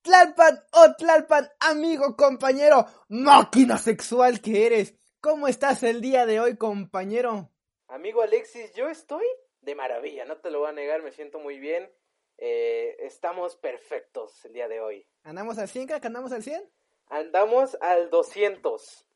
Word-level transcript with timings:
Tlalpan 0.00 0.64
o 0.72 0.94
Tlalpan, 0.96 1.50
amigo, 1.60 2.16
compañero, 2.16 2.86
máquina 3.10 3.76
sexual 3.76 4.40
que 4.40 4.64
eres. 4.64 4.94
¿Cómo 5.20 5.46
estás 5.46 5.82
el 5.82 6.00
día 6.00 6.24
de 6.24 6.40
hoy, 6.40 6.56
compañero? 6.56 7.50
Amigo 7.88 8.22
Alexis, 8.22 8.72
yo 8.72 8.88
estoy 8.88 9.26
de 9.60 9.74
maravilla, 9.74 10.24
no 10.24 10.38
te 10.38 10.50
lo 10.50 10.60
voy 10.60 10.70
a 10.70 10.72
negar, 10.72 11.02
me 11.02 11.12
siento 11.12 11.38
muy 11.38 11.58
bien. 11.58 11.92
Eh, 12.38 12.96
estamos 13.00 13.56
perfectos 13.56 14.42
el 14.46 14.54
día 14.54 14.68
de 14.68 14.80
hoy. 14.80 15.06
¿Andamos 15.22 15.58
al 15.58 15.68
100, 15.68 15.86
crack? 15.86 16.06
¿Andamos 16.06 16.32
al 16.32 16.42
100? 16.42 16.79
Andamos 17.10 17.76
al 17.80 18.08
200. 18.08 19.06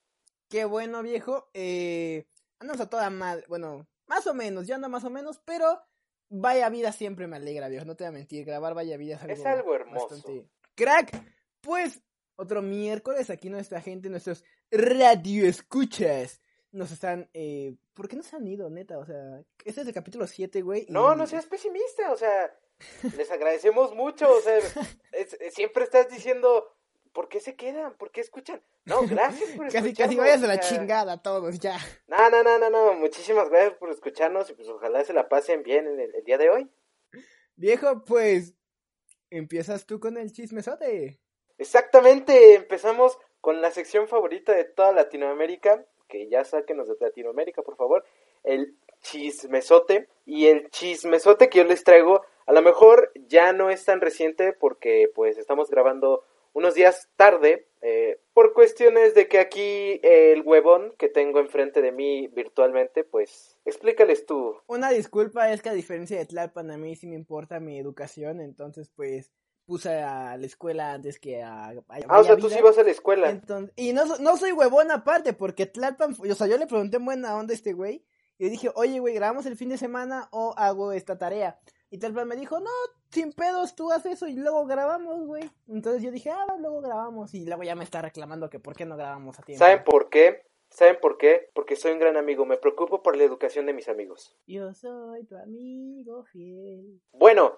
Qué 0.49 0.65
bueno, 0.65 1.03
viejo. 1.03 1.49
Eh, 1.55 2.27
andamos 2.59 2.81
a 2.81 2.91
toda 2.91 3.09
madre. 3.09 3.45
Bueno, 3.49 3.87
más 4.07 4.27
o 4.27 4.35
menos, 4.35 4.67
yo 4.67 4.75
ando 4.75 4.89
más 4.89 5.05
o 5.05 5.11
menos, 5.11 5.41
pero 5.45 5.81
vaya 6.29 6.69
vida 6.69 6.91
siempre 6.91 7.27
me 7.29 7.37
alegra, 7.37 7.69
viejo. 7.69 7.85
No 7.85 7.95
te 7.95 8.05
voy 8.05 8.09
a 8.09 8.13
mentir, 8.13 8.45
grabar 8.45 8.75
vaya 8.75 8.97
vida 8.97 9.15
es 9.15 9.23
algo, 9.23 9.35
es 9.35 9.47
algo 9.47 9.75
hermoso. 9.75 10.09
Bastante... 10.09 10.49
Crack, 10.75 11.25
pues 11.61 12.03
otro 12.37 12.63
miércoles 12.63 13.31
aquí 13.31 13.49
nuestra 13.49 13.81
gente, 13.81 14.09
nuestros 14.11 14.45
radio 14.71 15.47
escuchas 15.47 16.41
nos 16.73 16.91
están... 16.91 17.31
Eh, 17.33 17.77
¿Por 17.95 18.09
qué 18.09 18.17
no 18.17 18.25
se 18.25 18.35
han 18.35 18.47
ido, 18.49 18.69
neta? 18.71 18.99
O 18.99 19.07
sea, 19.07 19.41
este 19.65 19.83
es 19.83 19.87
el 19.87 19.95
capítulo 19.95 20.27
7, 20.27 20.63
güey. 20.63 20.87
No, 20.89 21.15
no 21.15 21.29
seas 21.29 21.47
pesimista, 21.47 22.13
o 22.13 22.17
sea, 22.17 22.53
les 23.17 23.31
agradecemos 23.31 23.95
mucho, 23.95 24.29
o 24.29 24.41
sea, 24.41 24.59
siempre 25.53 25.85
estás 25.85 26.11
diciendo, 26.11 26.74
¿por 27.15 27.29
qué 27.29 27.41
se 27.41 27.57
quedan? 27.57 27.97
¿Por 27.97 28.11
qué 28.11 28.21
escuchan? 28.21 28.61
No, 28.85 29.01
gracias 29.09 29.51
por 29.53 29.67
escucharnos. 29.67 29.93
casi, 29.93 29.95
casi 29.95 30.17
vayas 30.17 30.43
a 30.43 30.47
la 30.47 30.61
chingada 30.61 31.23
todos, 31.23 31.59
ya. 31.59 31.79
No, 32.07 32.29
no, 32.29 32.43
no, 32.43 32.59
no, 32.59 32.69
no, 32.69 32.93
muchísimas 32.95 33.49
gracias 33.49 33.79
por 33.79 33.91
escucharnos 33.91 34.51
y 34.51 34.55
pues 34.55 34.69
ojalá 34.69 35.03
se 35.05 35.15
la 35.15 35.31
pasen 35.31 35.63
bien 35.63 35.87
en 35.87 35.99
el, 35.99 36.15
el 36.15 36.25
día 36.25 36.37
de 36.37 36.51
hoy. 36.51 36.71
Viejo, 37.57 38.05
pues, 38.05 38.55
empiezas 39.31 39.87
tú 39.87 40.01
con 40.01 40.19
el 40.19 40.33
chismesote. 40.33 41.21
Exactamente, 41.57 42.55
empezamos 42.55 43.17
con 43.41 43.63
la 43.63 43.71
sección 43.71 44.09
favorita 44.09 44.53
de 44.53 44.65
toda 44.65 44.93
Latinoamérica, 44.93 45.87
que 46.09 46.29
ya 46.29 46.45
sáquenos 46.45 46.89
de 46.89 46.97
Latinoamérica, 47.01 47.63
por 47.63 47.77
favor, 47.77 48.05
el 48.43 48.77
chismesote. 49.03 50.09
Y 50.27 50.47
el 50.47 50.69
chismesote 50.71 51.49
que 51.49 51.59
yo 51.59 51.65
les 51.65 51.85
traigo, 51.85 52.23
a 52.47 52.53
lo 52.53 52.63
mejor 52.63 53.13
ya 53.15 53.53
no 53.53 53.71
es 53.71 53.85
tan 53.85 54.01
reciente 54.01 54.53
porque 54.53 55.11
pues 55.15 55.39
estamos 55.39 55.71
grabando 55.71 56.25
unos 56.55 56.75
días 56.75 57.11
tarde, 57.17 57.69
eh, 57.83 58.19
por 58.33 58.55
cuestiones 58.55 59.15
de 59.15 59.29
que 59.29 59.39
aquí 59.39 60.01
el 60.03 60.41
huevón 60.41 60.95
que 60.97 61.09
tengo 61.09 61.41
enfrente 61.41 61.83
de 61.83 61.93
mí 61.93 62.29
virtualmente, 62.29 63.05
pues 63.05 63.59
explícales 63.67 64.25
tú. 64.25 64.57
Una 64.67 64.91
disculpa, 64.91 65.53
es 65.53 65.61
que 65.61 65.69
a 65.69 65.75
diferencia 65.75 66.17
de 66.17 66.25
Tlalpan, 66.25 66.71
a 66.71 66.79
mí 66.79 66.97
sí 66.97 67.07
me 67.07 67.17
importa 67.17 67.61
mi 67.61 67.79
educación, 67.79 68.41
entonces 68.41 68.91
pues 68.95 69.33
puse 69.67 69.91
a 70.01 70.37
la 70.37 70.47
escuela 70.47 70.93
antes 70.93 71.19
que 71.19 71.43
a... 71.43 71.71
ah, 72.09 72.21
o 72.21 72.25
sea, 72.25 72.37
tú 72.37 72.49
sí 72.49 72.61
vas 72.63 72.79
a 72.79 72.83
la 72.83 72.91
escuela. 72.91 73.41
y 73.77 73.93
no, 73.93 74.05
no 74.19 74.37
soy 74.37 74.53
huevón 74.53 74.91
aparte, 74.91 75.33
porque 75.33 75.67
Tlalpan, 75.67 76.17
o 76.19 76.35
sea, 76.35 76.47
yo 76.47 76.57
le 76.57 76.67
pregunté 76.67 76.99
en 76.99 77.05
buena 77.05 77.37
onda 77.37 77.53
a 77.53 77.57
este 77.57 77.73
güey, 77.73 78.05
y 78.39 78.45
le 78.45 78.51
dije, 78.51 78.71
oye, 78.75 78.99
güey, 78.99 79.15
¿grabamos 79.15 79.47
el 79.47 79.57
fin 79.57 79.69
de 79.69 79.79
semana 79.79 80.29
o 80.33 80.55
hago 80.57 80.93
esta 80.93 81.19
tarea? 81.19 81.59
Y 81.91 81.99
Tlalpan 81.99 82.29
me 82.29 82.37
dijo, 82.37 82.61
no, 82.61 82.71
sin 83.15 83.33
pedos, 83.33 83.75
tú 83.75 83.93
haces 83.93 84.15
eso 84.15 84.27
y 84.27 84.35
luego 84.35 84.67
grabamos, 84.67 85.25
güey. 85.27 85.49
Entonces 85.69 86.03
yo 86.03 86.11
dije, 86.11 86.31
ah, 86.31 86.57
luego 86.59 86.81
grabamos. 86.81 87.33
Y 87.33 87.47
luego 87.47 87.63
ya 87.63 87.75
me 87.75 87.85
está 87.85 88.03
reclamando 88.03 88.51
que 88.51 88.59
por 88.59 88.75
qué 88.75 88.85
no 88.85 88.97
grabamos 88.97 89.39
a 89.39 89.43
tiempo. 89.43 89.65
¿Saben 89.65 89.85
por 89.85 90.11
qué? 90.11 90.43
¿Saben 90.69 90.99
por 91.01 91.17
qué? 91.17 91.51
Porque 91.55 91.77
soy 91.77 91.93
un 91.93 92.01
gran 92.01 92.17
amigo, 92.17 92.45
me 92.45 92.57
preocupo 92.57 93.03
por 93.03 93.17
la 93.17 93.23
educación 93.23 93.67
de 93.67 93.73
mis 93.73 93.89
amigos. 93.89 94.37
Yo 94.47 94.75
soy 94.75 95.25
tu 95.25 95.37
amigo 95.37 96.25
fiel. 96.25 97.01
Bueno, 97.13 97.57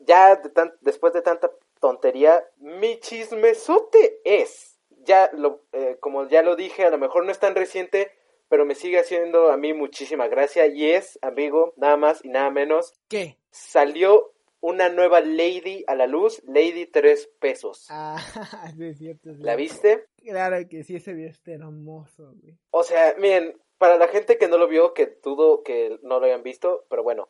ya 0.00 0.34
de 0.34 0.50
tan, 0.50 0.74
después 0.80 1.12
de 1.12 1.22
tanta 1.22 1.52
tontería, 1.80 2.44
mi 2.56 2.98
chismesote 2.98 4.20
es, 4.24 4.80
ya 5.04 5.30
lo, 5.34 5.62
eh, 5.72 5.98
como 6.00 6.26
ya 6.28 6.42
lo 6.42 6.56
dije, 6.56 6.84
a 6.84 6.90
lo 6.90 6.98
mejor 6.98 7.24
no 7.24 7.30
es 7.30 7.38
tan 7.38 7.54
reciente, 7.54 8.10
pero 8.48 8.64
me 8.64 8.74
sigue 8.74 8.98
haciendo 8.98 9.52
a 9.52 9.56
mí 9.56 9.72
muchísima 9.72 10.26
gracia 10.26 10.66
y 10.66 10.90
es, 10.90 11.16
amigo, 11.22 11.74
nada 11.76 11.96
más 11.96 12.24
y 12.24 12.28
nada 12.28 12.50
menos. 12.50 12.92
¿Qué? 13.06 13.36
Salió 13.50 14.32
una 14.60 14.88
nueva 14.88 15.20
Lady 15.20 15.84
a 15.86 15.94
la 15.94 16.06
luz, 16.06 16.42
Lady 16.46 16.86
3 16.86 17.30
pesos. 17.38 17.86
Ah, 17.90 18.16
es 18.80 18.98
cierto. 18.98 19.30
¿La 19.38 19.56
viste? 19.56 20.06
Claro 20.16 20.56
que 20.68 20.82
sí, 20.84 20.96
ese 20.96 21.12
video 21.12 21.30
está 21.30 21.52
hermoso, 21.52 22.32
güey. 22.40 22.56
O 22.70 22.82
sea, 22.82 23.14
miren, 23.18 23.56
para 23.78 23.96
la 23.96 24.08
gente 24.08 24.38
que 24.38 24.48
no 24.48 24.58
lo 24.58 24.68
vio, 24.68 24.94
que 24.94 25.18
dudo 25.22 25.62
que 25.62 25.98
no 26.02 26.18
lo 26.18 26.26
hayan 26.26 26.42
visto, 26.42 26.84
pero 26.90 27.02
bueno, 27.02 27.28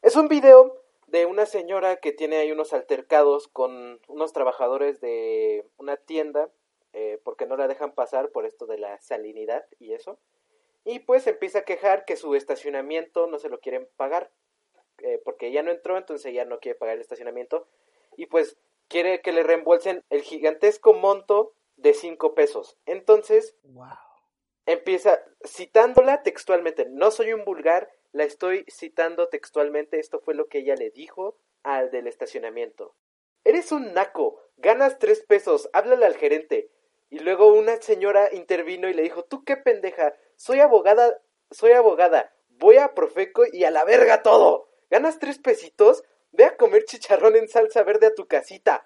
es 0.00 0.16
un 0.16 0.28
video 0.28 0.82
de 1.08 1.26
una 1.26 1.44
señora 1.44 1.96
que 1.96 2.12
tiene 2.12 2.36
ahí 2.36 2.52
unos 2.52 2.72
altercados 2.72 3.48
con 3.48 4.00
unos 4.08 4.32
trabajadores 4.32 5.00
de 5.00 5.66
una 5.76 5.96
tienda, 5.96 6.50
eh, 6.92 7.20
porque 7.24 7.46
no 7.46 7.56
la 7.56 7.68
dejan 7.68 7.92
pasar 7.92 8.30
por 8.30 8.46
esto 8.46 8.66
de 8.66 8.78
la 8.78 9.00
salinidad 9.00 9.66
y 9.78 9.92
eso. 9.92 10.18
Y 10.84 11.00
pues 11.00 11.26
empieza 11.26 11.60
a 11.60 11.64
quejar 11.64 12.04
que 12.04 12.16
su 12.16 12.34
estacionamiento 12.34 13.26
no 13.26 13.38
se 13.38 13.48
lo 13.48 13.60
quieren 13.60 13.88
pagar. 13.96 14.30
Eh, 15.02 15.20
porque 15.24 15.52
ya 15.52 15.62
no 15.62 15.70
entró, 15.70 15.98
entonces 15.98 16.32
ya 16.32 16.44
no 16.44 16.60
quiere 16.60 16.78
pagar 16.78 16.94
el 16.94 17.00
estacionamiento. 17.00 17.66
Y 18.16 18.26
pues 18.26 18.56
quiere 18.88 19.20
que 19.20 19.32
le 19.32 19.42
reembolsen 19.42 20.04
el 20.10 20.22
gigantesco 20.22 20.94
monto 20.94 21.54
de 21.76 21.94
5 21.94 22.34
pesos. 22.34 22.78
Entonces, 22.86 23.56
wow. 23.64 23.86
empieza 24.66 25.22
citándola 25.44 26.22
textualmente. 26.22 26.86
No 26.88 27.10
soy 27.10 27.32
un 27.32 27.44
vulgar, 27.44 27.90
la 28.12 28.24
estoy 28.24 28.64
citando 28.70 29.28
textualmente. 29.28 29.98
Esto 29.98 30.20
fue 30.20 30.34
lo 30.34 30.46
que 30.46 30.58
ella 30.58 30.76
le 30.76 30.90
dijo 30.90 31.36
al 31.62 31.90
del 31.90 32.06
estacionamiento. 32.06 32.94
Eres 33.44 33.72
un 33.72 33.92
naco, 33.92 34.40
ganas 34.56 34.98
3 34.98 35.24
pesos, 35.24 35.68
háblale 35.72 36.06
al 36.06 36.16
gerente. 36.16 36.70
Y 37.10 37.18
luego 37.18 37.52
una 37.52 37.80
señora 37.82 38.32
intervino 38.32 38.88
y 38.88 38.94
le 38.94 39.02
dijo, 39.02 39.24
tú 39.24 39.44
qué 39.44 39.56
pendeja, 39.56 40.14
soy 40.36 40.60
abogada, 40.60 41.20
soy 41.50 41.72
abogada, 41.72 42.32
voy 42.48 42.78
a 42.78 42.94
Profeco 42.94 43.42
y 43.52 43.64
a 43.64 43.70
la 43.70 43.84
verga 43.84 44.22
todo. 44.22 44.71
Ganas 44.92 45.18
tres 45.18 45.38
pesitos, 45.38 46.04
ve 46.32 46.44
a 46.44 46.54
comer 46.58 46.84
chicharrón 46.84 47.34
en 47.36 47.48
salsa 47.48 47.82
verde 47.82 48.08
a 48.08 48.14
tu 48.14 48.26
casita. 48.26 48.84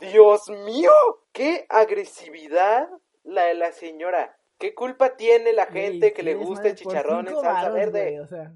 Dios 0.00 0.48
mío, 0.64 0.92
qué 1.32 1.66
agresividad 1.68 2.88
la 3.24 3.46
de 3.46 3.54
la 3.54 3.72
señora. 3.72 4.38
¿Qué 4.56 4.72
culpa 4.72 5.16
tiene 5.16 5.52
la 5.52 5.66
gente 5.66 6.12
que 6.12 6.22
le 6.22 6.36
gusta 6.36 6.68
el 6.68 6.76
chicharrón 6.76 7.26
en 7.26 7.34
salsa 7.34 7.70
verde? 7.70 8.02
Güey, 8.02 8.18
o 8.20 8.28
sea. 8.28 8.54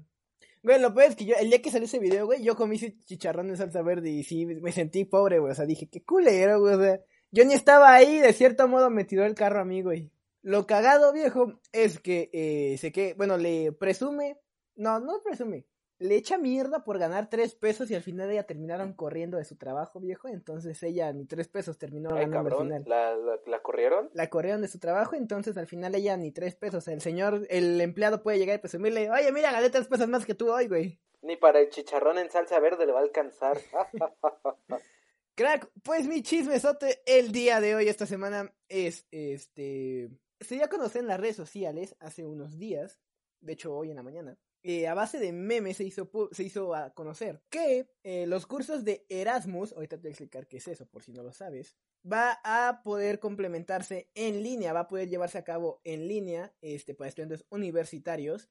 Güey, 0.63 0.79
lo 0.79 0.93
peor 0.93 1.09
es 1.09 1.17
que 1.17 1.25
yo, 1.25 1.35
el 1.37 1.49
día 1.49 1.61
que 1.61 1.71
salió 1.71 1.87
ese 1.87 1.99
video, 1.99 2.25
güey, 2.25 2.41
yo 2.41 2.55
comí 2.55 2.77
ese 2.77 2.97
chicharrón 2.99 3.49
en 3.49 3.57
salsa 3.57 3.81
verde 3.81 4.09
y 4.09 4.23
sí, 4.23 4.45
me 4.45 4.71
sentí 4.71 5.03
pobre, 5.03 5.39
güey. 5.39 5.51
O 5.51 5.55
sea, 5.55 5.65
dije, 5.65 5.89
qué 5.91 6.05
culero, 6.05 6.61
güey. 6.61 6.75
O 6.75 6.79
sea, 6.79 7.01
yo 7.31 7.43
ni 7.43 7.53
estaba 7.53 7.93
ahí, 7.93 8.19
de 8.19 8.31
cierto 8.31 8.69
modo 8.69 8.89
me 8.89 9.03
tiró 9.03 9.25
el 9.25 9.35
carro 9.35 9.59
a 9.59 9.65
mí, 9.65 9.81
güey. 9.81 10.09
Lo 10.41 10.67
cagado, 10.67 11.11
viejo, 11.11 11.59
es 11.73 11.99
que, 11.99 12.29
eh, 12.31 12.77
sé 12.77 12.93
que, 12.93 13.13
bueno, 13.15 13.37
le 13.37 13.73
presume, 13.73 14.39
no, 14.77 15.01
no 15.01 15.21
presume, 15.21 15.65
le 16.03 16.17
echa 16.17 16.37
mierda 16.37 16.83
por 16.83 16.99
ganar 16.99 17.29
tres 17.29 17.55
pesos 17.55 17.89
y 17.89 17.95
al 17.95 18.03
final 18.03 18.29
ella 18.29 18.43
terminaron 18.43 18.91
corriendo 18.91 19.37
de 19.37 19.45
su 19.45 19.55
trabajo, 19.55 20.01
viejo. 20.01 20.27
Entonces 20.27 20.83
ella 20.83 21.13
ni 21.13 21.25
tres 21.25 21.47
pesos 21.47 21.77
terminó 21.77 22.09
ganando 22.09 22.39
al 22.39 22.63
final. 22.63 22.83
¿La, 22.85 23.15
la, 23.15 23.39
la 23.45 23.61
corrieron? 23.61 24.09
La 24.13 24.29
corrieron 24.29 24.61
de 24.61 24.67
su 24.67 24.79
trabajo, 24.79 25.15
entonces 25.15 25.55
al 25.55 25.65
final 25.65 25.95
ella 25.95 26.17
ni 26.17 26.31
tres 26.31 26.55
pesos. 26.55 26.89
El 26.89 26.99
señor, 26.99 27.47
el 27.49 27.79
empleado 27.79 28.21
puede 28.21 28.37
llegar 28.37 28.57
y 28.57 28.61
presumirle, 28.61 29.09
oye, 29.09 29.31
mira, 29.31 29.53
gané 29.53 29.69
tres 29.69 29.87
pesos 29.87 30.09
más 30.09 30.25
que 30.25 30.35
tú 30.35 30.51
hoy, 30.51 30.67
güey. 30.67 30.99
Ni 31.21 31.37
para 31.37 31.61
el 31.61 31.69
chicharrón 31.69 32.17
en 32.17 32.29
salsa 32.29 32.59
verde 32.59 32.85
le 32.85 32.91
va 32.91 32.99
a 32.99 33.03
alcanzar. 33.03 33.57
Crack, 35.35 35.69
pues 35.83 36.05
mi 36.05 36.21
chismesote 36.21 37.01
el 37.05 37.31
día 37.31 37.61
de 37.61 37.75
hoy, 37.75 37.87
esta 37.87 38.05
semana, 38.05 38.53
es 38.67 39.07
este. 39.09 40.09
Se 40.41 40.57
ya 40.57 40.67
conocí 40.67 40.99
en 40.99 41.07
las 41.07 41.19
redes 41.19 41.37
sociales 41.37 41.95
hace 42.01 42.25
unos 42.25 42.59
días, 42.59 42.99
de 43.39 43.53
hecho 43.53 43.73
hoy 43.73 43.89
en 43.89 43.95
la 43.95 44.03
mañana, 44.03 44.37
eh, 44.65 44.87
a 44.87 44.93
base 44.93 45.19
de 45.19 45.33
memes 45.33 45.77
se 45.77 45.83
hizo, 45.83 46.09
se 46.31 46.43
hizo 46.43 46.73
a 46.73 46.93
conocer 46.93 47.41
que 47.49 47.89
eh, 48.03 48.25
los 48.27 48.47
cursos 48.47 48.85
de 48.85 49.05
Erasmus, 49.09 49.73
ahorita 49.73 49.97
te 49.97 50.03
voy 50.03 50.09
a 50.09 50.11
explicar 50.11 50.47
qué 50.47 50.57
es 50.57 50.67
eso 50.69 50.85
por 50.85 51.03
si 51.03 51.11
no 51.11 51.21
lo 51.21 51.33
sabes, 51.33 51.75
va 52.09 52.39
a 52.45 52.81
poder 52.81 53.19
complementarse 53.19 54.09
en 54.15 54.41
línea, 54.41 54.71
va 54.71 54.81
a 54.81 54.87
poder 54.87 55.09
llevarse 55.09 55.37
a 55.37 55.43
cabo 55.43 55.81
en 55.83 56.07
línea 56.07 56.55
este, 56.61 56.95
para 56.95 57.09
estudiantes 57.09 57.45
universitarios. 57.49 58.49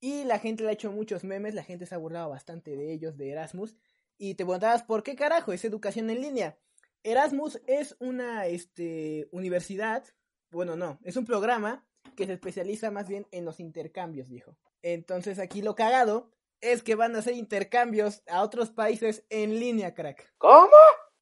Y 0.00 0.22
la 0.24 0.38
gente 0.38 0.62
le 0.62 0.68
ha 0.68 0.72
hecho 0.72 0.92
muchos 0.92 1.24
memes, 1.24 1.54
la 1.54 1.64
gente 1.64 1.86
se 1.86 1.94
ha 1.96 1.98
burlado 1.98 2.30
bastante 2.30 2.76
de 2.76 2.92
ellos, 2.92 3.16
de 3.16 3.30
Erasmus. 3.30 3.76
Y 4.16 4.34
te 4.34 4.44
preguntabas, 4.44 4.84
¿por 4.84 5.02
qué 5.02 5.16
carajo 5.16 5.52
es 5.52 5.64
educación 5.64 6.08
en 6.10 6.20
línea? 6.20 6.58
Erasmus 7.02 7.60
es 7.66 7.96
una 7.98 8.46
este, 8.46 9.28
universidad, 9.32 10.04
bueno, 10.52 10.76
no, 10.76 11.00
es 11.02 11.16
un 11.16 11.24
programa 11.24 11.84
que 12.14 12.26
se 12.26 12.34
especializa 12.34 12.92
más 12.92 13.08
bien 13.08 13.26
en 13.32 13.44
los 13.44 13.58
intercambios, 13.58 14.28
dijo. 14.28 14.56
Entonces 14.82 15.38
aquí 15.38 15.62
lo 15.62 15.74
cagado 15.74 16.30
es 16.60 16.82
que 16.82 16.94
van 16.94 17.14
a 17.14 17.20
hacer 17.20 17.34
intercambios 17.34 18.22
a 18.28 18.42
otros 18.42 18.70
países 18.70 19.24
en 19.30 19.58
línea, 19.60 19.94
crack. 19.94 20.34
¿Cómo? 20.38 20.68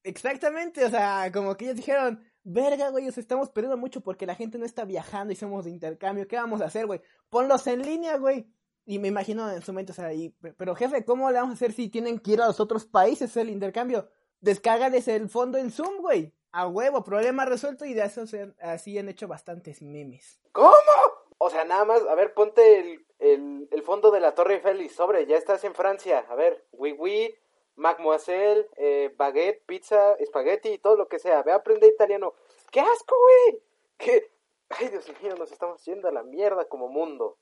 Exactamente, 0.03 0.85
o 0.85 0.91
sea, 0.91 1.31
como 1.33 1.57
que 1.57 1.65
ellos 1.65 1.77
dijeron, 1.77 2.23
verga, 2.45 2.91
güey, 2.91 3.09
os 3.09 3.19
estamos 3.19 3.51
perdiendo 3.51 3.77
mucho 3.77 4.03
porque 4.03 4.25
la 4.25 4.37
gente 4.37 4.57
no 4.57 4.65
está 4.65 4.85
viajando 4.85 5.33
y 5.33 5.37
somos 5.37 5.65
de 5.65 5.73
intercambio. 5.73 6.29
¿Qué 6.29 6.37
vamos 6.37 6.61
a 6.61 6.67
hacer, 6.67 6.87
güey? 6.87 7.01
Ponlos 7.29 7.67
en 7.67 7.83
línea, 7.83 8.17
güey. 8.17 8.49
Y 8.85 9.01
me 9.01 9.09
imagino 9.09 9.51
en 9.51 9.63
su 9.63 9.73
momento, 9.73 9.93
o 9.93 9.97
sea, 9.97 10.11
pero 10.57 10.77
jefe, 10.77 11.05
¿cómo 11.05 11.29
le 11.31 11.39
vamos 11.39 11.51
a 11.51 11.55
hacer 11.55 11.73
si 11.73 11.89
tienen 11.89 12.21
que 12.21 12.33
ir 12.33 12.41
a 12.41 12.47
los 12.47 12.61
otros 12.61 12.87
países 12.87 13.37
el 13.37 13.51
intercambio? 13.51 14.09
Descárgales 14.41 15.09
el 15.09 15.29
fondo 15.29 15.59
en 15.59 15.73
Zoom, 15.73 16.01
güey. 16.01 16.33
A 16.53 16.69
huevo, 16.69 17.03
problema 17.03 17.45
resuelto 17.45 17.85
y 17.85 17.93
de 17.93 18.05
eso 18.05 18.29
se, 18.29 18.55
así 18.61 18.97
han 18.97 19.09
hecho 19.09 19.27
bastantes 19.27 19.83
memes. 19.83 20.41
¿Cómo? 20.53 20.71
O 21.39 21.51
sea, 21.51 21.65
nada 21.65 21.85
más, 21.85 22.01
a 22.03 22.15
ver, 22.15 22.33
ponte 22.33 22.79
el, 22.79 23.06
el, 23.19 23.69
el 23.71 23.83
fondo 23.83 24.11
de 24.11 24.21
la 24.21 24.35
Torre 24.35 24.55
Eiffel 24.55 24.81
y 24.81 24.89
sobre, 24.89 25.27
ya 25.27 25.37
estás 25.37 25.65
en 25.65 25.75
Francia. 25.75 26.25
A 26.29 26.35
ver, 26.35 26.67
oui, 26.73 26.95
oui, 26.99 27.35
mademoiselle, 27.77 28.69
eh, 28.77 29.15
baguette, 29.17 29.65
pizza, 29.67 30.15
espagueti 30.15 30.71
y 30.71 30.79
todo 30.79 30.97
lo 30.97 31.09
que 31.09 31.19
sea. 31.19 31.43
Ve 31.43 31.53
a 31.53 31.57
aprender 31.57 31.93
italiano. 31.93 32.35
¡Qué 32.71 32.81
asco, 32.81 33.15
güey! 33.19 33.63
¿Qué? 33.97 34.31
Ay, 34.69 34.89
Dios 34.89 35.11
mío, 35.23 35.35
nos 35.37 35.53
estamos 35.53 35.85
yendo 35.85 36.09
a 36.09 36.13
la 36.13 36.23
mierda 36.23 36.69
como 36.69 36.89
mundo. 36.89 37.39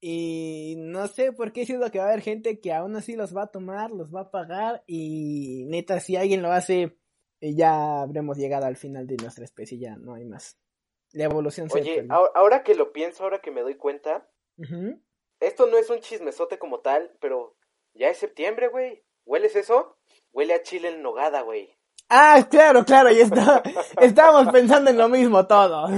Y 0.00 0.76
no 0.78 1.08
sé 1.08 1.32
por 1.32 1.52
qué 1.52 1.66
siento 1.66 1.90
que 1.90 1.98
va 1.98 2.04
a 2.04 2.08
haber 2.08 2.22
gente 2.22 2.60
que 2.60 2.72
aún 2.72 2.96
así 2.96 3.16
los 3.16 3.36
va 3.36 3.42
a 3.42 3.50
tomar, 3.50 3.90
los 3.90 4.14
va 4.14 4.22
a 4.22 4.30
pagar 4.30 4.82
y 4.86 5.64
neta, 5.66 6.00
si 6.00 6.16
alguien 6.16 6.40
lo 6.40 6.52
hace, 6.52 6.96
eh, 7.42 7.54
ya 7.54 8.00
habremos 8.00 8.38
llegado 8.38 8.64
al 8.64 8.76
final 8.76 9.06
de 9.06 9.16
nuestra 9.16 9.44
especie, 9.44 9.78
ya 9.78 9.96
no 9.96 10.14
hay 10.14 10.24
más. 10.24 10.58
La 11.12 11.24
evolución 11.24 11.68
se 11.68 11.80
Oye, 11.80 12.06
ahora, 12.08 12.32
ahora 12.34 12.62
que 12.62 12.74
lo 12.74 12.92
pienso, 12.92 13.24
ahora 13.24 13.40
que 13.40 13.50
me 13.50 13.60
doy 13.60 13.74
cuenta, 13.74 14.26
Ujú. 14.56 15.00
Esto 15.40 15.66
no 15.66 15.78
es 15.78 15.90
un 15.90 16.00
chismesote 16.00 16.58
como 16.58 16.80
tal, 16.80 17.10
pero 17.20 17.54
ya 17.94 18.08
es 18.08 18.18
septiembre, 18.18 18.68
güey. 18.68 19.02
¿Hueles 19.24 19.56
eso? 19.56 19.96
Huele 20.32 20.54
a 20.54 20.62
chile 20.62 20.88
en 20.88 21.02
nogada, 21.02 21.40
güey. 21.42 21.74
Ah, 22.08 22.46
claro, 22.50 22.84
claro, 22.84 23.10
y 23.10 23.20
está, 23.20 23.62
estábamos 24.00 24.52
pensando 24.52 24.90
en 24.90 24.98
lo 24.98 25.08
mismo 25.08 25.46
todos. 25.46 25.90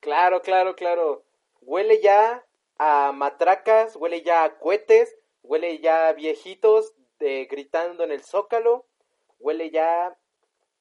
Claro, 0.00 0.40
claro, 0.42 0.74
claro. 0.74 1.24
Huele 1.60 2.00
ya 2.00 2.44
a 2.78 3.12
matracas, 3.12 3.96
huele 3.96 4.22
ya 4.22 4.44
a 4.44 4.58
cohetes, 4.58 5.14
huele 5.42 5.78
ya 5.78 6.08
a 6.08 6.12
viejitos 6.12 6.94
eh, 7.20 7.46
gritando 7.50 8.04
en 8.04 8.12
el 8.12 8.22
zócalo, 8.22 8.86
huele 9.38 9.70
ya 9.70 10.16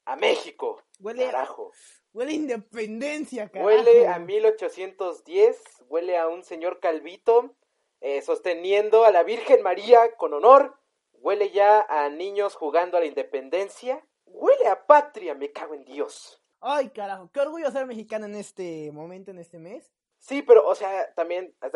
a 0.06 0.16
México. 0.16 0.82
Huele, 1.00 1.26
Carajo. 1.26 1.72
huele 2.14 2.32
a 2.32 2.36
independencia, 2.36 3.50
carajo. 3.50 3.68
Huele 3.68 4.08
a 4.08 4.20
1810, 4.20 5.62
huele 5.90 6.18
a 6.18 6.28
un 6.28 6.44
señor 6.44 6.80
calvito 6.80 7.56
eh, 8.02 8.22
sosteniendo 8.22 9.06
a 9.06 9.12
la 9.12 9.24
Virgen 9.24 9.62
María 9.62 10.16
con 10.16 10.34
honor, 10.34 10.76
huele 11.14 11.52
ya 11.52 11.86
a 11.88 12.10
niños 12.10 12.56
jugando 12.56 12.98
a 12.98 13.00
la 13.00 13.06
independencia, 13.06 14.06
huele 14.26 14.68
a 14.68 14.86
patria, 14.86 15.36
me 15.36 15.52
cago 15.52 15.76
en 15.76 15.86
Dios. 15.86 16.44
Ay, 16.60 16.90
carajo, 16.90 17.30
qué 17.32 17.40
orgullo 17.40 17.72
ser 17.72 17.86
mexicano 17.86 18.26
en 18.26 18.36
este 18.36 18.92
momento, 18.92 19.32
en 19.32 19.40
este 19.40 19.58
mes. 19.60 19.92
Sí, 20.20 20.44
pero, 20.44 20.68
o 20.68 20.76
sea, 20.76 21.12
también, 21.16 21.56
¿estás 21.62 21.72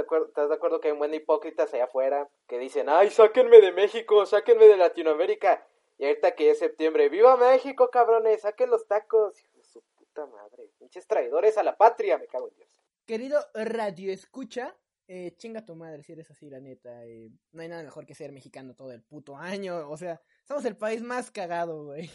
de 0.49 0.55
acuerdo, 0.55 0.79
que 0.79 0.89
hay 0.89 0.91
un 0.91 0.99
buen 0.99 1.09
de 1.09 1.17
hipócritas 1.17 1.73
allá 1.73 1.85
afuera 1.85 2.29
que 2.47 2.59
dicen, 2.59 2.89
ay, 2.89 3.09
sáquenme 3.09 3.59
de 3.59 3.71
México, 3.71 4.25
sáquenme 4.27 4.67
de 4.67 4.77
Latinoamérica? 4.77 5.67
Y 5.97 6.05
ahorita 6.05 6.35
que 6.35 6.51
es 6.51 6.59
septiembre, 6.59 7.09
¡viva 7.09 7.37
México, 7.37 7.89
cabrones! 7.89 8.41
¡Saquen 8.41 8.69
los 8.69 8.85
tacos! 8.87 9.41
Hijo 9.41 9.57
de 9.57 9.63
su 9.63 9.81
puta 9.95 10.27
madre. 10.27 10.69
Pinches 10.77 11.07
traidores 11.07 11.57
a 11.57 11.63
la 11.63 11.75
patria, 11.75 12.19
me 12.19 12.27
cago 12.27 12.49
en 12.49 12.55
Dios. 12.55 12.69
Querido 13.07 13.39
Radio 13.55 14.11
Escucha, 14.11 14.75
eh, 15.07 15.35
chinga 15.37 15.65
tu 15.65 15.75
madre 15.75 16.03
si 16.03 16.13
eres 16.13 16.29
así, 16.31 16.49
la 16.49 16.59
neta. 16.59 17.05
eh, 17.05 17.31
no 17.51 17.61
hay 17.61 17.67
nada 17.67 17.83
mejor 17.83 18.05
que 18.05 18.15
ser 18.15 18.31
mexicano 18.31 18.75
todo 18.75 18.91
el 18.91 19.01
puto 19.03 19.35
año. 19.37 19.89
O 19.89 19.97
sea, 19.97 20.21
somos 20.43 20.65
el 20.65 20.77
país 20.77 21.01
más 21.01 21.31
cagado, 21.31 21.85
güey. 21.85 22.09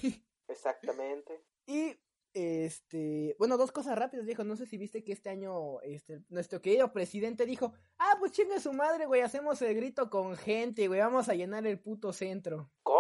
Exactamente. 0.49 1.45
Y, 1.67 1.97
este, 2.35 3.37
bueno, 3.39 3.57
dos 3.57 3.71
cosas 3.71 3.97
rápidas, 3.97 4.27
viejo. 4.27 4.43
No 4.43 4.57
sé 4.57 4.67
si 4.67 4.77
viste 4.77 5.05
que 5.05 5.13
este 5.13 5.31
año, 5.31 5.81
este, 5.83 6.21
nuestro 6.29 6.61
querido 6.61 6.93
presidente 6.93 7.47
dijo, 7.47 7.73
ah, 7.99 8.17
pues 8.19 8.33
chinga 8.33 8.59
su 8.59 8.73
madre, 8.73 9.07
güey, 9.07 9.21
hacemos 9.21 9.63
el 9.63 9.77
grito 9.77 10.11
con 10.11 10.37
gente, 10.37 10.89
güey, 10.89 10.99
vamos 10.99 11.29
a 11.29 11.35
llenar 11.35 11.65
el 11.69 11.79
puto 11.79 12.13
centro. 12.13 12.69
¿Cómo? 12.83 13.00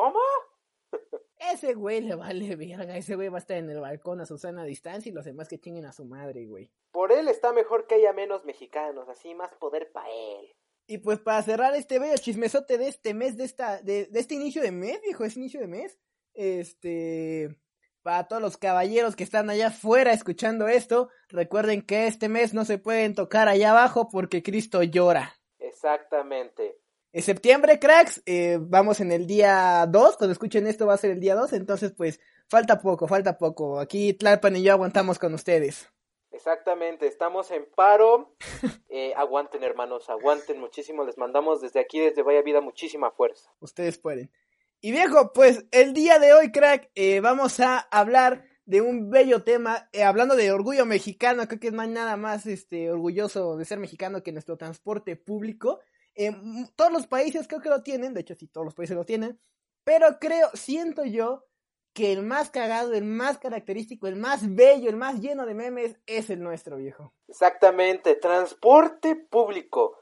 Ese 1.52 1.74
güey 1.74 2.00
le 2.00 2.14
vale 2.14 2.56
verga, 2.56 2.96
ese 2.96 3.16
güey 3.16 3.28
va 3.28 3.38
a 3.38 3.40
estar 3.40 3.56
en 3.56 3.70
el 3.70 3.80
balcón 3.80 4.20
a 4.20 4.26
su 4.26 4.38
sana 4.38 4.64
distancia 4.64 5.10
y 5.10 5.12
los 5.12 5.24
demás 5.24 5.48
que 5.48 5.58
chinguen 5.58 5.84
a 5.84 5.92
su 5.92 6.04
madre, 6.04 6.46
güey. 6.46 6.70
Por 6.92 7.12
él 7.12 7.28
está 7.28 7.52
mejor 7.52 7.86
que 7.86 7.96
haya 7.96 8.12
menos 8.12 8.44
mexicanos, 8.44 9.08
así 9.08 9.34
más 9.34 9.52
poder 9.54 9.90
para 9.92 10.08
él. 10.08 10.54
Y 10.86 10.98
pues 10.98 11.18
para 11.20 11.42
cerrar 11.42 11.74
este 11.76 11.98
bello 11.98 12.16
chismesote 12.16 12.78
de 12.78 12.88
este 12.88 13.14
mes, 13.14 13.36
de 13.36 13.44
esta, 13.44 13.80
de, 13.82 14.06
de 14.06 14.20
este 14.20 14.34
inicio 14.34 14.62
de 14.62 14.72
mes, 14.72 15.00
viejo, 15.00 15.24
es 15.24 15.36
inicio 15.36 15.60
de 15.60 15.68
mes. 15.68 15.98
Este, 16.34 17.56
para 18.02 18.26
todos 18.26 18.42
los 18.42 18.56
caballeros 18.56 19.14
que 19.14 19.24
están 19.24 19.50
allá 19.50 19.68
afuera 19.68 20.12
escuchando 20.12 20.68
esto, 20.68 21.10
recuerden 21.28 21.82
que 21.82 22.06
este 22.06 22.28
mes 22.28 22.54
no 22.54 22.64
se 22.64 22.78
pueden 22.78 23.14
tocar 23.14 23.48
allá 23.48 23.70
abajo 23.70 24.08
porque 24.08 24.42
Cristo 24.42 24.82
llora. 24.82 25.34
Exactamente. 25.58 26.78
En 27.12 27.22
septiembre, 27.22 27.80
cracks, 27.80 28.22
eh, 28.24 28.58
vamos 28.60 29.00
en 29.00 29.10
el 29.10 29.26
día 29.26 29.84
2, 29.88 30.16
cuando 30.16 30.32
escuchen 30.32 30.68
esto 30.68 30.86
va 30.86 30.94
a 30.94 30.98
ser 30.98 31.10
el 31.10 31.18
día 31.18 31.34
2, 31.34 31.54
entonces 31.54 31.92
pues 31.96 32.20
falta 32.48 32.80
poco, 32.80 33.08
falta 33.08 33.36
poco. 33.36 33.80
Aquí 33.80 34.14
Tlalpan 34.14 34.54
y 34.54 34.62
yo 34.62 34.72
aguantamos 34.72 35.18
con 35.18 35.34
ustedes. 35.34 35.88
Exactamente, 36.30 37.06
estamos 37.06 37.50
en 37.50 37.66
paro. 37.74 38.34
Eh, 38.92 39.14
aguanten, 39.14 39.62
hermanos, 39.62 40.10
aguanten 40.10 40.58
muchísimo. 40.58 41.04
Les 41.04 41.16
mandamos 41.16 41.60
desde 41.60 41.78
aquí, 41.78 42.00
desde 42.00 42.24
Vaya 42.24 42.42
Vida, 42.42 42.60
muchísima 42.60 43.12
fuerza. 43.12 43.48
Ustedes 43.60 43.98
pueden. 43.98 44.32
Y 44.80 44.90
viejo, 44.90 45.32
pues 45.32 45.64
el 45.70 45.92
día 45.94 46.18
de 46.18 46.32
hoy, 46.32 46.50
crack, 46.50 46.90
eh, 46.96 47.20
vamos 47.20 47.60
a 47.60 47.78
hablar 47.78 48.44
de 48.64 48.80
un 48.80 49.08
bello 49.08 49.44
tema, 49.44 49.88
eh, 49.92 50.02
hablando 50.02 50.34
de 50.34 50.50
orgullo 50.50 50.86
mexicano, 50.86 51.46
creo 51.46 51.60
que 51.60 51.70
no 51.70 51.82
hay 51.82 51.88
nada 51.88 52.16
más 52.16 52.46
este, 52.46 52.90
orgulloso 52.90 53.56
de 53.56 53.64
ser 53.64 53.78
mexicano 53.78 54.24
que 54.24 54.32
nuestro 54.32 54.56
transporte 54.56 55.14
público. 55.14 55.78
Eh, 56.14 56.26
m- 56.26 56.68
todos 56.76 56.92
los 56.92 57.06
países 57.06 57.46
creo 57.48 57.60
que 57.60 57.68
lo 57.68 57.82
tienen, 57.82 58.14
de 58.14 58.20
hecho 58.20 58.34
sí, 58.34 58.46
todos 58.48 58.64
los 58.64 58.74
países 58.74 58.96
lo 58.96 59.04
tienen, 59.04 59.40
pero 59.84 60.18
creo, 60.20 60.50
siento 60.54 61.04
yo, 61.04 61.46
que 61.92 62.12
el 62.12 62.22
más 62.22 62.50
cagado, 62.50 62.92
el 62.94 63.04
más 63.04 63.38
característico, 63.38 64.06
el 64.06 64.16
más 64.16 64.54
bello, 64.54 64.88
el 64.88 64.96
más 64.96 65.20
lleno 65.20 65.44
de 65.44 65.54
memes 65.54 65.96
es 66.06 66.30
el 66.30 66.40
nuestro, 66.42 66.76
viejo. 66.76 67.12
Exactamente, 67.26 68.14
transporte 68.14 69.16
público. 69.16 69.96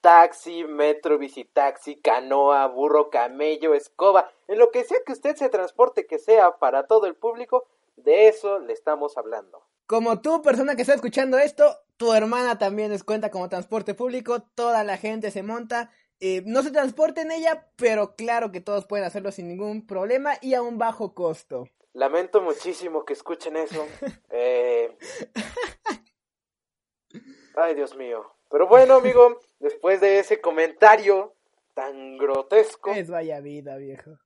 Taxi, 0.00 0.64
metro, 0.64 1.18
bicitaxi, 1.18 2.00
canoa, 2.00 2.66
burro, 2.68 3.10
camello, 3.10 3.74
escoba, 3.74 4.30
en 4.46 4.58
lo 4.58 4.70
que 4.70 4.84
sea 4.84 4.98
que 5.04 5.12
usted 5.12 5.34
se 5.36 5.48
transporte 5.48 6.06
que 6.06 6.18
sea 6.18 6.58
para 6.58 6.86
todo 6.86 7.06
el 7.06 7.16
público, 7.16 7.66
de 7.96 8.28
eso 8.28 8.58
le 8.60 8.72
estamos 8.72 9.18
hablando. 9.18 9.62
Como 9.86 10.20
tú, 10.20 10.42
persona 10.42 10.76
que 10.76 10.82
está 10.82 10.94
escuchando 10.94 11.38
esto, 11.38 11.64
tu 11.96 12.12
hermana 12.12 12.58
también 12.58 12.90
les 12.90 13.04
cuenta 13.04 13.30
como 13.30 13.48
transporte 13.48 13.94
público, 13.94 14.42
toda 14.54 14.84
la 14.84 14.96
gente 14.96 15.30
se 15.30 15.42
monta, 15.42 15.90
eh, 16.20 16.42
no 16.46 16.62
se 16.62 16.70
transporta 16.70 17.22
en 17.22 17.30
ella, 17.30 17.68
pero 17.76 18.14
claro 18.16 18.52
que 18.52 18.60
todos 18.60 18.86
pueden 18.86 19.04
hacerlo 19.06 19.32
sin 19.32 19.48
ningún 19.48 19.86
problema 19.86 20.34
y 20.40 20.54
a 20.54 20.62
un 20.62 20.78
bajo 20.78 21.14
costo. 21.14 21.68
Lamento 21.92 22.42
muchísimo 22.42 23.04
que 23.04 23.12
escuchen 23.14 23.56
eso. 23.56 23.86
Eh... 24.30 24.96
Ay, 27.54 27.74
Dios 27.74 27.96
mío. 27.96 28.30
Pero 28.50 28.66
bueno, 28.66 28.96
amigo, 28.96 29.38
después 29.60 30.00
de 30.00 30.18
ese 30.18 30.40
comentario 30.40 31.34
tan 31.74 32.18
grotesco, 32.18 32.92
Es 32.92 33.10
vaya 33.10 33.40
vida, 33.40 33.76
viejo. 33.76 34.18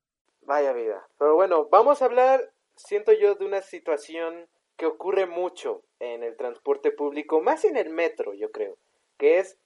vaya 0.43 0.73
vida. 0.73 1.07
Pero 1.19 1.35
bueno, 1.37 1.69
vamos 1.71 2.03
a 2.03 2.07
hablar, 2.07 2.53
siento 2.75 3.13
yo, 3.13 3.37
de 3.37 3.45
una 3.45 3.63
situación 3.63 4.49
que 4.77 4.87
ocurre 4.87 5.27
mucho 5.27 5.85
en 6.01 6.23
el 6.25 6.37
transporte 6.37 6.91
público, 6.91 7.41
más 7.41 7.65
en 7.65 7.77
el 7.77 7.91
metro, 7.91 8.35
yo 8.35 8.51
creo, 8.51 8.77
que 9.19 9.39
es 9.39 9.59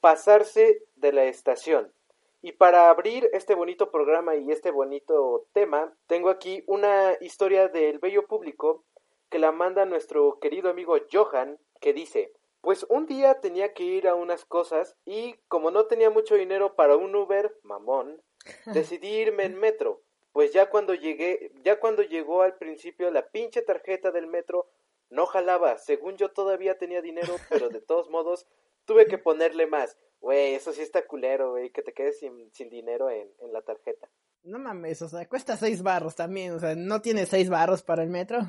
pasarse 0.00 0.82
de 0.96 1.12
la 1.12 1.24
estación. 1.24 1.92
Y 2.40 2.52
para 2.52 2.90
abrir 2.90 3.30
este 3.32 3.54
bonito 3.54 3.92
programa 3.92 4.34
y 4.34 4.50
este 4.50 4.72
bonito 4.72 5.46
tema, 5.52 5.94
tengo 6.08 6.28
aquí 6.28 6.64
una 6.66 7.16
historia 7.20 7.68
del 7.68 8.00
bello 8.00 8.26
público 8.26 8.84
que 9.30 9.38
la 9.38 9.52
manda 9.52 9.84
nuestro 9.84 10.40
querido 10.40 10.68
amigo 10.68 10.96
Johan, 11.10 11.58
que 11.80 11.92
dice, 11.92 12.32
pues 12.60 12.84
un 12.88 13.06
día 13.06 13.40
tenía 13.40 13.74
que 13.74 13.84
ir 13.84 14.08
a 14.08 14.14
unas 14.14 14.44
cosas 14.44 14.96
y 15.04 15.36
como 15.48 15.70
no 15.70 15.86
tenía 15.86 16.10
mucho 16.10 16.34
dinero 16.34 16.74
para 16.74 16.96
un 16.96 17.14
Uber, 17.14 17.56
mamón, 17.62 18.20
decidí 18.66 19.08
irme 19.08 19.44
en 19.44 19.58
metro. 19.58 20.00
Pues 20.32 20.52
ya 20.52 20.70
cuando 20.70 20.94
llegué, 20.94 21.52
ya 21.62 21.78
cuando 21.78 22.02
llegó 22.02 22.42
al 22.42 22.56
principio 22.56 23.10
la 23.10 23.28
pinche 23.28 23.62
tarjeta 23.62 24.10
del 24.10 24.26
metro 24.26 24.66
no 25.12 25.26
jalaba. 25.26 25.78
Según 25.78 26.16
yo 26.16 26.30
todavía 26.30 26.78
tenía 26.78 27.00
dinero, 27.02 27.36
pero 27.48 27.68
de 27.68 27.80
todos 27.80 28.10
modos 28.10 28.46
tuve 28.84 29.06
que 29.06 29.18
ponerle 29.18 29.66
más. 29.66 29.96
Güey, 30.20 30.54
eso 30.54 30.72
sí 30.72 30.82
está 30.82 31.06
culero, 31.06 31.52
güey, 31.52 31.70
que 31.70 31.82
te 31.82 31.92
quedes 31.92 32.18
sin, 32.18 32.50
sin 32.52 32.68
dinero 32.70 33.10
en, 33.10 33.28
en 33.40 33.52
la 33.52 33.62
tarjeta. 33.62 34.08
No 34.44 34.58
mames, 34.58 35.02
o 35.02 35.08
sea, 35.08 35.28
cuesta 35.28 35.56
seis 35.56 35.82
barros 35.82 36.16
también, 36.16 36.52
o 36.52 36.58
sea, 36.58 36.74
¿no 36.74 37.00
tiene 37.00 37.26
seis 37.26 37.48
barros 37.48 37.82
para 37.82 38.02
el 38.02 38.10
metro? 38.10 38.40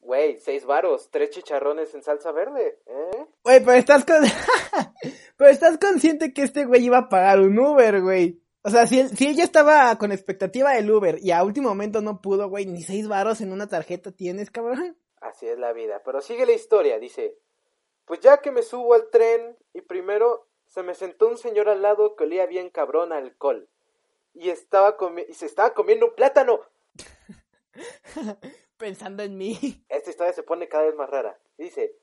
Güey, 0.00 0.38
seis 0.38 0.66
varos, 0.66 1.10
tres 1.10 1.30
chicharrones 1.30 1.94
en 1.94 2.02
salsa 2.02 2.32
verde, 2.32 2.80
¿eh? 2.86 3.26
Güey, 3.44 3.60
pero 3.60 3.72
estás 3.72 4.04
con... 4.04 4.16
pero 5.36 5.50
estás 5.50 5.78
consciente 5.78 6.34
que 6.34 6.42
este 6.42 6.64
güey 6.64 6.84
iba 6.84 6.98
a 6.98 7.08
pagar 7.08 7.40
un 7.40 7.58
Uber, 7.58 8.02
güey. 8.02 8.42
O 8.62 8.70
sea, 8.70 8.86
si 8.86 9.00
él, 9.00 9.08
si 9.10 9.26
él 9.26 9.36
ya 9.36 9.44
estaba 9.44 9.96
con 9.98 10.12
expectativa 10.12 10.72
del 10.72 10.90
Uber 10.90 11.18
y 11.20 11.30
a 11.30 11.44
último 11.44 11.68
momento 11.68 12.00
no 12.00 12.20
pudo, 12.20 12.48
güey, 12.48 12.66
ni 12.66 12.82
seis 12.82 13.08
barros 13.08 13.40
en 13.40 13.52
una 13.52 13.68
tarjeta 13.68 14.12
tienes, 14.12 14.50
cabrón. 14.50 14.96
Así 15.22 15.48
es 15.48 15.58
la 15.58 15.72
vida. 15.72 16.02
Pero 16.04 16.20
sigue 16.20 16.44
la 16.44 16.52
historia, 16.52 16.98
dice. 16.98 17.38
Pues 18.04 18.20
ya 18.20 18.38
que 18.38 18.50
me 18.50 18.62
subo 18.62 18.94
al 18.94 19.08
tren 19.10 19.56
y 19.72 19.80
primero 19.80 20.48
se 20.66 20.82
me 20.82 20.94
sentó 20.94 21.28
un 21.28 21.38
señor 21.38 21.68
al 21.68 21.80
lado 21.80 22.16
que 22.16 22.24
olía 22.24 22.46
bien 22.46 22.70
cabrón 22.70 23.12
a 23.12 23.18
alcohol. 23.18 23.68
Y, 24.34 24.50
estaba 24.50 24.96
y 25.28 25.34
se 25.34 25.46
estaba 25.46 25.74
comiendo 25.74 26.06
un 26.06 26.14
plátano. 26.14 26.60
Pensando 28.76 29.22
en 29.22 29.38
mí. 29.38 29.84
Esta 29.88 30.10
historia 30.10 30.32
se 30.32 30.42
pone 30.42 30.68
cada 30.68 30.84
vez 30.84 30.96
más 30.96 31.08
rara. 31.08 31.38
Dice, 31.56 31.94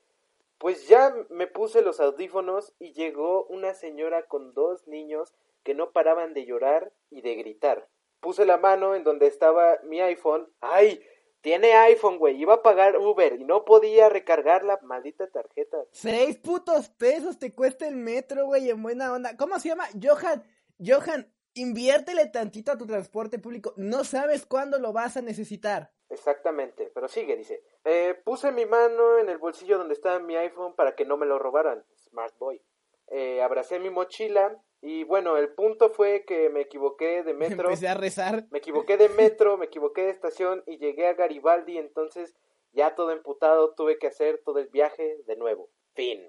pues 0.56 0.88
ya 0.88 1.14
me 1.28 1.46
puse 1.46 1.82
los 1.82 2.00
audífonos 2.00 2.72
y 2.78 2.92
llegó 2.92 3.44
una 3.46 3.74
señora 3.74 4.26
con 4.26 4.54
dos 4.54 4.86
niños 4.86 5.34
que 5.62 5.74
no 5.74 5.92
paraban 5.92 6.32
de 6.32 6.46
llorar 6.46 6.92
y 7.10 7.20
de 7.20 7.34
gritar. 7.34 7.86
Puse 8.20 8.46
la 8.46 8.56
mano 8.56 8.94
en 8.94 9.04
donde 9.04 9.26
estaba 9.26 9.78
mi 9.84 10.00
iPhone. 10.00 10.50
¡Ay! 10.60 11.04
Tiene 11.40 11.72
iPhone, 11.72 12.18
güey. 12.18 12.40
Iba 12.40 12.54
a 12.54 12.62
pagar 12.62 12.98
Uber 12.98 13.40
y 13.40 13.44
no 13.44 13.64
podía 13.64 14.08
recargar 14.08 14.62
la 14.62 14.78
maldita 14.82 15.26
tarjeta. 15.28 15.78
Seis 15.90 16.36
putos 16.36 16.90
pesos 16.90 17.38
te 17.38 17.54
cuesta 17.54 17.88
el 17.88 17.96
metro, 17.96 18.46
güey, 18.46 18.68
en 18.68 18.82
buena 18.82 19.12
onda. 19.12 19.36
¿Cómo 19.36 19.58
se 19.58 19.68
llama? 19.70 19.86
Johan, 20.00 20.44
Johan, 20.78 21.32
inviértele 21.54 22.26
tantito 22.26 22.72
a 22.72 22.78
tu 22.78 22.86
transporte 22.86 23.38
público. 23.38 23.72
No 23.76 24.04
sabes 24.04 24.44
cuándo 24.44 24.78
lo 24.78 24.92
vas 24.92 25.16
a 25.16 25.22
necesitar. 25.22 25.92
Exactamente, 26.10 26.90
pero 26.92 27.08
sigue, 27.08 27.36
dice. 27.36 27.62
Eh, 27.84 28.20
puse 28.24 28.52
mi 28.52 28.66
mano 28.66 29.18
en 29.18 29.28
el 29.28 29.38
bolsillo 29.38 29.78
donde 29.78 29.94
estaba 29.94 30.18
mi 30.18 30.36
iPhone 30.36 30.74
para 30.74 30.94
que 30.94 31.04
no 31.06 31.16
me 31.16 31.24
lo 31.24 31.38
robaran. 31.38 31.84
Smart 31.96 32.36
Boy. 32.38 32.60
Eh, 33.06 33.42
abracé 33.42 33.78
mi 33.78 33.90
mochila 33.90 34.62
y 34.82 35.04
bueno, 35.04 35.36
el 35.36 35.50
punto 35.50 35.90
fue 35.90 36.24
que 36.26 36.48
me 36.48 36.62
equivoqué 36.62 37.22
de 37.22 37.34
metro. 37.62 37.68
Empecé 37.68 37.88
a 37.88 37.94
rezar. 37.94 38.46
Me 38.50 38.58
equivoqué 38.58 38.96
de 38.96 39.08
metro, 39.10 39.56
me 39.56 39.66
equivoqué 39.66 40.02
de 40.02 40.10
estación 40.10 40.62
y 40.66 40.78
llegué 40.78 41.06
a 41.06 41.14
Garibaldi, 41.14 41.78
entonces 41.78 42.34
ya 42.72 42.94
todo 42.94 43.10
emputado 43.10 43.74
tuve 43.74 43.98
que 43.98 44.06
hacer 44.06 44.40
todo 44.44 44.58
el 44.58 44.68
viaje 44.68 45.18
de 45.26 45.36
nuevo. 45.36 45.70
Fin. 45.94 46.20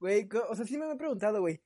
Güey, 0.00 0.28
o 0.48 0.54
sea, 0.54 0.66
sí 0.66 0.76
me 0.76 0.90
he 0.90 0.96
preguntado, 0.96 1.40
güey. 1.40 1.60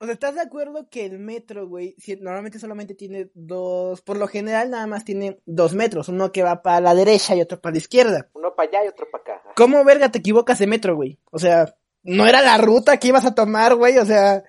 O 0.00 0.04
sea, 0.04 0.14
¿estás 0.14 0.36
de 0.36 0.40
acuerdo 0.40 0.88
que 0.88 1.04
el 1.04 1.18
metro, 1.18 1.66
güey, 1.66 1.96
normalmente 2.20 2.60
solamente 2.60 2.94
tiene 2.94 3.30
dos, 3.34 4.00
por 4.00 4.16
lo 4.16 4.28
general 4.28 4.70
nada 4.70 4.86
más 4.86 5.04
tiene 5.04 5.40
dos 5.44 5.74
metros, 5.74 6.08
uno 6.08 6.30
que 6.30 6.44
va 6.44 6.62
para 6.62 6.80
la 6.80 6.94
derecha 6.94 7.34
y 7.34 7.40
otro 7.40 7.60
para 7.60 7.72
la 7.72 7.78
izquierda? 7.78 8.30
Uno 8.34 8.54
para 8.54 8.68
allá 8.68 8.84
y 8.84 8.88
otro 8.88 9.10
para 9.10 9.22
acá. 9.22 9.42
¿Cómo 9.56 9.84
verga 9.84 10.08
te 10.08 10.18
equivocas 10.18 10.60
de 10.60 10.68
metro, 10.68 10.94
güey? 10.94 11.18
O 11.32 11.40
sea, 11.40 11.74
no 12.04 12.26
era 12.26 12.42
la 12.42 12.58
ruta 12.58 12.98
que 12.98 13.08
ibas 13.08 13.26
a 13.26 13.34
tomar, 13.34 13.74
güey, 13.74 13.98
o 13.98 14.04
sea, 14.04 14.44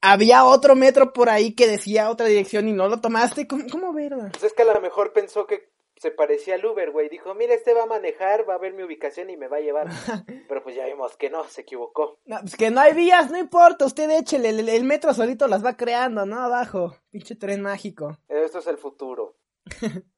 había 0.00 0.44
otro 0.44 0.74
metro 0.76 1.12
por 1.12 1.28
ahí 1.28 1.54
que 1.54 1.66
decía 1.66 2.10
otra 2.10 2.26
dirección 2.26 2.68
y 2.68 2.72
no 2.72 2.88
lo 2.88 3.00
tomaste. 3.00 3.46
¿Cómo, 3.46 3.64
cómo 3.70 3.92
verga? 3.92 4.28
Pues 4.32 4.44
es 4.44 4.52
que 4.52 4.62
a 4.62 4.72
lo 4.72 4.80
mejor 4.80 5.12
pensó 5.12 5.46
que 5.46 5.70
se 6.00 6.10
parecía 6.10 6.54
al 6.54 6.64
Uber, 6.64 6.90
güey. 6.92 7.10
Dijo, 7.10 7.34
mira, 7.34 7.52
este 7.52 7.74
va 7.74 7.82
a 7.82 7.86
manejar, 7.86 8.48
va 8.48 8.54
a 8.54 8.58
ver 8.58 8.72
mi 8.72 8.82
ubicación 8.82 9.28
y 9.28 9.36
me 9.36 9.48
va 9.48 9.58
a 9.58 9.60
llevar. 9.60 9.88
Pero 10.48 10.62
pues 10.62 10.74
ya 10.74 10.86
vimos 10.86 11.14
que 11.18 11.28
no, 11.28 11.44
se 11.44 11.60
equivocó. 11.60 12.18
No, 12.24 12.38
pues 12.40 12.56
que 12.56 12.70
no 12.70 12.80
hay 12.80 12.94
vías, 12.94 13.30
no 13.30 13.36
importa, 13.36 13.84
usted 13.84 14.10
échele, 14.10 14.48
el, 14.48 14.84
metro 14.84 15.12
solito 15.12 15.46
las 15.46 15.62
va 15.62 15.76
creando, 15.76 16.24
¿no? 16.24 16.40
Abajo, 16.40 16.96
pinche 17.10 17.36
tren 17.36 17.60
mágico. 17.60 18.16
Esto 18.28 18.60
es 18.60 18.66
el 18.66 18.78
futuro. 18.78 19.36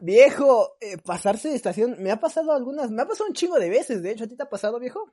viejo, 0.00 0.76
eh, 0.80 0.96
pasarse 1.04 1.50
de 1.50 1.56
estación, 1.56 1.96
me 1.98 2.10
ha 2.10 2.18
pasado 2.18 2.52
algunas, 2.52 2.90
me 2.90 3.02
ha 3.02 3.06
pasado 3.06 3.28
un 3.28 3.34
chingo 3.34 3.58
de 3.58 3.68
veces, 3.68 4.02
de 4.02 4.12
hecho, 4.12 4.24
¿a 4.24 4.26
ti 4.26 4.36
te 4.36 4.42
ha 4.42 4.48
pasado, 4.48 4.80
viejo? 4.80 5.12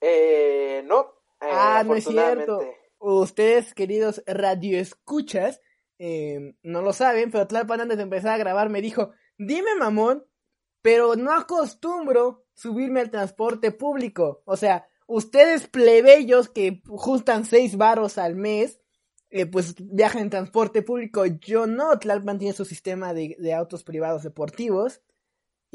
Eh, 0.00 0.82
no. 0.86 1.02
Eh, 1.42 1.50
ah, 1.52 1.82
no 1.84 1.94
es 1.94 2.04
cierto. 2.04 2.58
Ustedes, 3.06 3.74
queridos 3.74 4.22
radioescuchas, 4.26 5.60
eh, 5.98 6.54
no 6.62 6.80
lo 6.80 6.94
saben, 6.94 7.30
pero 7.30 7.46
Tlalpan 7.46 7.82
antes 7.82 7.98
de 7.98 8.02
empezar 8.02 8.32
a 8.32 8.38
grabar 8.38 8.70
me 8.70 8.80
dijo, 8.80 9.10
dime 9.36 9.74
mamón, 9.78 10.24
pero 10.80 11.14
no 11.14 11.34
acostumbro 11.34 12.46
subirme 12.54 13.00
al 13.00 13.10
transporte 13.10 13.72
público. 13.72 14.42
O 14.46 14.56
sea, 14.56 14.86
ustedes 15.06 15.68
plebeyos 15.68 16.48
que 16.48 16.80
juntan 16.86 17.44
seis 17.44 17.76
varos 17.76 18.16
al 18.16 18.36
mes, 18.36 18.80
eh, 19.28 19.44
pues 19.44 19.74
viajan 19.78 20.22
en 20.22 20.30
transporte 20.30 20.80
público. 20.80 21.26
Yo 21.26 21.66
no, 21.66 21.98
Tlalpan 21.98 22.38
tiene 22.38 22.54
su 22.54 22.64
sistema 22.64 23.12
de, 23.12 23.36
de 23.38 23.52
autos 23.52 23.84
privados 23.84 24.22
deportivos. 24.22 25.02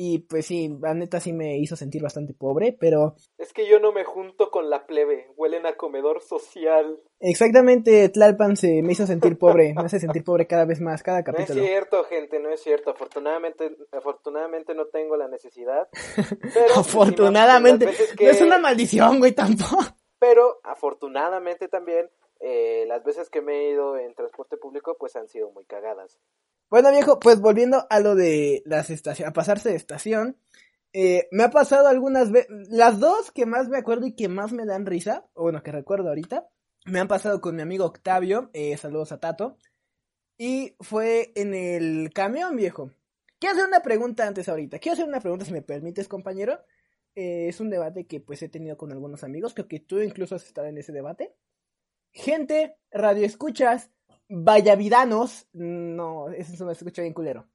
Y 0.01 0.19
pues 0.19 0.45
sí, 0.45 0.73
la 0.81 0.93
neta 0.93 1.19
sí 1.19 1.33
me 1.33 1.57
hizo 1.57 1.75
sentir 1.75 2.01
bastante 2.01 2.33
pobre, 2.33 2.71
pero... 2.71 3.15
Es 3.37 3.51
que 3.51 3.67
yo 3.67 3.81
no 3.81 3.91
me 3.91 4.05
junto 4.05 4.49
con 4.49 4.69
la 4.69 4.87
plebe, 4.87 5.27
huelen 5.35 5.65
a 5.65 5.75
comedor 5.75 6.21
social. 6.21 7.01
Exactamente, 7.19 8.07
Tlalpan 8.07 8.55
se 8.55 8.81
me 8.81 8.93
hizo 8.93 9.05
sentir 9.05 9.37
pobre, 9.37 9.73
me 9.75 9.81
hace 9.81 9.99
sentir 9.99 10.23
pobre 10.23 10.47
cada 10.47 10.63
vez 10.63 10.79
más, 10.79 11.03
cada 11.03 11.21
capítulo. 11.21 11.59
No 11.59 11.65
es 11.65 11.69
cierto, 11.69 12.03
gente, 12.05 12.39
no 12.39 12.49
es 12.49 12.61
cierto. 12.61 12.91
Afortunadamente, 12.91 13.75
afortunadamente 13.91 14.73
no 14.73 14.85
tengo 14.85 15.17
la 15.17 15.27
necesidad. 15.27 15.89
Pero 16.53 16.75
afortunadamente, 16.77 17.87
no 17.87 18.29
es 18.29 18.41
una 18.41 18.57
maldición, 18.57 19.19
güey, 19.19 19.33
tampoco. 19.33 19.83
Pero 20.17 20.61
afortunadamente 20.63 21.67
también 21.67 22.09
eh, 22.39 22.85
las 22.87 23.03
veces 23.03 23.29
que 23.29 23.41
me 23.41 23.53
he 23.53 23.71
ido 23.71 23.97
en 23.97 24.15
transporte 24.15 24.55
público 24.55 24.95
pues 24.97 25.17
han 25.17 25.27
sido 25.27 25.51
muy 25.51 25.65
cagadas. 25.65 26.17
Bueno, 26.69 26.91
viejo, 26.91 27.19
pues 27.19 27.39
volviendo 27.41 27.87
a 27.89 27.99
lo 27.99 28.13
de 28.13 28.61
las 28.65 28.91
estaciones, 28.91 29.31
a 29.31 29.33
pasarse 29.33 29.69
de 29.69 29.75
estación, 29.75 30.37
eh, 30.93 31.27
me 31.31 31.43
ha 31.43 31.49
pasado 31.49 31.87
algunas 31.87 32.31
veces, 32.31 32.49
las 32.69 32.99
dos 32.99 33.31
que 33.31 33.47
más 33.47 33.69
me 33.69 33.77
acuerdo 33.79 34.05
y 34.05 34.15
que 34.15 34.27
más 34.27 34.51
me 34.51 34.65
dan 34.65 34.85
risa, 34.85 35.25
o 35.33 35.43
bueno, 35.43 35.63
que 35.63 35.71
recuerdo 35.71 36.09
ahorita, 36.09 36.47
me 36.85 36.99
han 36.99 37.07
pasado 37.07 37.41
con 37.41 37.55
mi 37.55 37.63
amigo 37.63 37.85
Octavio, 37.85 38.51
eh, 38.53 38.77
saludos 38.77 39.11
a 39.11 39.19
Tato, 39.19 39.57
y 40.37 40.75
fue 40.79 41.31
en 41.35 41.55
el 41.55 42.11
camión, 42.13 42.55
viejo. 42.55 42.91
Quiero 43.39 43.55
hacer 43.55 43.67
una 43.67 43.81
pregunta 43.81 44.27
antes 44.27 44.47
ahorita, 44.47 44.77
quiero 44.77 44.93
hacer 44.93 45.07
una 45.07 45.21
pregunta 45.21 45.45
si 45.45 45.53
me 45.53 45.63
permites, 45.63 46.07
compañero. 46.07 46.59
Eh, 47.15 47.47
es 47.49 47.59
un 47.59 47.71
debate 47.71 48.05
que 48.05 48.19
pues 48.19 48.43
he 48.43 48.49
tenido 48.49 48.77
con 48.77 48.91
algunos 48.91 49.23
amigos, 49.23 49.55
creo 49.55 49.67
que 49.67 49.79
tú 49.79 49.99
incluso 50.01 50.35
has 50.35 50.45
estado 50.45 50.67
en 50.67 50.77
ese 50.77 50.91
debate. 50.91 51.33
Gente, 52.11 52.77
radio 52.91 53.25
escuchas, 53.25 53.89
vallavidanos, 54.29 55.47
no, 55.53 56.29
eso 56.29 56.65
me 56.65 56.73
escucha 56.73 57.01
bien 57.01 57.13
culero. 57.13 57.47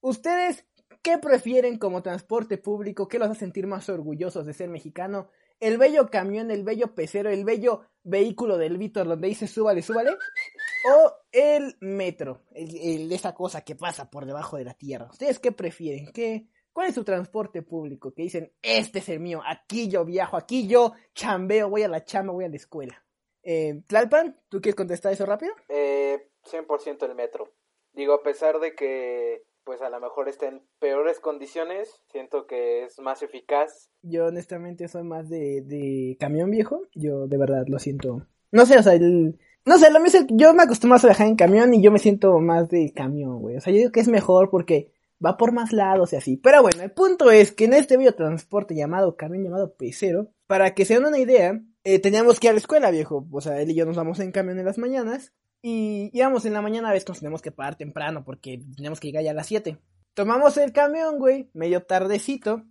¿Ustedes 0.00 0.66
qué 1.02 1.18
prefieren 1.18 1.78
como 1.78 2.02
transporte 2.02 2.58
público? 2.58 3.06
¿Qué 3.06 3.18
los 3.18 3.30
hace 3.30 3.40
sentir 3.40 3.66
más 3.66 3.88
orgullosos 3.88 4.46
de 4.46 4.54
ser 4.54 4.68
mexicano? 4.68 5.28
¿El 5.60 5.78
bello 5.78 6.10
camión, 6.10 6.50
el 6.50 6.64
bello 6.64 6.94
pecero, 6.94 7.30
el 7.30 7.44
bello 7.44 7.82
vehículo 8.02 8.58
del 8.58 8.76
Víctor 8.76 9.06
donde 9.06 9.28
dice 9.28 9.46
súbale, 9.46 9.82
súbale? 9.82 10.10
¿O 10.10 11.12
el 11.30 11.76
metro, 11.80 12.42
esa 12.52 13.34
cosa 13.34 13.60
que 13.62 13.76
pasa 13.76 14.10
por 14.10 14.26
debajo 14.26 14.56
de 14.56 14.64
la 14.64 14.74
tierra? 14.74 15.08
¿Ustedes 15.10 15.38
qué 15.38 15.52
prefieren? 15.52 16.10
¿Qué, 16.12 16.48
¿Cuál 16.72 16.88
es 16.88 16.94
su 16.96 17.04
transporte 17.04 17.62
público? 17.62 18.12
Que 18.12 18.22
dicen, 18.22 18.52
este 18.60 18.98
es 18.98 19.08
el 19.08 19.20
mío, 19.20 19.42
aquí 19.46 19.88
yo 19.88 20.04
viajo, 20.04 20.36
aquí 20.36 20.66
yo 20.66 20.92
chambeo, 21.14 21.70
voy 21.70 21.84
a 21.84 21.88
la 21.88 22.04
chamba, 22.04 22.32
voy 22.32 22.44
a 22.44 22.48
la 22.48 22.56
escuela. 22.56 23.03
Eh, 23.44 23.82
Tlalpan, 23.86 24.40
¿tú 24.48 24.60
quieres 24.60 24.74
contestar 24.74 25.12
eso 25.12 25.26
rápido? 25.26 25.54
Eh, 25.68 26.30
100% 26.50 27.04
el 27.04 27.14
metro. 27.14 27.52
Digo, 27.92 28.14
a 28.14 28.22
pesar 28.22 28.58
de 28.58 28.74
que 28.74 29.44
pues 29.64 29.80
a 29.80 29.88
lo 29.88 29.98
mejor 29.98 30.28
está 30.28 30.46
en 30.46 30.62
peores 30.78 31.20
condiciones, 31.20 31.88
siento 32.12 32.46
que 32.46 32.84
es 32.84 32.98
más 33.00 33.22
eficaz. 33.22 33.90
Yo 34.02 34.26
honestamente 34.26 34.88
soy 34.88 35.04
más 35.04 35.28
de, 35.28 35.62
de 35.62 36.16
camión 36.20 36.50
viejo, 36.50 36.82
yo 36.94 37.26
de 37.26 37.38
verdad 37.38 37.64
lo 37.66 37.78
siento. 37.78 38.26
No 38.52 38.66
sé, 38.66 38.78
o 38.78 38.82
sea, 38.82 38.94
el... 38.94 39.38
No 39.66 39.78
sé, 39.78 39.90
lo 39.90 40.00
mismo, 40.00 40.20
yo 40.28 40.52
me 40.52 40.64
acostumbro 40.64 40.98
a 40.98 41.06
viajar 41.06 41.26
en 41.26 41.36
camión 41.36 41.72
y 41.72 41.82
yo 41.82 41.90
me 41.90 41.98
siento 41.98 42.38
más 42.38 42.68
de 42.68 42.92
camión, 42.92 43.40
güey. 43.40 43.56
O 43.56 43.60
sea, 43.62 43.72
yo 43.72 43.78
digo 43.78 43.92
que 43.92 44.00
es 44.00 44.08
mejor 44.08 44.50
porque 44.50 44.92
va 45.24 45.38
por 45.38 45.52
más 45.52 45.72
lados 45.72 46.12
y 46.12 46.16
así. 46.16 46.36
Pero 46.36 46.60
bueno, 46.60 46.82
el 46.82 46.90
punto 46.90 47.30
es 47.30 47.50
que 47.50 47.64
en 47.64 47.72
este 47.72 47.96
biotransporte 47.96 48.74
llamado 48.74 49.16
camión, 49.16 49.44
llamado 49.44 49.74
pecero, 49.74 50.28
para 50.46 50.74
que 50.74 50.84
se 50.84 50.94
den 50.94 51.06
una 51.06 51.18
idea, 51.18 51.62
eh, 51.84 51.98
teníamos 51.98 52.40
que 52.40 52.46
ir 52.46 52.50
a 52.50 52.54
la 52.54 52.58
escuela, 52.58 52.90
viejo. 52.90 53.26
O 53.30 53.40
sea, 53.40 53.60
él 53.60 53.70
y 53.70 53.74
yo 53.74 53.84
nos 53.84 53.96
vamos 53.96 54.18
en 54.20 54.32
camión 54.32 54.58
en 54.58 54.64
las 54.64 54.78
mañanas. 54.78 55.32
Y 55.60 56.10
íbamos 56.12 56.44
en 56.44 56.54
la 56.54 56.62
mañana, 56.62 56.90
a 56.90 56.92
veces 56.92 57.08
nos 57.08 57.20
tenemos 57.20 57.40
que 57.40 57.52
parar 57.52 57.76
temprano 57.76 58.24
porque 58.24 58.62
teníamos 58.76 59.00
que 59.00 59.08
llegar 59.08 59.24
ya 59.24 59.30
a 59.30 59.34
las 59.34 59.46
7. 59.46 59.78
Tomamos 60.14 60.56
el 60.58 60.72
camión, 60.72 61.18
güey, 61.18 61.50
medio 61.54 61.84
tardecito. 61.84 62.64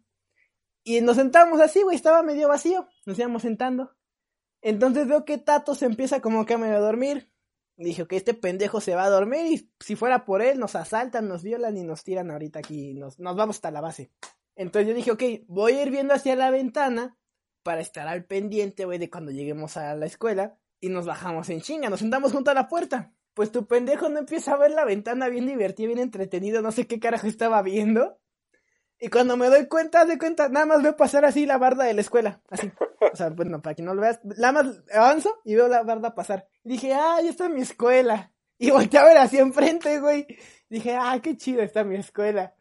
Y 0.83 1.01
nos 1.01 1.15
sentamos 1.15 1.59
así, 1.59 1.81
güey, 1.81 1.95
estaba 1.95 2.23
medio 2.23 2.47
vacío. 2.47 2.87
Nos 3.05 3.17
íbamos 3.17 3.43
sentando. 3.43 3.95
Entonces 4.61 5.07
veo 5.07 5.25
que 5.25 5.37
Tato 5.37 5.75
se 5.75 5.85
empieza 5.85 6.21
como 6.21 6.45
que 6.45 6.55
a 6.55 6.57
medio 6.57 6.81
dormir. 6.81 7.31
Y 7.77 7.85
dije, 7.85 8.07
que 8.07 8.15
este 8.15 8.33
pendejo 8.33 8.81
se 8.81 8.95
va 8.95 9.05
a 9.05 9.09
dormir 9.09 9.47
y 9.47 9.71
si 9.79 9.95
fuera 9.95 10.25
por 10.25 10.43
él 10.43 10.59
nos 10.59 10.75
asaltan, 10.75 11.27
nos 11.27 11.41
violan 11.41 11.75
y 11.77 11.83
nos 11.83 12.03
tiran 12.03 12.29
ahorita 12.29 12.59
aquí. 12.59 12.93
Nos, 12.93 13.19
nos 13.19 13.35
vamos 13.35 13.57
hasta 13.57 13.71
la 13.71 13.81
base. 13.81 14.11
Entonces 14.55 14.87
yo 14.87 14.95
dije, 14.95 15.11
ok, 15.11 15.45
voy 15.47 15.73
a 15.73 15.83
ir 15.83 15.89
viendo 15.89 16.13
hacia 16.13 16.35
la 16.35 16.51
ventana 16.51 17.17
para 17.63 17.81
estar 17.81 18.07
al 18.07 18.25
pendiente, 18.25 18.85
güey, 18.85 18.99
de 18.99 19.09
cuando 19.09 19.31
lleguemos 19.31 19.77
a 19.77 19.95
la 19.95 20.05
escuela 20.05 20.57
y 20.79 20.89
nos 20.89 21.05
bajamos 21.05 21.49
en 21.49 21.61
chinga, 21.61 21.89
nos 21.89 21.99
sentamos 21.99 22.31
junto 22.31 22.51
a 22.51 22.53
la 22.53 22.67
puerta. 22.67 23.13
Pues 23.33 23.51
tu 23.51 23.65
pendejo 23.65 24.09
no 24.09 24.19
empieza 24.19 24.53
a 24.53 24.57
ver 24.57 24.71
la 24.71 24.85
ventana 24.85 25.27
bien 25.27 25.47
divertido, 25.47 25.87
bien 25.87 25.99
entretenido, 25.99 26.61
no 26.61 26.71
sé 26.71 26.85
qué 26.85 26.99
carajo 26.99 27.25
estaba 27.25 27.61
viendo. 27.63 28.19
Y 28.99 29.09
cuando 29.09 29.35
me 29.35 29.47
doy 29.47 29.67
cuenta, 29.67 30.05
de 30.05 30.17
cuenta, 30.17 30.49
nada 30.49 30.65
más 30.65 30.83
veo 30.83 30.95
pasar 30.95 31.25
así 31.25 31.45
la 31.45 31.57
barda 31.57 31.83
de 31.85 31.93
la 31.93 32.01
escuela. 32.01 32.41
Así. 32.49 32.71
O 33.11 33.15
sea, 33.15 33.29
bueno, 33.29 33.61
para 33.61 33.75
que 33.75 33.81
no 33.81 33.93
lo 33.93 34.01
veas, 34.01 34.19
nada 34.23 34.51
más 34.53 34.81
avanzo 34.93 35.41
y 35.43 35.55
veo 35.55 35.67
la 35.67 35.83
barda 35.83 36.15
pasar. 36.15 36.47
dije, 36.63 36.93
ah, 36.93 37.19
ya 37.21 37.29
está 37.29 37.49
mi 37.49 37.61
escuela. 37.61 38.31
Y 38.57 38.71
volteé 38.71 38.99
a 38.99 39.05
ver 39.05 39.17
así 39.17 39.37
enfrente, 39.39 39.99
güey. 39.99 40.25
Dije, 40.69 40.95
ah, 40.95 41.19
qué 41.21 41.35
chido 41.35 41.61
está 41.61 41.83
mi 41.83 41.97
escuela. 41.97 42.55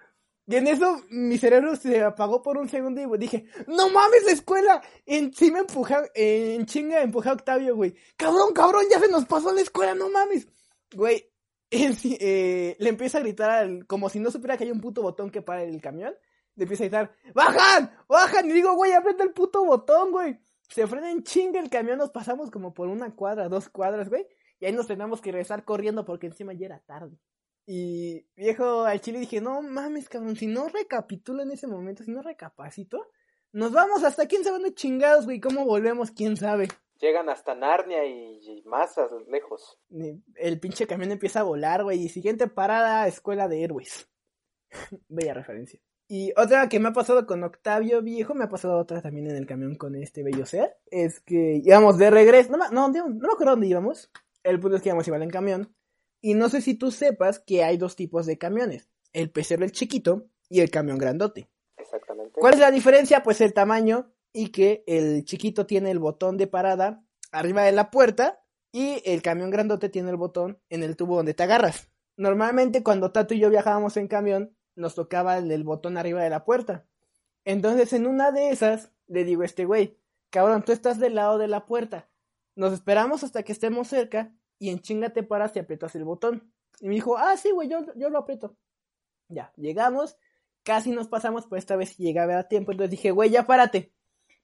Y 0.52 0.56
en 0.56 0.68
eso 0.68 1.00
mi 1.08 1.38
cerebro 1.38 1.74
se 1.76 2.02
apagó 2.02 2.42
por 2.42 2.58
un 2.58 2.68
segundo 2.68 3.00
y 3.00 3.18
dije, 3.18 3.46
no 3.68 3.88
mames, 3.88 4.22
la 4.26 4.32
escuela. 4.32 4.82
En 5.06 5.32
sí 5.32 5.50
me 5.50 5.60
empujé, 5.60 5.94
en 6.14 6.66
chinga 6.66 7.00
empujé 7.00 7.30
a 7.30 7.32
Octavio, 7.32 7.74
güey. 7.74 7.94
Cabrón, 8.18 8.52
cabrón, 8.52 8.84
ya 8.90 9.00
se 9.00 9.08
nos 9.08 9.24
pasó 9.24 9.50
la 9.50 9.62
escuela, 9.62 9.94
no 9.94 10.10
mames. 10.10 10.46
Güey, 10.94 11.26
eh, 11.70 12.76
le 12.78 12.88
empieza 12.90 13.16
a 13.16 13.22
gritar 13.22 13.48
al, 13.48 13.86
como 13.86 14.10
si 14.10 14.20
no 14.20 14.30
supiera 14.30 14.58
que 14.58 14.64
hay 14.64 14.70
un 14.70 14.82
puto 14.82 15.00
botón 15.00 15.30
que 15.30 15.40
para 15.40 15.62
el 15.62 15.80
camión. 15.80 16.14
Le 16.56 16.64
empieza 16.64 16.84
a 16.84 16.86
gritar, 16.88 17.14
¡bajan! 17.32 17.90
¡bajan! 18.06 18.50
Y 18.50 18.52
digo, 18.52 18.74
güey, 18.74 18.92
aprieta 18.92 19.24
el 19.24 19.32
puto 19.32 19.64
botón, 19.64 20.10
güey. 20.10 20.38
Se 20.68 20.86
frena 20.86 21.10
en 21.10 21.22
chinga 21.22 21.60
el 21.60 21.70
camión, 21.70 21.96
nos 21.96 22.10
pasamos 22.10 22.50
como 22.50 22.74
por 22.74 22.88
una 22.88 23.16
cuadra, 23.16 23.48
dos 23.48 23.70
cuadras, 23.70 24.10
güey. 24.10 24.26
Y 24.60 24.66
ahí 24.66 24.72
nos 24.72 24.86
tenemos 24.86 25.22
que 25.22 25.32
regresar 25.32 25.64
corriendo 25.64 26.04
porque 26.04 26.26
encima 26.26 26.52
ya 26.52 26.66
era 26.66 26.80
tarde. 26.80 27.16
Y 27.66 28.26
viejo, 28.34 28.84
al 28.84 29.00
chile 29.00 29.20
dije, 29.20 29.40
no 29.40 29.62
mames, 29.62 30.08
cabrón, 30.08 30.36
si 30.36 30.46
no 30.46 30.68
recapitulo 30.68 31.42
en 31.42 31.52
ese 31.52 31.66
momento, 31.66 32.02
si 32.02 32.10
no 32.10 32.22
recapacito, 32.22 33.06
nos 33.52 33.72
vamos 33.72 34.02
hasta 34.02 34.26
quién 34.26 34.42
sabe 34.42 34.58
dónde 34.58 34.74
chingados, 34.74 35.26
güey, 35.26 35.40
cómo 35.40 35.64
volvemos, 35.64 36.10
quién 36.10 36.36
sabe. 36.36 36.68
Llegan 37.00 37.28
hasta 37.28 37.54
Narnia 37.54 38.04
y, 38.06 38.62
más 38.64 38.96
lejos. 39.28 39.78
El 40.36 40.60
pinche 40.60 40.86
camión 40.86 41.12
empieza 41.12 41.40
a 41.40 41.44
volar, 41.44 41.84
güey, 41.84 42.02
y 42.02 42.08
siguiente 42.08 42.48
parada, 42.48 43.06
escuela 43.06 43.48
de 43.48 43.64
héroes. 43.64 44.08
Bella 45.08 45.34
referencia. 45.34 45.80
Y 46.08 46.32
otra 46.36 46.68
que 46.68 46.78
me 46.78 46.90
ha 46.90 46.92
pasado 46.92 47.26
con 47.26 47.42
Octavio 47.42 48.02
Viejo, 48.02 48.34
me 48.34 48.44
ha 48.44 48.48
pasado 48.48 48.78
otra 48.78 49.00
también 49.00 49.28
en 49.28 49.36
el 49.36 49.46
camión 49.46 49.76
con 49.76 49.94
este 49.96 50.22
bello 50.22 50.44
ser, 50.44 50.76
es 50.90 51.20
que 51.20 51.60
íbamos 51.64 51.96
de 51.96 52.10
regreso, 52.10 52.52
no, 52.52 52.58
no, 52.70 52.88
no, 52.88 53.08
no 53.08 53.08
me 53.08 53.32
acuerdo 53.32 53.52
dónde 53.52 53.68
íbamos, 53.68 54.10
el 54.42 54.60
punto 54.60 54.76
es 54.76 54.82
que 54.82 54.90
íbamos 54.90 55.06
igual 55.06 55.22
en 55.22 55.30
camión, 55.30 55.74
y 56.22 56.34
no 56.34 56.48
sé 56.48 56.62
si 56.62 56.74
tú 56.74 56.90
sepas 56.90 57.40
que 57.40 57.64
hay 57.64 57.76
dos 57.76 57.96
tipos 57.96 58.24
de 58.24 58.38
camiones, 58.38 58.88
el 59.12 59.30
pecero 59.30 59.64
el 59.64 59.72
chiquito 59.72 60.28
y 60.48 60.60
el 60.60 60.70
camión 60.70 60.96
grandote. 60.96 61.50
Exactamente. 61.76 62.40
¿Cuál 62.40 62.54
es 62.54 62.60
la 62.60 62.70
diferencia? 62.70 63.22
Pues 63.22 63.40
el 63.40 63.52
tamaño 63.52 64.14
y 64.32 64.48
que 64.48 64.84
el 64.86 65.24
chiquito 65.24 65.66
tiene 65.66 65.90
el 65.90 65.98
botón 65.98 66.38
de 66.38 66.46
parada 66.46 67.04
arriba 67.32 67.64
de 67.64 67.72
la 67.72 67.90
puerta 67.90 68.40
y 68.70 69.02
el 69.04 69.20
camión 69.20 69.50
grandote 69.50 69.88
tiene 69.88 70.10
el 70.10 70.16
botón 70.16 70.60
en 70.70 70.82
el 70.82 70.96
tubo 70.96 71.16
donde 71.16 71.34
te 71.34 71.42
agarras. 71.42 71.90
Normalmente 72.16 72.82
cuando 72.82 73.10
Tato 73.10 73.34
y 73.34 73.40
yo 73.40 73.50
viajábamos 73.50 73.96
en 73.96 74.06
camión 74.08 74.56
nos 74.74 74.94
tocaba 74.94 75.36
el, 75.36 75.64
botón 75.64 75.98
arriba 75.98 76.22
de 76.22 76.30
la 76.30 76.44
puerta. 76.44 76.86
Entonces 77.44 77.92
en 77.92 78.06
una 78.06 78.30
de 78.30 78.50
esas 78.50 78.90
le 79.08 79.24
digo 79.24 79.42
a 79.42 79.46
este 79.46 79.64
güey, 79.64 79.98
cabrón, 80.30 80.62
tú 80.62 80.72
estás 80.72 80.98
del 80.98 81.16
lado 81.16 81.36
de 81.38 81.48
la 81.48 81.66
puerta. 81.66 82.08
Nos 82.54 82.72
esperamos 82.72 83.24
hasta 83.24 83.42
que 83.42 83.52
estemos 83.52 83.88
cerca 83.88 84.32
y 84.62 84.70
en 84.70 84.78
chinga 84.78 85.10
te 85.10 85.24
paras 85.24 85.56
y 85.56 85.58
aprietas 85.58 85.96
el 85.96 86.04
botón. 86.04 86.52
Y 86.78 86.86
me 86.86 86.94
dijo, 86.94 87.18
ah, 87.18 87.36
sí, 87.36 87.50
güey, 87.50 87.68
yo, 87.68 87.80
yo 87.96 88.10
lo 88.10 88.18
aprieto. 88.18 88.56
Ya, 89.26 89.52
llegamos, 89.56 90.16
casi 90.62 90.92
nos 90.92 91.08
pasamos, 91.08 91.48
pues 91.48 91.64
esta 91.64 91.74
vez 91.74 91.96
llegaba 91.96 92.38
a 92.38 92.46
tiempo, 92.46 92.70
entonces 92.70 92.92
dije, 92.92 93.10
güey, 93.10 93.30
ya 93.30 93.44
párate. 93.44 93.92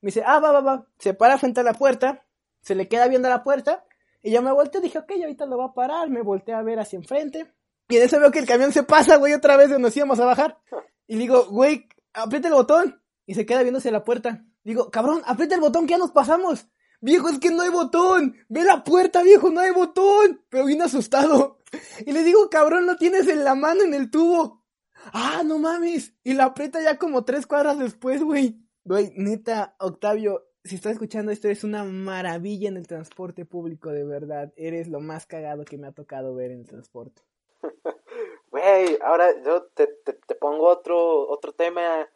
Me 0.00 0.08
dice, 0.08 0.24
ah, 0.26 0.40
va, 0.40 0.50
va, 0.50 0.60
va. 0.60 0.86
Se 0.98 1.14
para 1.14 1.38
frente 1.38 1.60
a 1.60 1.62
la 1.62 1.72
puerta, 1.72 2.26
se 2.62 2.74
le 2.74 2.88
queda 2.88 3.06
viendo 3.06 3.28
a 3.28 3.30
la 3.30 3.44
puerta, 3.44 3.84
y 4.20 4.32
yo 4.32 4.42
me 4.42 4.50
volteé, 4.50 4.80
dije, 4.80 4.98
ok, 4.98 5.12
ahorita 5.20 5.46
lo 5.46 5.56
va 5.56 5.66
a 5.66 5.72
parar, 5.72 6.10
me 6.10 6.22
volteé 6.22 6.52
a 6.52 6.62
ver 6.62 6.80
hacia 6.80 6.96
enfrente, 6.96 7.54
y 7.88 7.96
en 7.96 8.02
eso 8.02 8.18
veo 8.18 8.32
que 8.32 8.40
el 8.40 8.46
camión 8.46 8.72
se 8.72 8.82
pasa, 8.82 9.18
güey, 9.18 9.34
otra 9.34 9.56
vez 9.56 9.70
de 9.70 9.78
nos 9.78 9.96
íbamos 9.96 10.18
a 10.18 10.24
bajar. 10.24 10.58
Y 11.06 11.16
digo, 11.16 11.46
güey, 11.46 11.88
aprieta 12.12 12.48
el 12.48 12.54
botón, 12.54 13.00
y 13.24 13.34
se 13.34 13.46
queda 13.46 13.62
viéndose 13.62 13.92
la 13.92 14.02
puerta. 14.02 14.44
Digo, 14.64 14.90
cabrón, 14.90 15.22
aprieta 15.26 15.54
el 15.54 15.60
botón 15.60 15.86
que 15.86 15.92
ya 15.92 15.98
nos 15.98 16.10
pasamos. 16.10 16.66
Viejo, 17.00 17.28
es 17.28 17.38
que 17.38 17.50
no 17.50 17.62
hay 17.62 17.70
botón. 17.70 18.36
Ve 18.48 18.64
la 18.64 18.82
puerta, 18.82 19.22
viejo, 19.22 19.50
no 19.50 19.60
hay 19.60 19.70
botón. 19.70 20.42
Pero 20.48 20.64
vine 20.64 20.84
asustado. 20.84 21.58
Y 22.04 22.12
le 22.12 22.24
digo, 22.24 22.48
cabrón, 22.50 22.86
no 22.86 22.96
tienes 22.96 23.28
en 23.28 23.44
la 23.44 23.54
mano 23.54 23.82
en 23.82 23.94
el 23.94 24.10
tubo. 24.10 24.64
Ah, 25.12 25.42
no 25.44 25.58
mames. 25.58 26.14
Y 26.24 26.34
la 26.34 26.46
aprieta 26.46 26.80
ya 26.82 26.98
como 26.98 27.24
tres 27.24 27.46
cuadras 27.46 27.78
después, 27.78 28.22
güey. 28.22 28.58
Güey, 28.84 29.12
neta, 29.16 29.76
Octavio, 29.78 30.48
si 30.64 30.74
estás 30.74 30.92
escuchando 30.92 31.30
esto, 31.30 31.48
es 31.48 31.62
una 31.62 31.84
maravilla 31.84 32.68
en 32.68 32.76
el 32.76 32.86
transporte 32.86 33.44
público, 33.44 33.90
de 33.90 34.04
verdad. 34.04 34.52
Eres 34.56 34.88
lo 34.88 35.00
más 35.00 35.26
cagado 35.26 35.64
que 35.64 35.78
me 35.78 35.86
ha 35.86 35.92
tocado 35.92 36.34
ver 36.34 36.50
en 36.50 36.60
el 36.60 36.66
transporte. 36.66 37.22
Güey, 38.50 38.98
ahora 39.02 39.28
yo 39.44 39.64
te, 39.74 39.86
te, 39.86 40.14
te 40.14 40.34
pongo 40.34 40.68
otro, 40.68 41.28
otro 41.28 41.52
tema, 41.52 42.08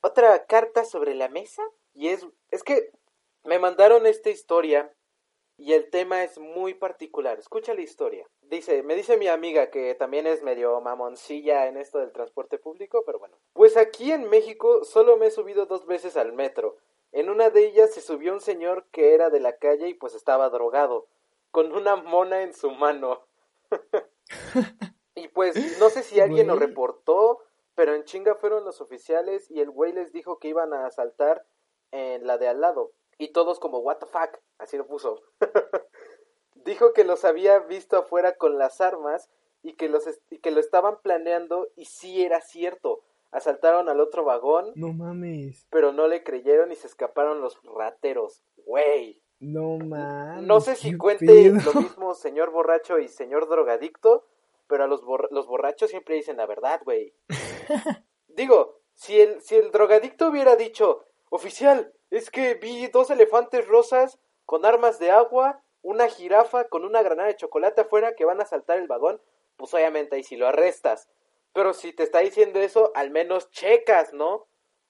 otra 0.00 0.44
carta 0.46 0.84
sobre 0.84 1.14
la 1.14 1.28
mesa. 1.28 1.62
Y 1.94 2.08
es, 2.08 2.26
es 2.50 2.64
que 2.64 2.90
me 3.44 3.58
mandaron 3.58 4.06
esta 4.06 4.30
historia 4.30 4.92
y 5.56 5.72
el 5.72 5.90
tema 5.90 6.22
es 6.22 6.38
muy 6.38 6.74
particular. 6.74 7.38
Escucha 7.38 7.74
la 7.74 7.80
historia. 7.80 8.26
Dice, 8.42 8.82
me 8.84 8.94
dice 8.94 9.16
mi 9.16 9.26
amiga 9.26 9.70
que 9.70 9.94
también 9.96 10.26
es 10.26 10.42
medio 10.42 10.80
mamoncilla 10.80 11.66
en 11.66 11.76
esto 11.76 11.98
del 11.98 12.12
transporte 12.12 12.58
público, 12.58 13.02
pero 13.04 13.18
bueno. 13.18 13.36
Pues 13.54 13.76
aquí 13.76 14.12
en 14.12 14.30
México 14.30 14.84
solo 14.84 15.16
me 15.16 15.26
he 15.26 15.30
subido 15.30 15.66
dos 15.66 15.84
veces 15.86 16.16
al 16.16 16.32
metro. 16.32 16.76
En 17.10 17.28
una 17.28 17.50
de 17.50 17.66
ellas 17.66 17.92
se 17.92 18.00
subió 18.00 18.32
un 18.32 18.40
señor 18.40 18.86
que 18.92 19.14
era 19.14 19.30
de 19.30 19.40
la 19.40 19.56
calle 19.56 19.88
y 19.88 19.94
pues 19.94 20.14
estaba 20.14 20.48
drogado, 20.50 21.08
con 21.50 21.72
una 21.72 21.96
mona 21.96 22.42
en 22.42 22.54
su 22.54 22.70
mano. 22.70 23.26
y 25.16 25.26
pues 25.28 25.80
no 25.80 25.88
sé 25.88 26.04
si 26.04 26.20
alguien 26.20 26.46
lo 26.46 26.56
reportó, 26.56 27.42
pero 27.74 27.94
en 27.94 28.04
chinga 28.04 28.36
fueron 28.36 28.64
los 28.64 28.80
oficiales 28.80 29.50
y 29.50 29.60
el 29.60 29.70
güey 29.70 29.92
les 29.92 30.12
dijo 30.12 30.38
que 30.38 30.48
iban 30.48 30.72
a 30.72 30.86
asaltar 30.86 31.44
en 31.90 32.26
la 32.26 32.38
de 32.38 32.48
al 32.48 32.60
lado. 32.60 32.92
Y 33.18 33.32
todos 33.32 33.58
como, 33.58 33.78
what 33.78 33.98
the 33.98 34.06
fuck, 34.06 34.38
así 34.58 34.76
lo 34.76 34.86
puso. 34.86 35.22
Dijo 36.54 36.92
que 36.92 37.04
los 37.04 37.24
había 37.24 37.58
visto 37.58 37.96
afuera 37.96 38.36
con 38.36 38.58
las 38.58 38.80
armas 38.80 39.28
y 39.62 39.74
que, 39.74 39.88
los 39.88 40.04
y 40.30 40.38
que 40.38 40.50
lo 40.50 40.60
estaban 40.60 41.00
planeando 41.02 41.68
y 41.76 41.86
sí 41.86 42.24
era 42.24 42.40
cierto. 42.40 43.02
Asaltaron 43.30 43.88
al 43.88 44.00
otro 44.00 44.24
vagón. 44.24 44.72
No 44.74 44.92
mames. 44.92 45.66
Pero 45.70 45.92
no 45.92 46.08
le 46.08 46.22
creyeron 46.22 46.72
y 46.72 46.76
se 46.76 46.86
escaparon 46.86 47.40
los 47.40 47.60
rateros. 47.64 48.42
Güey. 48.64 49.20
No 49.40 49.78
mames. 49.78 50.46
No 50.46 50.60
sé 50.60 50.76
si 50.76 50.96
cuente 50.96 51.50
lo 51.50 51.80
mismo 51.80 52.14
señor 52.14 52.50
borracho 52.50 52.98
y 52.98 53.08
señor 53.08 53.48
drogadicto, 53.48 54.24
pero 54.66 54.84
a 54.84 54.86
los, 54.86 55.02
los 55.30 55.46
borrachos 55.46 55.90
siempre 55.90 56.14
dicen 56.14 56.36
la 56.36 56.46
verdad, 56.46 56.80
güey. 56.84 57.12
Digo, 58.28 58.78
si 58.94 59.20
el, 59.20 59.40
si 59.42 59.56
el 59.56 59.70
drogadicto 59.70 60.28
hubiera 60.28 60.56
dicho, 60.56 61.04
oficial, 61.30 61.92
es 62.10 62.30
que 62.30 62.54
vi 62.54 62.86
dos 62.88 63.10
elefantes 63.10 63.66
rosas 63.66 64.18
con 64.44 64.64
armas 64.64 64.98
de 64.98 65.10
agua, 65.10 65.62
una 65.82 66.08
jirafa 66.08 66.68
con 66.68 66.84
una 66.84 67.02
granada 67.02 67.28
de 67.28 67.36
chocolate 67.36 67.82
afuera 67.82 68.14
que 68.14 68.24
van 68.24 68.40
a 68.40 68.46
saltar 68.46 68.78
el 68.78 68.88
vagón, 68.88 69.20
pues 69.56 69.72
obviamente 69.74 70.16
ahí 70.16 70.22
si 70.22 70.36
lo 70.36 70.46
arrestas. 70.46 71.08
Pero 71.52 71.72
si 71.72 71.92
te 71.92 72.02
está 72.02 72.20
diciendo 72.20 72.60
eso, 72.60 72.92
al 72.94 73.10
menos 73.10 73.50
checas, 73.50 74.12
¿no? 74.12 74.46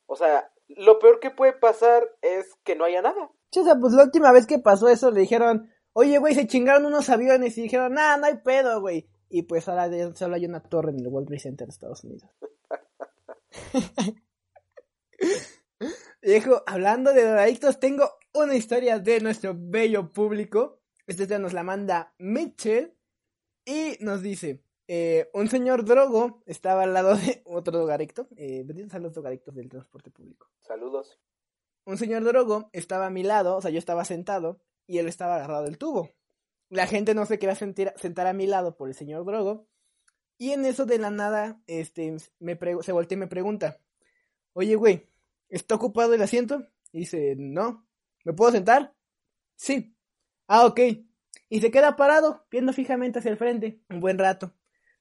O 0.07 0.17
sea, 0.17 0.51
lo 0.69 0.99
peor 0.99 1.21
que 1.21 1.31
puede 1.31 1.53
pasar 1.53 2.09
es 2.23 2.55
que 2.65 2.77
no 2.77 2.85
haya 2.85 3.03
nada. 3.03 3.31
Sí, 3.51 3.65
sea, 3.65 3.77
pues 3.81 3.95
la 3.95 4.05
última 4.05 4.33
vez 4.33 4.47
que 4.47 4.59
pasó 4.59 4.89
eso 4.89 5.11
le 5.11 5.21
dijeron, 5.21 5.73
oye, 5.93 6.19
güey, 6.19 6.35
se 6.35 6.47
chingaron 6.47 6.87
unos 6.87 7.09
aviones 7.11 7.57
y 7.59 7.63
dijeron, 7.63 7.95
nada, 7.95 8.17
no 8.17 8.27
hay 8.27 8.39
pedo, 8.39 8.81
güey. 8.81 9.09
Y 9.31 9.43
pues 9.43 9.69
ahora 9.69 9.89
solo 10.15 10.37
hay 10.37 10.47
una 10.47 10.63
torre 10.63 10.91
en 10.91 11.01
el 11.01 11.09
World 11.09 11.29
Trade 11.29 11.41
Center 11.41 11.67
de 11.67 11.73
Estados 11.73 12.05
Unidos. 12.05 12.31
Viejo, 16.23 16.63
hablando 16.67 17.13
de 17.13 17.23
drogadictos, 17.23 17.79
tengo 17.79 18.11
una 18.35 18.55
historia 18.55 18.99
de 18.99 19.21
nuestro 19.21 19.55
bello 19.57 20.13
público. 20.13 20.81
Esta 21.07 21.23
historia 21.23 21.39
nos 21.39 21.53
la 21.53 21.63
manda 21.63 22.15
Mitchell 22.19 22.95
y 23.65 23.97
nos 24.01 24.23
dice: 24.23 24.63
eh, 24.89 25.31
Un 25.33 25.49
señor 25.49 25.85
drogo 25.85 26.43
estaba 26.47 26.83
al 26.83 26.95
lado 26.95 27.17
de 27.17 27.43
otro 27.45 27.79
drogadicto. 27.79 28.29
Eh, 28.37 28.67
a 28.91 28.99
los 28.99 29.15
drogadictos 29.15 29.55
del 29.55 29.69
transporte 29.69 30.11
público. 30.11 30.51
Saludos. 30.61 31.21
Un 31.85 31.97
señor 31.97 32.25
drogo 32.25 32.69
estaba 32.73 33.07
a 33.07 33.11
mi 33.11 33.23
lado, 33.23 33.57
o 33.57 33.63
sea, 33.63 33.71
yo 33.71 33.79
estaba 33.79 34.05
sentado 34.05 34.61
y 34.87 34.99
él 34.99 35.07
estaba 35.07 35.37
agarrado 35.37 35.65
del 35.65 35.79
tubo. 35.79 36.11
La 36.69 36.87
gente 36.87 37.15
no 37.15 37.25
se 37.25 37.39
quería 37.39 37.55
sentir, 37.55 37.95
sentar 37.97 38.27
a 38.27 38.35
mi 38.35 38.47
lado 38.47 38.77
por 38.77 38.89
el 38.89 38.95
señor 38.95 39.25
drogo. 39.25 39.67
Y 40.37 40.51
en 40.51 40.67
eso 40.67 40.85
de 40.85 40.99
la 40.99 41.11
nada, 41.11 41.63
este, 41.67 42.15
me 42.39 42.59
se 42.83 42.93
voltea 42.93 43.17
y 43.17 43.21
me 43.21 43.27
pregunta: 43.27 43.81
Oye, 44.53 44.75
güey, 44.75 45.08
¿Está 45.49 45.75
ocupado 45.75 46.15
el 46.15 46.23
asiento? 46.23 46.67
Y 46.93 47.01
dice, 47.01 47.35
no. 47.39 47.87
¿Me 48.25 48.33
puedo 48.33 48.53
sentar? 48.53 48.95
Sí. 49.57 49.97
Ah, 50.47 50.67
ok. 50.67 50.81
Y 51.49 51.61
se 51.61 51.71
queda 51.71 51.97
parado, 51.97 52.47
viendo 52.51 52.73
fijamente 52.73 53.19
hacia 53.19 53.31
el 53.31 53.39
frente, 53.39 53.81
un 53.89 54.01
buen 54.01 54.19
rato. 54.19 54.55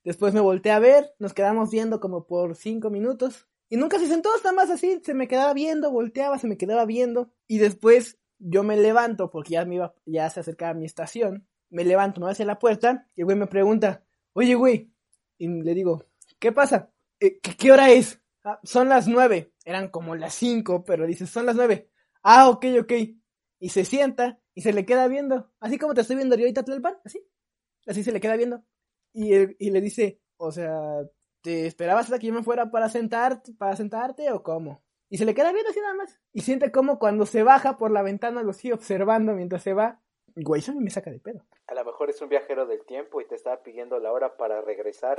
Después 0.03 0.33
me 0.33 0.39
volteé 0.39 0.71
a 0.71 0.79
ver, 0.79 1.13
nos 1.19 1.33
quedamos 1.33 1.69
viendo 1.69 1.99
como 1.99 2.25
por 2.25 2.55
cinco 2.55 2.89
minutos. 2.89 3.47
Y 3.69 3.75
nunca 3.75 3.99
se 3.99 4.07
sentó, 4.07 4.29
nada 4.37 4.53
más 4.53 4.69
así, 4.69 5.01
se 5.03 5.13
me 5.13 5.27
quedaba 5.27 5.53
viendo, 5.53 5.91
volteaba, 5.91 6.39
se 6.39 6.47
me 6.47 6.57
quedaba 6.57 6.85
viendo. 6.85 7.33
Y 7.47 7.57
después 7.57 8.17
yo 8.39 8.63
me 8.63 8.77
levanto, 8.77 9.29
porque 9.29 9.53
ya 9.53 9.65
me 9.65 9.75
iba, 9.75 9.93
ya 10.05 10.29
se 10.29 10.39
acercaba 10.39 10.71
a 10.71 10.75
mi 10.75 10.85
estación. 10.85 11.45
Me 11.69 11.83
levanto, 11.83 12.21
me 12.21 12.25
voy 12.25 12.31
hacia 12.31 12.45
la 12.45 12.59
puerta, 12.59 13.05
y 13.15 13.21
el 13.21 13.25
güey 13.25 13.37
me 13.37 13.47
pregunta, 13.47 14.05
oye 14.31 14.55
güey, 14.55 14.89
y 15.37 15.49
le 15.49 15.73
digo, 15.73 16.05
¿qué 16.39 16.53
pasa? 16.53 16.89
Eh, 17.19 17.39
¿qué, 17.41 17.57
¿Qué 17.57 17.71
hora 17.73 17.91
es? 17.91 18.21
Ah, 18.45 18.59
son 18.63 18.87
las 18.87 19.09
nueve. 19.09 19.51
Eran 19.67 19.89
como 19.89 20.15
las 20.15 20.33
cinco, 20.33 20.83
pero 20.85 21.05
dice, 21.05 21.27
son 21.27 21.45
las 21.45 21.55
nueve. 21.57 21.91
Ah, 22.23 22.49
ok, 22.49 22.65
ok. 22.81 22.93
Y 23.59 23.69
se 23.69 23.83
sienta 23.83 24.39
y 24.53 24.61
se 24.61 24.71
le 24.71 24.85
queda 24.85 25.07
viendo. 25.07 25.51
Así 25.59 25.77
como 25.77 25.93
te 25.93 26.01
estoy 26.01 26.15
viendo 26.15 26.35
yo 26.35 26.43
ahorita, 26.43 26.63
Tlalpan, 26.63 26.97
así. 27.03 27.21
Así 27.85 28.03
se 28.03 28.11
le 28.11 28.21
queda 28.21 28.37
viendo. 28.37 28.63
Y, 29.13 29.33
y 29.33 29.71
le 29.71 29.81
dice, 29.81 30.21
o 30.37 30.51
sea, 30.51 31.01
este, 31.47 31.67
¿esperabas 31.67 32.05
hasta 32.05 32.19
que 32.19 32.27
yo 32.27 32.33
me 32.33 32.43
fuera 32.43 32.71
para 32.71 32.89
sentarte, 32.89 33.53
para 33.53 33.75
sentarte 33.75 34.31
o 34.31 34.43
cómo? 34.43 34.83
Y 35.09 35.17
se 35.17 35.25
le 35.25 35.33
queda 35.33 35.53
viendo 35.53 35.69
así 35.69 35.79
nada 35.79 35.93
más. 35.93 36.19
Y 36.33 36.41
siente 36.41 36.71
como 36.71 36.99
cuando 36.99 37.25
se 37.25 37.43
baja 37.43 37.77
por 37.77 37.91
la 37.91 38.01
ventana 38.01 38.43
lo 38.43 38.53
sigue 38.53 38.73
observando 38.73 39.33
mientras 39.33 39.63
se 39.63 39.73
va. 39.73 40.01
Güey, 40.39 40.59
eso 40.59 40.71
me 40.75 40.91
saca 40.91 41.09
de 41.09 41.19
pedo. 41.19 41.43
A 41.65 41.73
lo 41.73 41.83
mejor 41.83 42.11
es 42.11 42.21
un 42.21 42.29
viajero 42.29 42.67
del 42.67 42.85
tiempo 42.85 43.19
y 43.21 43.27
te 43.27 43.33
estaba 43.33 43.63
pidiendo 43.63 43.99
la 43.99 44.11
hora 44.11 44.37
para 44.37 44.61
regresar 44.61 45.17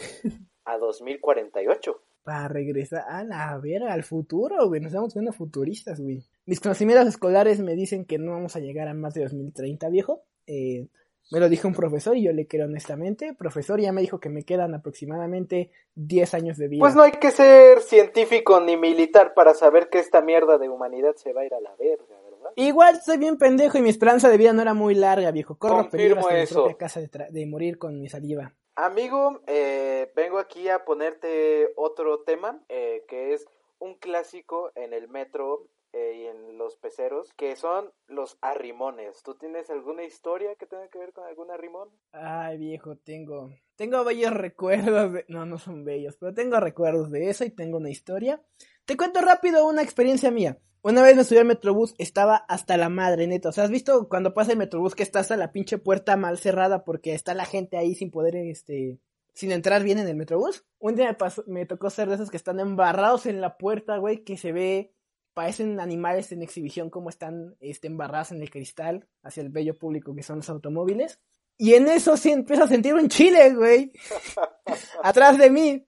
a 0.64 0.78
2048. 0.78 2.02
Para 2.28 2.46
regresar 2.48 3.04
a 3.08 3.24
la 3.24 3.56
verga, 3.56 3.94
al 3.94 4.02
futuro, 4.02 4.68
güey. 4.68 4.82
Nos 4.82 4.90
estamos 4.90 5.14
viendo 5.14 5.32
futuristas, 5.32 5.98
güey. 5.98 6.22
Mis 6.44 6.60
conocimientos 6.60 7.08
escolares 7.08 7.58
me 7.60 7.74
dicen 7.74 8.04
que 8.04 8.18
no 8.18 8.32
vamos 8.32 8.54
a 8.54 8.60
llegar 8.60 8.86
a 8.86 8.92
más 8.92 9.14
de 9.14 9.22
2030, 9.22 9.88
viejo. 9.88 10.24
Eh, 10.46 10.88
me 11.30 11.40
lo 11.40 11.48
dijo 11.48 11.68
un 11.68 11.74
profesor 11.74 12.18
y 12.18 12.24
yo 12.24 12.32
le 12.32 12.46
creo 12.46 12.66
honestamente. 12.66 13.32
profesor 13.32 13.80
ya 13.80 13.92
me 13.92 14.02
dijo 14.02 14.20
que 14.20 14.28
me 14.28 14.44
quedan 14.44 14.74
aproximadamente 14.74 15.70
10 15.94 16.34
años 16.34 16.58
de 16.58 16.68
vida. 16.68 16.80
Pues 16.80 16.94
no 16.94 17.02
hay 17.02 17.12
que 17.12 17.30
ser 17.30 17.80
científico 17.80 18.60
ni 18.60 18.76
militar 18.76 19.32
para 19.32 19.54
saber 19.54 19.88
que 19.88 19.98
esta 19.98 20.20
mierda 20.20 20.58
de 20.58 20.68
humanidad 20.68 21.14
se 21.16 21.32
va 21.32 21.40
a 21.40 21.46
ir 21.46 21.54
a 21.54 21.60
la 21.60 21.74
verga. 21.76 22.14
Igual 22.58 23.00
soy 23.00 23.18
bien 23.18 23.38
pendejo 23.38 23.78
y 23.78 23.82
mi 23.82 23.88
esperanza 23.88 24.28
de 24.28 24.36
vida 24.36 24.52
no 24.52 24.62
era 24.62 24.74
muy 24.74 24.92
larga, 24.96 25.30
viejo. 25.30 25.56
Corro 25.56 25.88
peligro 25.88 26.18
hasta 26.18 26.38
eso. 26.38 26.54
mi 26.54 26.60
propia 26.62 26.76
casa 26.76 27.00
de, 27.00 27.08
de, 27.30 27.46
morir 27.46 27.78
con 27.78 28.00
mi 28.00 28.08
saliva. 28.08 28.52
Amigo, 28.74 29.42
eh, 29.46 30.10
vengo 30.16 30.40
aquí 30.40 30.68
a 30.68 30.84
ponerte 30.84 31.72
otro 31.76 32.22
tema, 32.22 32.60
eh, 32.68 33.04
que 33.06 33.32
es 33.32 33.46
un 33.78 33.94
clásico 33.94 34.72
en 34.74 34.92
el 34.92 35.06
metro 35.06 35.68
eh, 35.92 36.14
y 36.16 36.26
en 36.26 36.58
los 36.58 36.74
peceros, 36.74 37.32
que 37.34 37.54
son 37.54 37.92
los 38.08 38.38
arrimones. 38.40 39.22
¿Tú 39.22 39.36
tienes 39.36 39.70
alguna 39.70 40.02
historia 40.02 40.56
que 40.56 40.66
tenga 40.66 40.88
que 40.88 40.98
ver 40.98 41.12
con 41.12 41.26
algún 41.26 41.52
arrimón? 41.52 41.90
Ay, 42.10 42.58
viejo, 42.58 42.96
tengo, 42.96 43.50
tengo 43.76 44.02
bellos 44.02 44.32
recuerdos 44.32 45.12
de... 45.12 45.24
No, 45.28 45.46
no 45.46 45.58
son 45.58 45.84
bellos, 45.84 46.16
pero 46.16 46.34
tengo 46.34 46.58
recuerdos 46.58 47.12
de 47.12 47.30
eso 47.30 47.44
y 47.44 47.50
tengo 47.50 47.76
una 47.76 47.90
historia. 47.90 48.42
Te 48.84 48.96
cuento 48.96 49.20
rápido 49.20 49.64
una 49.64 49.82
experiencia 49.82 50.32
mía. 50.32 50.58
Una 50.82 51.02
vez 51.02 51.16
me 51.16 51.24
subí 51.24 51.38
al 51.38 51.44
Metrobús, 51.44 51.94
estaba 51.98 52.36
hasta 52.36 52.76
la 52.76 52.88
madre, 52.88 53.26
neta. 53.26 53.48
O 53.48 53.52
sea, 53.52 53.64
¿has 53.64 53.70
visto 53.70 54.08
cuando 54.08 54.32
pasa 54.32 54.52
el 54.52 54.58
Metrobús 54.58 54.94
que 54.94 55.02
está 55.02 55.20
hasta 55.20 55.36
la 55.36 55.52
pinche 55.52 55.78
puerta 55.78 56.16
mal 56.16 56.38
cerrada 56.38 56.84
porque 56.84 57.14
está 57.14 57.34
la 57.34 57.44
gente 57.44 57.76
ahí 57.76 57.94
sin 57.94 58.10
poder, 58.10 58.36
este, 58.36 58.98
sin 59.34 59.52
entrar 59.52 59.82
bien 59.82 59.98
en 59.98 60.08
el 60.08 60.16
Metrobús? 60.16 60.64
Un 60.78 60.94
día 60.94 61.06
me, 61.06 61.14
pasó, 61.14 61.42
me 61.46 61.66
tocó 61.66 61.90
ser 61.90 62.08
de 62.08 62.14
esos 62.14 62.30
que 62.30 62.36
están 62.36 62.60
embarrados 62.60 63.26
en 63.26 63.40
la 63.40 63.58
puerta, 63.58 63.96
güey, 63.98 64.24
que 64.24 64.36
se 64.36 64.52
ve 64.52 64.92
parecen 65.38 65.78
animales 65.78 66.32
en 66.32 66.42
exhibición 66.42 66.90
como 66.90 67.10
están 67.10 67.54
este, 67.60 67.86
embarrados 67.86 68.32
en 68.32 68.42
el 68.42 68.50
cristal 68.50 69.06
hacia 69.22 69.40
el 69.40 69.50
bello 69.50 69.78
público 69.78 70.12
que 70.12 70.24
son 70.24 70.38
los 70.38 70.50
automóviles. 70.50 71.20
Y 71.56 71.74
en 71.74 71.86
eso 71.86 72.16
sí 72.16 72.32
empiezo 72.32 72.64
a 72.64 72.68
sentir 72.68 72.94
un 72.94 73.08
chile, 73.08 73.54
güey, 73.54 73.92
atrás 75.04 75.38
de 75.38 75.48
mí. 75.48 75.86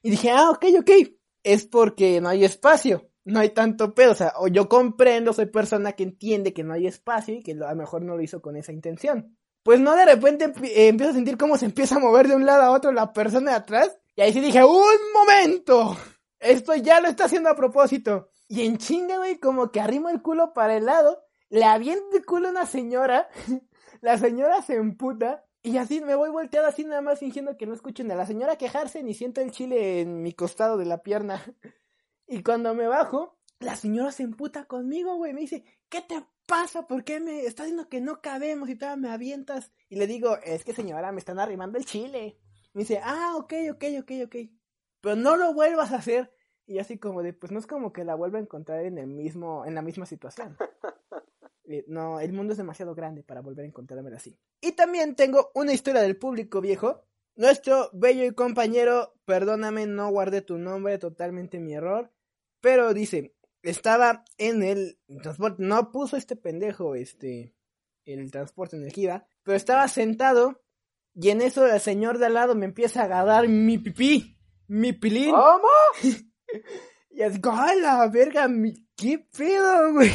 Y 0.00 0.10
dije, 0.10 0.30
ah, 0.30 0.50
ok, 0.50 0.66
ok, 0.78 0.90
es 1.42 1.66
porque 1.66 2.20
no 2.20 2.28
hay 2.28 2.44
espacio, 2.44 3.10
no 3.24 3.40
hay 3.40 3.50
tanto 3.50 3.94
pedo. 3.94 4.12
O 4.12 4.14
sea, 4.14 4.32
o 4.38 4.48
yo 4.48 4.68
comprendo, 4.68 5.32
soy 5.32 5.46
persona 5.46 5.92
que 5.92 6.02
entiende 6.02 6.52
que 6.52 6.64
no 6.64 6.74
hay 6.74 6.86
espacio 6.86 7.34
y 7.34 7.42
que 7.42 7.52
a 7.52 7.70
lo 7.70 7.76
mejor 7.76 8.02
no 8.02 8.16
lo 8.16 8.22
hizo 8.22 8.40
con 8.40 8.56
esa 8.56 8.72
intención. 8.72 9.36
Pues 9.62 9.80
no, 9.80 9.96
de 9.96 10.04
repente 10.04 10.52
eh, 10.62 10.88
empiezo 10.88 11.12
a 11.12 11.14
sentir 11.14 11.38
cómo 11.38 11.56
se 11.56 11.64
empieza 11.64 11.96
a 11.96 12.00
mover 12.00 12.28
de 12.28 12.36
un 12.36 12.44
lado 12.44 12.62
a 12.62 12.70
otro 12.70 12.92
la 12.92 13.12
persona 13.12 13.52
de 13.52 13.56
atrás. 13.56 13.98
Y 14.14 14.20
ahí 14.20 14.32
sí 14.32 14.40
dije, 14.40 14.62
un 14.62 15.12
momento, 15.14 15.96
esto 16.38 16.74
ya 16.74 17.00
lo 17.00 17.08
está 17.08 17.24
haciendo 17.24 17.48
a 17.48 17.56
propósito. 17.56 18.28
Y 18.46 18.66
en 18.66 18.76
chinga, 18.76 19.16
güey, 19.16 19.38
como 19.38 19.72
que 19.72 19.80
arrimo 19.80 20.10
el 20.10 20.22
culo 20.22 20.52
para 20.52 20.76
el 20.76 20.84
lado, 20.84 21.24
le 21.48 21.64
aviento 21.64 22.16
el 22.16 22.26
culo 22.26 22.48
a 22.48 22.50
una 22.50 22.66
señora, 22.66 23.28
la 24.02 24.18
señora 24.18 24.60
se 24.60 24.76
emputa, 24.76 25.44
y 25.62 25.78
así 25.78 26.02
me 26.02 26.14
voy 26.14 26.28
volteado 26.28 26.66
así 26.66 26.84
nada 26.84 27.00
más 27.00 27.18
fingiendo 27.18 27.56
que 27.56 27.64
no 27.64 27.72
escucho 27.72 28.04
ni 28.04 28.12
a 28.12 28.16
la 28.16 28.26
señora 28.26 28.56
quejarse 28.56 29.02
ni 29.02 29.14
siento 29.14 29.40
el 29.40 29.50
chile 29.50 30.02
en 30.02 30.22
mi 30.22 30.34
costado 30.34 30.76
de 30.76 30.84
la 30.84 30.98
pierna. 31.02 31.42
Y 32.26 32.42
cuando 32.42 32.74
me 32.74 32.86
bajo, 32.86 33.38
la 33.60 33.76
señora 33.76 34.12
se 34.12 34.22
emputa 34.22 34.64
conmigo, 34.64 35.16
güey, 35.16 35.32
me 35.32 35.42
dice, 35.42 35.64
¿qué 35.88 36.02
te 36.02 36.24
pasa? 36.46 36.86
¿Por 36.86 37.04
qué 37.04 37.20
me 37.20 37.44
estás 37.44 37.66
diciendo 37.66 37.88
que 37.88 38.00
no 38.00 38.20
cabemos 38.20 38.68
y 38.68 38.76
todavía 38.76 39.08
me 39.08 39.14
avientas? 39.14 39.72
Y 39.88 39.96
le 39.96 40.06
digo, 40.06 40.38
es 40.42 40.64
que 40.64 40.72
señora, 40.72 41.12
me 41.12 41.18
están 41.18 41.38
arrimando 41.38 41.78
el 41.78 41.84
chile. 41.84 42.38
Me 42.72 42.82
dice, 42.82 43.00
ah, 43.02 43.34
ok, 43.36 43.52
ok, 43.72 43.84
ok, 44.00 44.10
ok. 44.26 44.36
Pero 45.00 45.16
no 45.16 45.36
lo 45.36 45.54
vuelvas 45.54 45.92
a 45.92 45.96
hacer. 45.96 46.32
Y 46.66 46.78
así 46.78 46.98
como 46.98 47.22
de, 47.22 47.32
pues 47.32 47.52
no 47.52 47.58
es 47.58 47.66
como 47.66 47.92
que 47.92 48.04
la 48.04 48.14
vuelva 48.14 48.38
a 48.38 48.42
encontrar 48.42 48.84
en 48.84 48.98
el 48.98 49.06
mismo, 49.06 49.64
en 49.66 49.74
la 49.74 49.82
misma 49.82 50.06
situación. 50.06 50.56
No, 51.86 52.20
el 52.20 52.32
mundo 52.32 52.52
es 52.52 52.58
demasiado 52.58 52.94
grande 52.94 53.22
para 53.22 53.40
volver 53.40 53.64
a 53.64 53.68
encontrarme 53.68 54.14
así. 54.14 54.38
Y 54.60 54.72
también 54.72 55.16
tengo 55.16 55.50
una 55.54 55.72
historia 55.72 56.02
del 56.02 56.18
público 56.18 56.60
viejo. 56.60 57.04
Nuestro 57.36 57.90
bello 57.92 58.24
y 58.24 58.34
compañero, 58.34 59.14
perdóname, 59.24 59.86
no 59.86 60.10
guardé 60.10 60.42
tu 60.42 60.58
nombre, 60.58 60.98
totalmente 60.98 61.58
mi 61.58 61.74
error. 61.74 62.12
Pero 62.64 62.94
dice, 62.94 63.34
estaba 63.62 64.24
en 64.38 64.62
el 64.62 64.98
transporte, 65.22 65.62
no 65.62 65.92
puso 65.92 66.16
este 66.16 66.34
pendejo, 66.34 66.94
este, 66.94 67.54
el 68.06 68.30
transporte 68.30 68.76
energía, 68.76 69.26
pero 69.42 69.54
estaba 69.54 69.86
sentado 69.86 70.64
y 71.14 71.28
en 71.28 71.42
eso 71.42 71.66
el 71.66 71.78
señor 71.78 72.16
de 72.16 72.24
al 72.24 72.32
lado 72.32 72.54
me 72.54 72.64
empieza 72.64 73.02
a 73.02 73.04
agarrar 73.04 73.48
mi 73.48 73.76
pipí, 73.76 74.38
mi 74.66 74.94
pilín. 74.94 75.32
¿Cómo? 75.32 75.68
y 77.10 77.20
es, 77.20 77.38
¡ay, 77.52 77.80
la 77.80 78.08
verga! 78.08 78.48
Mi, 78.48 78.72
¿Qué 78.96 79.18
pedo, 79.18 79.92
güey? 79.92 80.10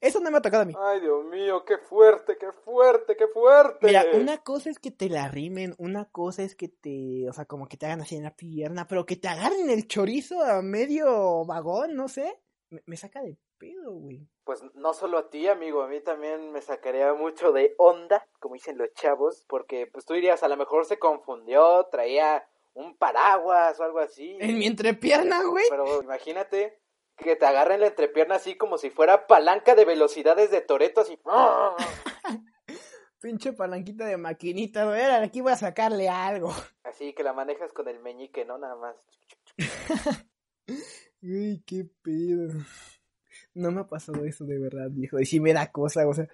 Eso 0.00 0.20
no 0.20 0.30
me 0.30 0.38
ha 0.38 0.42
tocado 0.42 0.62
a 0.62 0.66
mí. 0.66 0.74
Ay, 0.78 1.00
Dios 1.00 1.24
mío, 1.26 1.64
qué 1.64 1.76
fuerte, 1.76 2.36
qué 2.38 2.52
fuerte, 2.64 3.16
qué 3.16 3.28
fuerte. 3.28 3.86
Mira, 3.86 4.04
una 4.14 4.38
cosa 4.38 4.70
es 4.70 4.78
que 4.78 4.90
te 4.90 5.10
la 5.10 5.28
rimen, 5.28 5.74
una 5.78 6.06
cosa 6.06 6.42
es 6.42 6.54
que 6.54 6.68
te, 6.68 7.28
o 7.28 7.32
sea, 7.32 7.44
como 7.44 7.68
que 7.68 7.76
te 7.76 7.86
hagan 7.86 8.00
así 8.00 8.16
en 8.16 8.24
la 8.24 8.34
pierna, 8.34 8.86
pero 8.88 9.04
que 9.04 9.16
te 9.16 9.28
agarren 9.28 9.68
el 9.68 9.86
chorizo 9.86 10.40
a 10.40 10.62
medio 10.62 11.44
vagón, 11.44 11.94
no 11.94 12.08
sé, 12.08 12.40
me, 12.70 12.82
me 12.86 12.96
saca 12.96 13.22
de 13.22 13.36
pedo, 13.58 13.92
güey. 13.92 14.26
Pues 14.44 14.62
no 14.74 14.94
solo 14.94 15.18
a 15.18 15.28
ti, 15.28 15.46
amigo, 15.46 15.82
a 15.82 15.88
mí 15.88 16.00
también 16.00 16.50
me 16.50 16.62
sacaría 16.62 17.12
mucho 17.12 17.52
de 17.52 17.74
onda, 17.76 18.26
como 18.40 18.54
dicen 18.54 18.78
los 18.78 18.92
chavos, 18.94 19.44
porque 19.48 19.86
pues 19.86 20.06
tú 20.06 20.14
dirías, 20.14 20.42
a 20.42 20.48
lo 20.48 20.56
mejor 20.56 20.86
se 20.86 20.98
confundió, 20.98 21.86
traía 21.90 22.42
un 22.72 22.96
paraguas 22.96 23.78
o 23.78 23.84
algo 23.84 23.98
así. 23.98 24.36
En 24.40 24.58
mi 24.58 24.66
entrepierna, 24.66 25.44
güey. 25.44 25.64
Pero 25.68 26.02
imagínate 26.02 26.79
que 27.20 27.36
te 27.36 27.46
agarren 27.46 27.80
la 27.80 27.86
entrepierna 27.88 28.36
así 28.36 28.56
como 28.56 28.78
si 28.78 28.90
fuera 28.90 29.26
palanca 29.26 29.74
de 29.74 29.84
velocidades 29.84 30.50
de 30.50 30.60
Toreto, 30.60 31.02
así. 31.02 31.18
Pinche 33.20 33.52
palanquita 33.52 34.06
de 34.06 34.16
maquinita, 34.16 34.86
güey. 34.86 35.02
Aquí 35.02 35.40
voy 35.40 35.52
a 35.52 35.56
sacarle 35.56 36.08
algo. 36.08 36.54
Así 36.84 37.12
que 37.12 37.22
la 37.22 37.34
manejas 37.34 37.72
con 37.72 37.86
el 37.88 38.00
meñique, 38.00 38.44
¿no? 38.46 38.56
Nada 38.56 38.76
más. 38.76 38.96
Uy, 41.22 41.62
qué 41.66 41.86
pedo. 42.02 42.52
No 43.52 43.70
me 43.72 43.82
ha 43.82 43.86
pasado 43.86 44.24
eso 44.24 44.44
de 44.44 44.58
verdad, 44.58 44.88
viejo. 44.90 45.20
Y 45.20 45.26
sí 45.26 45.38
me 45.38 45.52
da 45.52 45.70
cosa, 45.70 46.08
o 46.08 46.14
sea. 46.14 46.28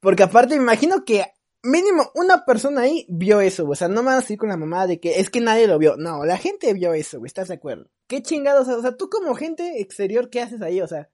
Porque 0.00 0.24
aparte 0.24 0.56
me 0.56 0.62
imagino 0.62 1.04
que 1.04 1.24
mínimo 1.62 2.10
una 2.14 2.44
persona 2.44 2.82
ahí 2.82 3.06
vio 3.08 3.40
eso, 3.40 3.68
o 3.68 3.74
sea, 3.74 3.88
no 3.88 4.02
me 4.02 4.10
vas 4.10 4.28
a 4.28 4.32
ir 4.32 4.38
con 4.38 4.48
la 4.48 4.56
mamá 4.56 4.86
de 4.86 4.98
que 4.98 5.20
es 5.20 5.30
que 5.30 5.40
nadie 5.40 5.66
lo 5.66 5.78
vio. 5.78 5.96
No, 5.96 6.24
la 6.24 6.36
gente 6.36 6.72
vio 6.74 6.92
eso, 6.92 7.18
güey, 7.18 7.28
¿estás 7.28 7.48
de 7.48 7.54
acuerdo? 7.54 7.88
¿Qué 8.12 8.20
chingados? 8.20 8.68
O 8.68 8.82
sea, 8.82 8.94
tú 8.94 9.08
como 9.08 9.34
gente 9.34 9.80
exterior, 9.80 10.28
¿qué 10.28 10.42
haces 10.42 10.60
ahí? 10.60 10.82
O 10.82 10.86
sea, 10.86 11.08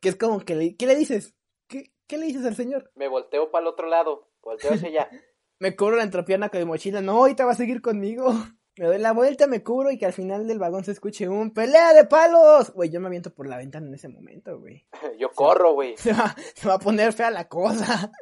que 0.00 0.10
es 0.10 0.14
como 0.14 0.38
que 0.38 0.54
le, 0.54 0.76
¿qué 0.76 0.86
le 0.86 0.94
dices? 0.94 1.34
¿Qué, 1.66 1.92
¿Qué 2.06 2.18
le 2.18 2.26
dices 2.26 2.46
al 2.46 2.54
señor? 2.54 2.92
Me 2.94 3.08
volteo 3.08 3.50
para 3.50 3.62
el 3.62 3.66
otro 3.66 3.88
lado, 3.88 4.30
volteo 4.42 4.74
hacia 4.74 4.88
allá. 4.90 5.10
me 5.58 5.74
cubro 5.74 5.96
la 5.96 6.04
entropierna 6.04 6.48
con 6.48 6.60
mi 6.60 6.66
mochila, 6.66 7.00
no, 7.00 7.18
ahorita 7.18 7.44
va 7.44 7.50
a 7.50 7.56
seguir 7.56 7.82
conmigo. 7.82 8.28
Me 8.78 8.86
doy 8.86 8.98
la 8.98 9.12
vuelta, 9.12 9.46
me 9.46 9.62
cubro 9.64 9.90
y 9.90 9.96
que 9.96 10.04
al 10.04 10.12
final 10.12 10.46
del 10.46 10.58
vagón 10.58 10.84
se 10.84 10.92
escuche 10.92 11.28
un 11.30 11.52
pelea 11.54 11.94
de 11.94 12.04
palos. 12.04 12.70
Güey, 12.74 12.90
yo 12.90 13.00
me 13.00 13.06
aviento 13.06 13.34
por 13.34 13.48
la 13.48 13.56
ventana 13.56 13.86
en 13.86 13.94
ese 13.94 14.08
momento, 14.08 14.60
güey. 14.60 14.86
yo 15.18 15.30
corro, 15.30 15.72
güey. 15.72 15.96
Se, 15.96 16.12
va, 16.12 16.36
se 16.54 16.68
va 16.68 16.74
a 16.74 16.78
poner 16.78 17.14
fea 17.14 17.30
la 17.30 17.48
cosa. 17.48 18.12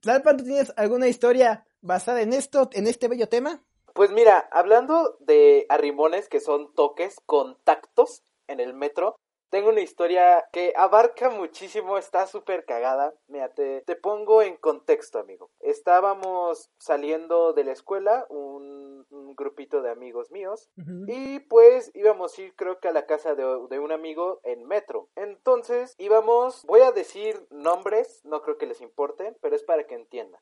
Tlalpan, 0.00 0.36
¿tú 0.36 0.44
tienes 0.44 0.72
alguna 0.76 1.08
historia 1.08 1.66
basada 1.80 2.22
en 2.22 2.32
esto, 2.32 2.70
en 2.72 2.86
este 2.86 3.08
bello 3.08 3.28
tema? 3.28 3.64
Pues 3.94 4.10
mira, 4.10 4.48
hablando 4.50 5.16
de 5.20 5.66
arrimones 5.68 6.28
que 6.28 6.40
son 6.40 6.72
toques, 6.74 7.16
contactos 7.26 8.22
en 8.46 8.60
el 8.60 8.74
metro, 8.74 9.16
tengo 9.52 9.68
una 9.68 9.82
historia 9.82 10.46
que 10.50 10.72
abarca 10.74 11.28
muchísimo, 11.28 11.98
está 11.98 12.26
súper 12.26 12.64
cagada. 12.64 13.12
Mira, 13.26 13.50
te, 13.50 13.82
te, 13.82 13.96
pongo 13.96 14.40
en 14.40 14.56
contexto, 14.56 15.18
amigo. 15.18 15.50
Estábamos 15.60 16.70
saliendo 16.78 17.52
de 17.52 17.64
la 17.64 17.72
escuela, 17.72 18.24
un, 18.30 19.04
un 19.10 19.36
grupito 19.36 19.82
de 19.82 19.90
amigos 19.90 20.30
míos, 20.30 20.70
uh 20.78 20.80
-huh. 20.80 21.04
y 21.06 21.40
pues 21.40 21.90
íbamos 21.92 22.38
a 22.38 22.42
ir, 22.42 22.54
creo 22.56 22.80
que 22.80 22.88
a 22.88 22.92
la 22.92 23.04
casa 23.04 23.34
de, 23.34 23.44
de, 23.68 23.78
un 23.78 23.92
amigo 23.92 24.40
en 24.42 24.64
metro. 24.64 25.10
Entonces 25.16 25.94
íbamos, 25.98 26.64
voy 26.64 26.80
a 26.80 26.92
decir 26.92 27.46
nombres, 27.50 28.22
no 28.24 28.40
creo 28.40 28.56
que 28.56 28.66
les 28.66 28.80
importe, 28.80 29.36
pero 29.42 29.54
es 29.54 29.64
para 29.64 29.84
que 29.84 29.96
entiendan. 29.96 30.40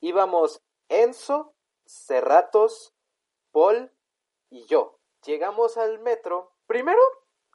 Íbamos 0.00 0.60
Enzo, 0.88 1.53
Cerratos, 1.86 2.94
Paul 3.52 3.90
y 4.50 4.64
yo. 4.66 4.98
Llegamos 5.24 5.76
al 5.76 5.98
metro. 6.00 6.52
Primero 6.66 7.00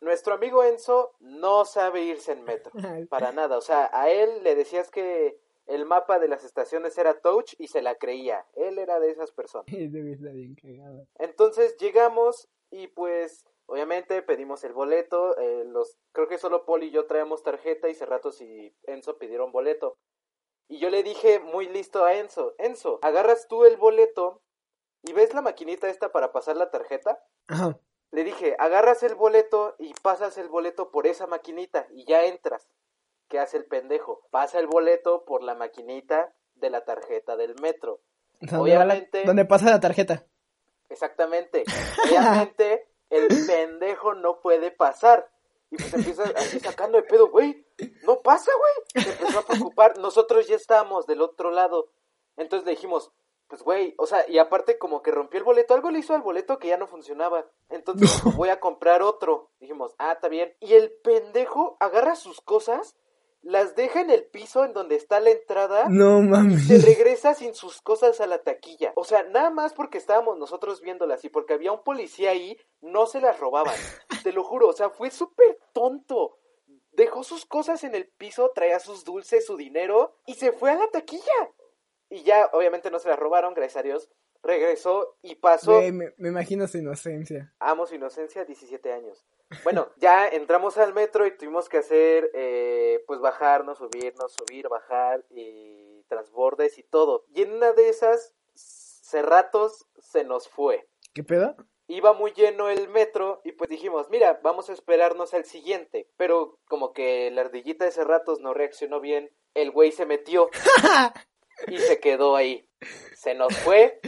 nuestro 0.02 0.34
amigo 0.34 0.64
Enzo 0.64 1.16
no 1.20 1.66
sabe 1.66 2.04
irse 2.04 2.32
en 2.32 2.44
metro, 2.44 2.72
para 3.10 3.32
nada. 3.32 3.58
O 3.58 3.62
sea, 3.62 3.90
a 3.94 4.10
él 4.10 4.44
le 4.44 4.56
decías 4.56 4.90
que 4.92 5.40
el 5.66 5.86
mapa 5.86 6.20
de 6.20 6.28
las 6.28 6.44
estaciones 6.44 6.98
era 6.98 7.20
Touch 7.22 7.54
y 7.60 7.68
se 7.68 7.82
la 7.82 7.96
creía. 7.96 8.46
Él 8.56 8.80
era 8.80 9.00
de 9.00 9.12
esas 9.12 9.32
personas. 9.32 9.66
Entonces 11.20 11.78
llegamos 11.78 12.50
y 12.72 12.88
pues 12.88 13.46
obviamente 13.68 14.22
pedimos 14.24 14.64
el 14.64 14.74
boleto. 14.74 15.38
eh, 15.38 15.64
los 15.66 15.98
Creo 16.12 16.28
que 16.28 16.38
solo 16.38 16.66
Paul 16.66 16.84
y 16.84 16.92
yo 16.92 17.06
traemos 17.06 17.44
tarjeta 17.44 17.88
y 17.90 17.94
Cerratos 17.94 18.42
y 18.42 18.74
Enzo 18.84 19.18
pidieron 19.18 19.52
boleto. 19.52 19.98
Y 20.70 20.78
yo 20.80 20.90
le 20.90 21.04
dije 21.04 21.40
muy 21.40 21.68
listo 21.68 22.06
a 22.06 22.14
Enzo, 22.14 22.54
Enzo, 22.60 23.00
agarras 23.02 23.48
tú 23.50 23.66
el 23.66 23.76
boleto 23.76 24.42
y 25.04 25.12
ves 25.14 25.34
la 25.34 25.42
maquinita 25.42 25.90
esta 25.90 26.12
para 26.12 26.32
pasar 26.32 26.56
la 26.56 26.70
tarjeta. 26.72 27.22
Ajá. 27.48 27.78
Le 28.12 28.24
dije, 28.24 28.56
agarras 28.60 29.04
el 29.04 29.16
boleto 29.16 29.76
y 29.80 29.94
pasas 30.02 30.38
el 30.38 30.48
boleto 30.48 30.92
por 30.92 31.06
esa 31.08 31.28
maquinita 31.28 31.88
y 31.92 32.06
ya 32.06 32.24
entras. 32.26 32.70
¿Qué 33.28 33.40
hace 33.40 33.58
el 33.58 33.66
pendejo? 33.66 34.22
Pasa 34.32 34.60
el 34.60 34.68
boleto 34.68 35.26
por 35.26 35.44
la 35.44 35.54
maquinita 35.56 36.34
de 36.56 36.70
la 36.70 36.86
tarjeta 36.86 37.36
del 37.36 37.56
metro. 37.62 38.00
¿Dónde, 38.40 38.76
va 38.78 38.86
la- 38.86 38.94
Obviamente- 38.94 39.24
¿Dónde 39.26 39.46
pasa 39.46 39.70
la 39.70 39.80
tarjeta? 39.80 40.26
Exactamente. 40.90 41.64
Obviamente, 42.52 42.88
el 43.10 43.28
pendejo 43.48 44.14
no 44.14 44.40
puede 44.42 44.72
pasar. 44.72 45.30
Y 45.72 45.78
pues 45.78 45.94
empieza 45.94 46.24
así 46.36 46.60
sacando 46.60 46.98
de 46.98 47.04
pedo, 47.04 47.30
güey. 47.30 47.66
No 48.04 48.22
pasa, 48.22 48.52
güey. 48.58 49.04
Se 49.04 49.12
empezó 49.12 49.40
a 49.40 49.46
preocupar. 49.46 49.98
Nosotros 50.00 50.48
ya 50.48 50.56
estábamos 50.56 51.06
del 51.06 51.22
otro 51.22 51.52
lado. 51.52 51.90
Entonces 52.38 52.66
le 52.66 52.72
dijimos, 52.72 53.12
pues 53.50 53.64
güey, 53.64 53.96
o 53.98 54.06
sea, 54.06 54.30
y 54.30 54.38
aparte 54.38 54.78
como 54.78 55.02
que 55.02 55.12
rompió 55.12 55.40
el 55.40 55.44
boleto, 55.44 55.74
algo 55.74 55.90
le 55.90 56.00
hizo 56.00 56.14
al 56.14 56.22
boleto 56.22 56.60
que 56.60 56.68
ya 56.68 56.78
no 56.78 56.88
funcionaba. 56.88 57.48
Entonces 57.70 58.22
voy 58.36 58.50
a 58.50 58.60
comprar 58.60 59.02
otro. 59.02 59.50
Dijimos, 59.60 59.96
ah, 59.98 60.14
está 60.14 60.28
bien. 60.28 60.56
Y 60.60 60.74
el 60.74 60.92
pendejo 61.04 61.76
agarra 61.80 62.16
sus 62.16 62.42
cosas, 62.42 62.96
las 63.42 63.76
deja 63.76 64.02
en 64.02 64.10
el 64.10 64.26
piso 64.26 64.66
en 64.66 64.74
donde 64.74 64.96
está 64.96 65.20
la 65.20 65.30
entrada 65.32 65.86
No 65.90 66.22
mames. 66.22 66.68
se 66.68 66.78
regresa 66.80 67.34
sin 67.34 67.54
sus 67.56 67.82
cosas 67.82 68.20
a 68.22 68.28
la 68.28 68.44
taquilla. 68.44 68.92
O 68.96 69.04
sea, 69.04 69.24
nada 69.24 69.50
más 69.50 69.74
porque 69.74 69.98
estábamos 69.98 70.38
nosotros 70.38 70.82
viéndolas 70.82 71.24
y 71.24 71.30
porque 71.30 71.54
había 71.54 71.72
un 71.72 71.84
policía 71.84 72.32
ahí, 72.32 72.58
no 72.82 73.06
se 73.06 73.22
las 73.22 73.40
robaban. 73.40 73.74
Te 74.24 74.34
lo 74.34 74.44
juro, 74.44 74.68
o 74.68 74.74
sea, 74.74 74.90
fue 74.90 75.10
súper 75.10 75.58
tonto. 75.74 76.38
Dejó 76.92 77.24
sus 77.24 77.46
cosas 77.46 77.84
en 77.86 77.96
el 77.96 78.08
piso, 78.10 78.52
traía 78.54 78.80
sus 78.80 79.06
dulces, 79.06 79.46
su 79.46 79.56
dinero 79.56 80.16
y 80.26 80.34
se 80.34 80.52
fue 80.52 80.72
a 80.72 80.76
la 80.76 80.88
taquilla. 80.90 81.24
Y 82.10 82.24
ya, 82.24 82.50
obviamente 82.54 82.92
no 82.92 83.00
se 83.00 83.08
las 83.08 83.20
robaron, 83.20 83.54
gracias 83.54 83.78
a 83.78 83.84
Dios. 83.84 84.10
Regresó 84.42 85.18
y 85.22 85.36
pasó. 85.36 85.76
Güey, 85.76 85.92
me, 85.92 86.14
me 86.18 86.30
imagino 86.30 86.68
su 86.68 86.78
inocencia. 86.78 87.54
Amo 87.60 87.86
su 87.86 87.96
inocencia, 87.96 88.46
17 88.46 88.92
años. 88.92 89.26
Bueno, 89.64 89.92
ya 89.98 90.28
entramos 90.28 90.78
al 90.78 90.94
metro 90.94 91.26
y 91.26 91.36
tuvimos 91.36 91.70
que 91.70 91.80
hacer, 91.80 92.30
eh, 92.34 93.04
pues 93.08 93.20
bajarnos, 93.20 93.80
subirnos, 93.80 94.34
subir, 94.34 94.70
bajar 94.70 95.26
y 95.30 96.04
transbordes 96.08 96.78
y 96.78 96.84
todo. 96.84 97.26
Y 97.34 97.42
en 97.42 97.54
una 97.54 97.72
de 97.74 97.90
esas, 97.90 98.34
Cerratos 98.54 99.88
se 99.98 100.24
nos 100.24 100.48
fue. 100.48 100.88
¿Qué 101.14 101.24
pedo? 101.24 101.56
Iba 101.88 102.14
muy 102.14 102.32
lleno 102.34 102.70
el 102.70 102.88
metro 102.90 103.42
y 103.44 103.54
pues 103.54 103.72
dijimos, 103.72 104.08
mira, 104.12 104.40
vamos 104.44 104.70
a 104.70 104.74
esperarnos 104.74 105.34
al 105.34 105.46
siguiente. 105.46 106.08
Pero 106.16 106.60
como 106.68 106.94
que 106.94 107.32
la 107.32 107.42
ardillita 107.42 107.86
de 107.86 107.92
Cerratos 107.92 108.40
no 108.42 108.54
reaccionó 108.54 109.00
bien, 109.00 109.32
el 109.56 109.72
güey 109.72 109.92
se 109.92 110.06
metió 110.06 110.52
y 111.68 111.80
se 111.80 112.00
quedó 112.00 112.36
ahí. 112.36 112.70
Se 113.16 113.34
nos 113.34 113.58
fue. 113.58 114.00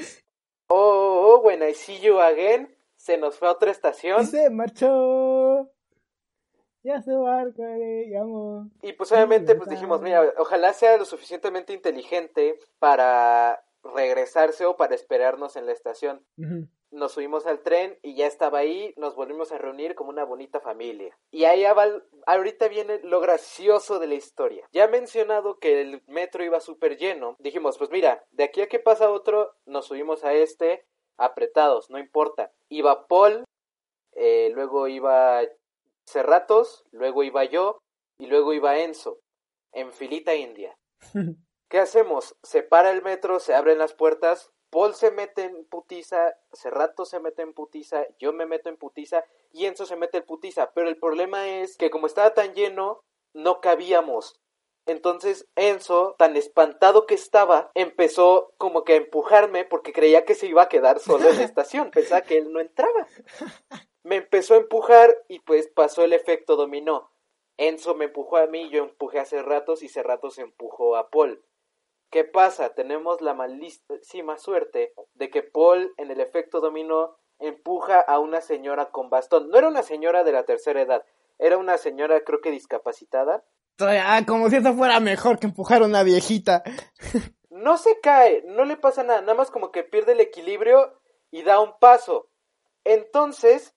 Oh, 0.67 0.75
oh, 0.77 1.33
oh, 1.33 1.39
when 1.41 1.67
I 1.67 1.73
see 1.73 1.99
you 1.99 2.19
again. 2.19 2.77
Se 3.01 3.17
nos 3.17 3.35
fue 3.39 3.47
a 3.47 3.51
otra 3.53 3.69
Y 3.69 3.71
estación. 3.71 4.27
se 4.27 4.47
marchó. 4.51 5.71
Ya 6.83 7.01
su 7.01 7.19
barco 7.21 7.63
le 7.63 8.09
llamó. 8.09 8.69
Y 8.83 8.93
pues 8.93 9.11
obviamente 9.11 9.55
pues 9.55 9.69
dijimos, 9.69 10.01
mira, 10.01 10.31
ojalá 10.37 10.71
sea 10.73 10.97
lo 10.97 11.05
suficientemente 11.05 11.73
inteligente 11.73 12.59
para 12.77 13.63
regresarse 13.83 14.65
o 14.65 14.77
para 14.77 14.93
esperarnos 14.93 15.55
en 15.55 15.65
la 15.65 15.71
estación. 15.71 16.23
Nos 16.91 17.13
subimos 17.13 17.47
al 17.47 17.61
tren 17.61 17.97
y 18.03 18.13
ya 18.15 18.27
estaba 18.27 18.59
ahí, 18.59 18.93
nos 18.97 19.15
volvimos 19.15 19.51
a 19.51 19.57
reunir 19.57 19.95
como 19.95 20.09
una 20.11 20.23
bonita 20.25 20.59
familia. 20.59 21.17
Y 21.31 21.45
ahí 21.45 21.63
aval- 21.63 22.03
ahorita 22.27 22.67
viene 22.67 22.99
lo 23.03 23.19
gracioso 23.19 23.97
de 23.97 24.05
la 24.07 24.15
historia. 24.15 24.67
Ya 24.73 24.83
he 24.83 24.87
mencionado 24.89 25.57
que 25.57 25.81
el 25.81 26.03
metro 26.05 26.43
iba 26.43 26.59
súper 26.59 26.97
lleno. 26.97 27.35
Dijimos, 27.39 27.79
pues 27.79 27.89
mira, 27.89 28.23
de 28.31 28.43
aquí 28.43 28.61
a 28.61 28.67
que 28.67 28.77
pasa 28.79 29.09
otro, 29.09 29.55
nos 29.65 29.85
subimos 29.87 30.23
a 30.23 30.33
este 30.33 30.85
apretados, 31.25 31.89
no 31.89 31.99
importa. 31.99 32.51
Iba 32.69 33.07
Paul, 33.07 33.45
eh, 34.13 34.51
luego 34.53 34.87
iba 34.87 35.41
Cerratos, 36.05 36.83
luego 36.91 37.23
iba 37.23 37.43
yo 37.45 37.79
y 38.17 38.27
luego 38.27 38.53
iba 38.53 38.79
Enzo, 38.79 39.19
en 39.71 39.91
filita 39.91 40.35
india. 40.35 40.77
¿Qué 41.69 41.79
hacemos? 41.79 42.35
Se 42.43 42.63
para 42.63 42.91
el 42.91 43.01
metro, 43.01 43.39
se 43.39 43.53
abren 43.53 43.77
las 43.77 43.93
puertas, 43.93 44.51
Paul 44.71 44.95
se 44.95 45.11
mete 45.11 45.43
en 45.43 45.65
putiza, 45.65 46.33
Cerrato 46.53 47.05
se 47.05 47.19
mete 47.19 47.41
en 47.41 47.53
putiza, 47.53 48.05
yo 48.19 48.33
me 48.33 48.45
meto 48.45 48.69
en 48.69 48.77
putiza 48.77 49.23
y 49.51 49.65
Enzo 49.65 49.85
se 49.85 49.97
mete 49.97 50.17
en 50.17 50.25
putiza. 50.25 50.71
Pero 50.73 50.87
el 50.89 50.97
problema 50.97 51.47
es 51.47 51.77
que 51.77 51.89
como 51.89 52.07
estaba 52.07 52.33
tan 52.33 52.53
lleno, 52.53 53.03
no 53.33 53.61
cabíamos. 53.61 54.40
Entonces 54.85 55.47
Enzo, 55.55 56.15
tan 56.17 56.35
espantado 56.35 57.05
que 57.05 57.13
estaba, 57.13 57.71
empezó 57.75 58.53
como 58.57 58.83
que 58.83 58.93
a 58.93 58.97
empujarme 58.97 59.63
porque 59.63 59.93
creía 59.93 60.25
que 60.25 60.35
se 60.35 60.47
iba 60.47 60.63
a 60.63 60.69
quedar 60.69 60.99
solo 60.99 61.29
en 61.29 61.37
la 61.37 61.43
estación. 61.43 61.91
Pensaba 61.91 62.21
que 62.21 62.37
él 62.37 62.51
no 62.51 62.59
entraba. 62.59 63.07
Me 64.03 64.15
empezó 64.15 64.55
a 64.55 64.57
empujar 64.57 65.15
y 65.27 65.39
pues 65.39 65.67
pasó 65.67 66.03
el 66.03 66.13
efecto 66.13 66.55
dominó. 66.55 67.11
Enzo 67.57 67.93
me 67.93 68.05
empujó 68.05 68.37
a 68.37 68.47
mí, 68.47 68.69
yo 68.69 68.83
empujé 68.83 69.19
a 69.19 69.25
Cerratos 69.25 69.83
y 69.83 69.89
Cerratos 69.89 70.39
empujó 70.39 70.95
a 70.95 71.09
Paul. 71.09 71.45
¿Qué 72.09 72.23
pasa? 72.23 72.73
Tenemos 72.73 73.21
la 73.21 73.33
malísima 73.33 74.37
suerte 74.37 74.93
de 75.13 75.29
que 75.29 75.43
Paul 75.43 75.93
en 75.97 76.11
el 76.11 76.19
efecto 76.19 76.59
dominó 76.59 77.15
empuja 77.39 77.99
a 78.01 78.19
una 78.19 78.41
señora 78.41 78.89
con 78.89 79.09
bastón. 79.09 79.49
No 79.49 79.57
era 79.57 79.67
una 79.67 79.83
señora 79.83 80.23
de 80.23 80.31
la 80.31 80.43
tercera 80.43 80.81
edad, 80.81 81.05
era 81.39 81.57
una 81.57 81.77
señora 81.77 82.21
creo 82.21 82.41
que 82.41 82.51
discapacitada. 82.51 83.45
Ah, 83.87 84.21
como 84.27 84.49
si 84.49 84.57
eso 84.57 84.73
fuera 84.73 84.99
mejor 84.99 85.39
que 85.39 85.47
empujar 85.47 85.81
a 85.81 85.85
una 85.85 86.03
viejita. 86.03 86.63
No 87.49 87.77
se 87.77 87.99
cae, 87.99 88.43
no 88.47 88.65
le 88.65 88.75
pasa 88.75 89.03
nada, 89.03 89.21
nada 89.21 89.35
más 89.35 89.51
como 89.51 89.71
que 89.71 89.83
pierde 89.83 90.13
el 90.13 90.19
equilibrio 90.19 90.99
y 91.29 91.43
da 91.43 91.59
un 91.59 91.77
paso. 91.79 92.27
Entonces, 92.83 93.75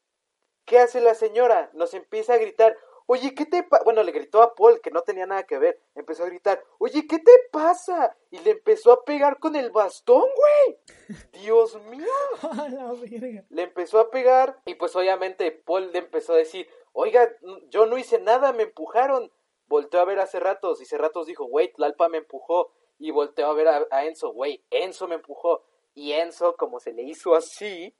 ¿qué 0.65 0.79
hace 0.79 1.01
la 1.01 1.15
señora? 1.15 1.71
Nos 1.75 1.95
empieza 1.95 2.35
a 2.35 2.39
gritar, 2.39 2.77
oye, 3.07 3.35
¿qué 3.35 3.47
te 3.47 3.63
pasa? 3.63 3.85
Bueno, 3.85 4.03
le 4.03 4.13
gritó 4.13 4.43
a 4.43 4.55
Paul, 4.55 4.81
que 4.81 4.91
no 4.91 5.03
tenía 5.03 5.27
nada 5.27 5.45
que 5.45 5.59
ver. 5.59 5.81
Empezó 5.95 6.25
a 6.25 6.29
gritar, 6.29 6.63
oye, 6.79 7.07
¿qué 7.07 7.19
te 7.19 7.33
pasa? 7.53 8.17
Y 8.31 8.39
le 8.39 8.53
empezó 8.53 8.93
a 8.93 9.05
pegar 9.05 9.39
con 9.39 9.57
el 9.57 9.71
bastón, 9.71 10.23
güey. 10.23 11.19
Dios 11.43 11.79
mío. 11.85 12.07
A 12.43 12.69
la 12.69 12.93
verga. 12.93 13.45
Le 13.51 13.63
empezó 13.63 14.01
a 14.01 14.11
pegar 14.11 14.59
y 14.65 14.75
pues 14.75 14.95
obviamente 14.97 15.51
Paul 15.53 15.93
le 15.93 15.99
empezó 15.99 16.33
a 16.33 16.39
decir, 16.39 16.69
oiga, 16.93 17.29
yo 17.69 17.87
no 17.87 17.99
hice 17.99 18.19
nada, 18.19 18.53
me 18.53 18.65
empujaron. 18.65 19.31
Volteó 19.75 19.99
a 19.99 20.05
ver 20.05 20.21
a 20.21 20.29
Cerratos 20.29 20.81
y 20.81 20.85
Cerratos 20.85 21.27
dijo, 21.27 21.47
güey, 21.47 21.73
Tlalpa 21.73 22.09
me 22.09 22.19
empujó. 22.19 22.71
Y 23.01 23.11
volteó 23.11 23.49
a 23.49 23.55
ver 23.55 23.67
a, 23.67 23.85
a 23.91 24.05
Enzo, 24.05 24.33
güey, 24.33 24.63
Enzo 24.71 25.09
me 25.09 25.17
empujó. 25.17 25.65
Y 25.95 26.13
Enzo, 26.13 26.55
como 26.57 26.79
se 26.79 26.93
le 26.93 27.03
hizo 27.03 27.35
así, 27.35 27.93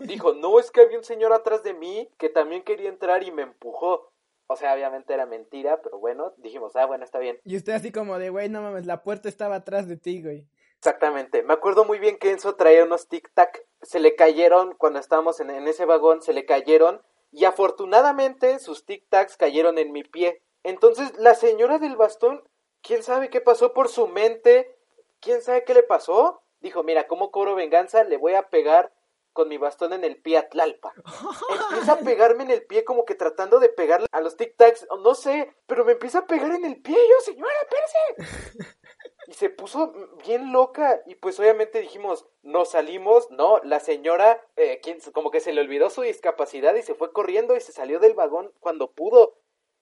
dijo, 0.00 0.32
no, 0.32 0.58
es 0.58 0.70
que 0.70 0.80
había 0.80 0.96
un 0.96 1.04
señor 1.04 1.34
atrás 1.34 1.62
de 1.62 1.74
mí 1.74 2.08
que 2.16 2.30
también 2.30 2.62
quería 2.62 2.88
entrar 2.88 3.22
y 3.22 3.30
me 3.32 3.42
empujó. 3.42 4.14
O 4.46 4.56
sea, 4.56 4.72
obviamente 4.72 5.12
era 5.12 5.26
mentira, 5.26 5.82
pero 5.82 5.98
bueno, 5.98 6.32
dijimos, 6.38 6.74
ah, 6.74 6.86
bueno, 6.86 7.04
está 7.04 7.18
bien. 7.18 7.38
Y 7.44 7.58
usted 7.58 7.74
así 7.74 7.92
como 7.92 8.18
de, 8.18 8.30
güey, 8.30 8.48
no 8.48 8.62
mames, 8.62 8.86
la 8.86 9.02
puerta 9.02 9.28
estaba 9.28 9.56
atrás 9.56 9.86
de 9.86 9.98
ti, 9.98 10.22
güey. 10.22 10.48
Exactamente. 10.78 11.42
Me 11.42 11.52
acuerdo 11.52 11.84
muy 11.84 11.98
bien 11.98 12.16
que 12.16 12.30
Enzo 12.30 12.56
traía 12.56 12.84
unos 12.84 13.10
tic-tac. 13.10 13.62
Se 13.82 14.00
le 14.00 14.16
cayeron 14.16 14.74
cuando 14.78 15.00
estábamos 15.00 15.38
en, 15.40 15.50
en 15.50 15.68
ese 15.68 15.84
vagón, 15.84 16.22
se 16.22 16.32
le 16.32 16.46
cayeron. 16.46 17.02
Y 17.30 17.44
afortunadamente 17.44 18.58
sus 18.58 18.86
tic-tacs 18.86 19.36
cayeron 19.36 19.76
en 19.76 19.92
mi 19.92 20.02
pie. 20.02 20.40
Entonces 20.64 21.16
la 21.18 21.34
señora 21.34 21.78
del 21.78 21.96
bastón, 21.96 22.42
¿quién 22.82 23.02
sabe 23.02 23.30
qué 23.30 23.40
pasó 23.40 23.72
por 23.72 23.88
su 23.88 24.08
mente? 24.08 24.76
¿Quién 25.20 25.40
sabe 25.42 25.64
qué 25.64 25.74
le 25.74 25.82
pasó? 25.82 26.42
Dijo, 26.60 26.82
mira, 26.82 27.06
¿cómo 27.06 27.30
cobro 27.30 27.54
venganza? 27.54 28.02
Le 28.04 28.16
voy 28.16 28.34
a 28.34 28.48
pegar 28.48 28.92
con 29.32 29.48
mi 29.48 29.58
bastón 29.58 29.92
en 29.92 30.04
el 30.04 30.16
pie 30.20 30.38
a 30.38 30.48
Tlalpa. 30.48 30.92
Empieza 31.70 31.92
a 31.92 31.98
pegarme 31.98 32.44
en 32.44 32.50
el 32.50 32.64
pie 32.64 32.84
como 32.84 33.04
que 33.04 33.14
tratando 33.14 33.58
de 33.58 33.68
pegarle 33.68 34.06
a 34.12 34.20
los 34.20 34.36
tic-tacs. 34.38 34.86
No 35.02 35.14
sé, 35.14 35.52
pero 35.66 35.84
me 35.84 35.92
empieza 35.92 36.20
a 36.20 36.26
pegar 36.26 36.52
en 36.52 36.64
el 36.64 36.80
pie. 36.80 36.96
Yo, 36.96 37.20
señora, 37.20 37.52
espérese. 37.62 38.74
Y 39.26 39.32
se 39.32 39.48
puso 39.48 39.90
bien 40.26 40.52
loca 40.52 41.00
y 41.06 41.14
pues 41.14 41.40
obviamente 41.40 41.80
dijimos, 41.80 42.26
nos 42.42 42.72
salimos, 42.72 43.30
no, 43.30 43.58
la 43.64 43.80
señora, 43.80 44.38
eh, 44.56 44.80
¿quién- 44.82 45.00
como 45.14 45.30
que 45.30 45.40
se 45.40 45.54
le 45.54 45.62
olvidó 45.62 45.88
su 45.88 46.02
discapacidad 46.02 46.74
y 46.74 46.82
se 46.82 46.94
fue 46.94 47.10
corriendo 47.10 47.56
y 47.56 47.60
se 47.62 47.72
salió 47.72 48.00
del 48.00 48.12
vagón 48.12 48.52
cuando 48.60 48.92
pudo. 48.92 49.38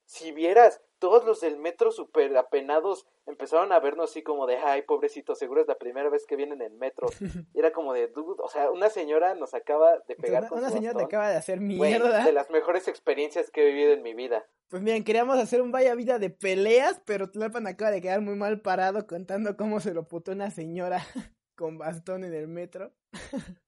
Si 0.07 0.33
vieras, 0.33 0.81
todos 0.99 1.25
los 1.25 1.41
del 1.41 1.57
metro 1.57 1.91
súper 1.91 2.37
apenados 2.37 3.07
empezaron 3.27 3.73
a 3.73 3.81
vernos 3.81 4.11
así 4.11 4.23
como 4.23 4.47
de, 4.47 4.57
ay, 4.57 4.83
pobrecito, 4.83 5.35
seguro 5.35 5.61
es 5.61 5.67
la 5.67 5.79
primera 5.79 6.09
vez 6.09 6.27
que 6.27 6.37
vienen 6.37 6.63
en 6.63 6.79
metro. 6.79 7.09
Y 7.55 7.59
era 7.59 7.73
como 7.73 7.93
de, 7.93 8.09
dude, 8.09 8.41
o 8.43 8.49
sea, 8.49 8.71
una 8.71 8.89
señora 8.89 9.35
nos 9.35 9.55
acaba 9.55 9.99
de 10.07 10.17
pegar 10.17 10.43
Una, 10.43 10.49
con 10.49 10.59
una 10.59 10.69
su 10.69 10.75
señora 10.75 10.99
te 10.99 11.05
acaba 11.05 11.29
de 11.29 11.37
hacer 11.37 11.61
mierda. 11.61 12.25
de 12.25 12.33
las 12.33 12.51
mejores 12.51 12.89
experiencias 12.89 13.51
que 13.51 13.63
he 13.63 13.67
vivido 13.73 13.93
en 13.93 14.03
mi 14.03 14.15
vida. 14.15 14.47
Pues 14.69 14.81
miren, 14.83 15.05
queríamos 15.05 15.39
hacer 15.39 15.61
un 15.61 15.73
vaya 15.73 15.95
vida 15.95 16.19
de 16.19 16.31
peleas, 16.31 17.03
pero 17.05 17.31
Tlalpan 17.31 17.67
acaba 17.67 17.91
de 17.91 18.01
quedar 18.01 18.21
muy 18.21 18.37
mal 18.37 18.61
parado 18.61 19.07
contando 19.07 19.57
cómo 19.57 19.81
se 19.81 19.93
lo 19.93 20.09
putó 20.09 20.33
una 20.33 20.51
señora 20.51 20.99
con 21.57 21.79
bastón 21.79 22.25
en 22.25 22.35
el 22.35 22.49
metro. 22.49 22.93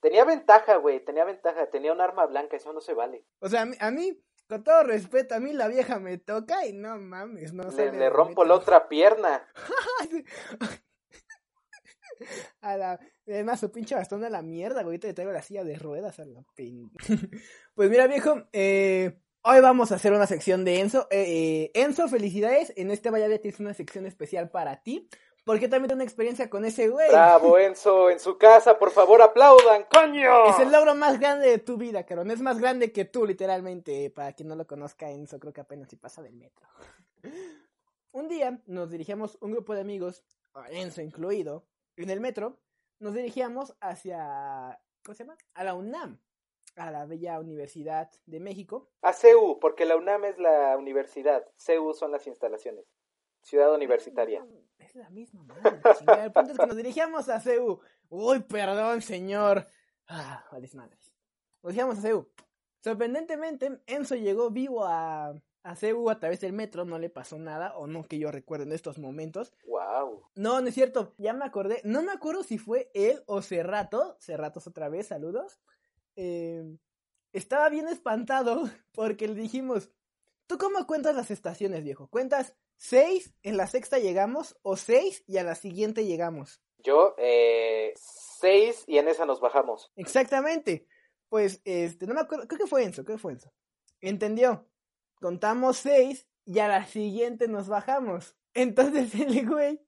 Tenía 0.00 0.24
ventaja, 0.24 0.78
güey, 0.78 0.98
tenía 1.04 1.24
ventaja, 1.24 1.70
tenía 1.70 1.92
un 1.92 2.00
arma 2.00 2.26
blanca, 2.26 2.56
eso 2.56 2.72
no 2.72 2.80
se 2.80 2.92
vale. 2.92 3.24
O 3.38 3.48
sea, 3.48 3.62
a 3.62 3.66
mí, 3.66 3.76
a 3.78 3.92
mí, 3.92 4.20
con 4.52 4.64
todo 4.64 4.82
respeto, 4.82 5.34
a 5.34 5.40
mí 5.40 5.54
la 5.54 5.66
vieja 5.66 5.98
me 5.98 6.18
toca 6.18 6.66
y 6.66 6.74
no 6.74 6.98
mames, 6.98 7.54
no 7.54 7.62
Le, 7.64 7.70
sale 7.70 7.92
le 7.92 7.98
del 7.98 8.12
rompo 8.12 8.44
la 8.44 8.54
otra 8.54 8.86
pierna. 8.86 9.46
A 12.60 12.76
la... 12.76 13.00
Además, 13.26 13.60
su 13.60 13.72
pinche 13.72 13.94
bastón 13.94 14.22
a 14.22 14.30
la 14.30 14.42
mierda, 14.42 14.82
güey. 14.82 14.98
Le 14.98 15.14
traigo 15.14 15.32
la 15.32 15.42
silla 15.42 15.64
de 15.64 15.76
ruedas 15.76 16.20
a 16.20 16.26
la 16.26 16.44
pen... 16.54 16.90
pues 17.74 17.90
mira, 17.90 18.06
viejo, 18.06 18.46
eh, 18.52 19.18
hoy 19.40 19.60
vamos 19.60 19.90
a 19.90 19.96
hacer 19.96 20.12
una 20.12 20.26
sección 20.26 20.64
de 20.64 20.80
Enzo. 20.80 21.08
Eh, 21.10 21.24
eh, 21.74 21.82
Enzo, 21.82 22.06
felicidades. 22.06 22.72
En 22.76 22.90
este 22.92 23.10
Vaya 23.10 23.26
Vida 23.26 23.38
tienes 23.38 23.58
una 23.58 23.74
sección 23.74 24.06
especial 24.06 24.50
para 24.50 24.82
ti. 24.82 25.08
Porque 25.44 25.66
también 25.66 25.88
tengo 25.88 25.96
una 25.96 26.04
experiencia 26.04 26.48
con 26.48 26.64
ese 26.64 26.88
güey. 26.88 27.08
Bravo, 27.08 27.58
Enzo, 27.58 28.10
en 28.10 28.20
su 28.20 28.38
casa, 28.38 28.78
por 28.78 28.90
favor, 28.92 29.22
aplaudan, 29.22 29.84
coño. 29.92 30.46
Es 30.50 30.58
el 30.60 30.70
logro 30.70 30.94
más 30.94 31.18
grande 31.18 31.48
de 31.48 31.58
tu 31.58 31.76
vida, 31.76 32.04
cabrón. 32.04 32.30
Es 32.30 32.40
más 32.40 32.60
grande 32.60 32.92
que 32.92 33.04
tú, 33.04 33.26
literalmente. 33.26 34.10
Para 34.10 34.32
quien 34.32 34.48
no 34.48 34.54
lo 34.54 34.66
conozca, 34.66 35.10
Enzo 35.10 35.40
creo 35.40 35.52
que 35.52 35.60
apenas 35.60 35.88
si 35.88 35.96
pasa 35.96 36.22
del 36.22 36.34
metro. 36.34 36.66
Un 38.12 38.28
día 38.28 38.60
nos 38.66 38.90
dirigíamos 38.90 39.38
un 39.40 39.52
grupo 39.52 39.74
de 39.74 39.80
amigos, 39.80 40.22
Enzo 40.68 41.00
incluido, 41.00 41.64
en 41.96 42.10
el 42.10 42.20
metro. 42.20 42.58
Nos 42.98 43.14
dirigíamos 43.14 43.74
hacia, 43.80 44.78
¿cómo 45.02 45.14
se 45.14 45.24
llama? 45.24 45.38
A 45.54 45.64
la 45.64 45.72
UNAM, 45.72 46.20
a 46.76 46.90
la 46.90 47.06
bella 47.06 47.40
Universidad 47.40 48.10
de 48.26 48.38
México. 48.38 48.90
A 49.00 49.14
CEU, 49.14 49.58
porque 49.60 49.86
la 49.86 49.96
UNAM 49.96 50.26
es 50.26 50.38
la 50.38 50.76
universidad, 50.76 51.48
CEU 51.56 51.94
son 51.94 52.12
las 52.12 52.26
instalaciones. 52.26 52.84
Ciudad 53.42 53.74
universitaria. 53.74 54.46
Es 54.78 54.94
la 54.94 55.10
misma 55.10 55.42
madre, 55.42 55.80
chingada. 55.98 56.24
El 56.24 56.32
punto 56.32 56.52
es 56.52 56.58
que 56.58 56.66
nos 56.66 56.76
dirigíamos 56.76 57.28
a 57.28 57.40
CEU. 57.40 57.80
Uy, 58.08 58.40
perdón, 58.40 59.02
señor. 59.02 59.66
Ah, 60.06 60.44
vales 60.50 60.74
madres. 60.74 61.12
Nos 61.62 61.72
dirigíamos 61.72 61.98
a 61.98 62.02
CEU. 62.02 62.28
Sorprendentemente, 62.82 63.80
Enzo 63.86 64.14
llegó 64.14 64.50
vivo 64.50 64.84
a, 64.84 65.34
a 65.62 65.76
CEU 65.76 66.08
a 66.08 66.18
través 66.18 66.40
del 66.40 66.52
metro. 66.52 66.84
No 66.84 66.98
le 66.98 67.10
pasó 67.10 67.38
nada, 67.38 67.76
o 67.76 67.86
no 67.86 68.04
que 68.04 68.18
yo 68.18 68.30
recuerde 68.30 68.64
en 68.64 68.72
estos 68.72 68.98
momentos. 68.98 69.52
Wow. 69.66 70.22
No, 70.34 70.60
no 70.60 70.68
es 70.68 70.74
cierto. 70.74 71.14
Ya 71.18 71.32
me 71.32 71.44
acordé. 71.44 71.80
No 71.84 72.02
me 72.02 72.12
acuerdo 72.12 72.44
si 72.44 72.58
fue 72.58 72.90
él 72.94 73.22
o 73.26 73.42
Cerrato. 73.42 74.16
Cerratos 74.20 74.66
otra 74.66 74.88
vez, 74.88 75.08
saludos. 75.08 75.60
Eh, 76.16 76.76
estaba 77.32 77.68
bien 77.68 77.88
espantado 77.88 78.68
porque 78.92 79.26
le 79.26 79.34
dijimos, 79.34 79.90
¿tú 80.46 80.58
cómo 80.58 80.86
cuentas 80.86 81.16
las 81.16 81.30
estaciones, 81.30 81.82
viejo? 81.82 82.08
¿Cuentas 82.08 82.54
seis, 82.82 83.32
en 83.44 83.56
la 83.56 83.68
sexta 83.68 84.00
llegamos, 84.00 84.58
o 84.62 84.76
seis 84.76 85.22
y 85.28 85.36
a 85.38 85.44
la 85.44 85.54
siguiente 85.54 86.04
llegamos? 86.04 86.60
Yo, 86.78 87.14
eh, 87.16 87.94
seis 87.96 88.82
y 88.88 88.98
en 88.98 89.06
esa 89.06 89.24
nos 89.24 89.40
bajamos. 89.40 89.92
Exactamente. 89.94 90.88
Pues, 91.28 91.62
este, 91.64 92.06
no 92.08 92.14
me 92.14 92.22
acuerdo, 92.22 92.48
creo 92.48 92.58
que 92.58 92.66
fue 92.66 92.82
Enzo, 92.82 93.04
creo 93.04 93.16
que 93.16 93.22
fue 93.22 93.32
Enzo. 93.32 93.52
Entendió. 94.00 94.68
Contamos 95.20 95.76
seis 95.76 96.26
y 96.44 96.58
a 96.58 96.66
la 96.66 96.84
siguiente 96.84 97.46
nos 97.46 97.68
bajamos. 97.68 98.36
Entonces 98.52 99.14
el 99.14 99.48
güey, 99.48 99.80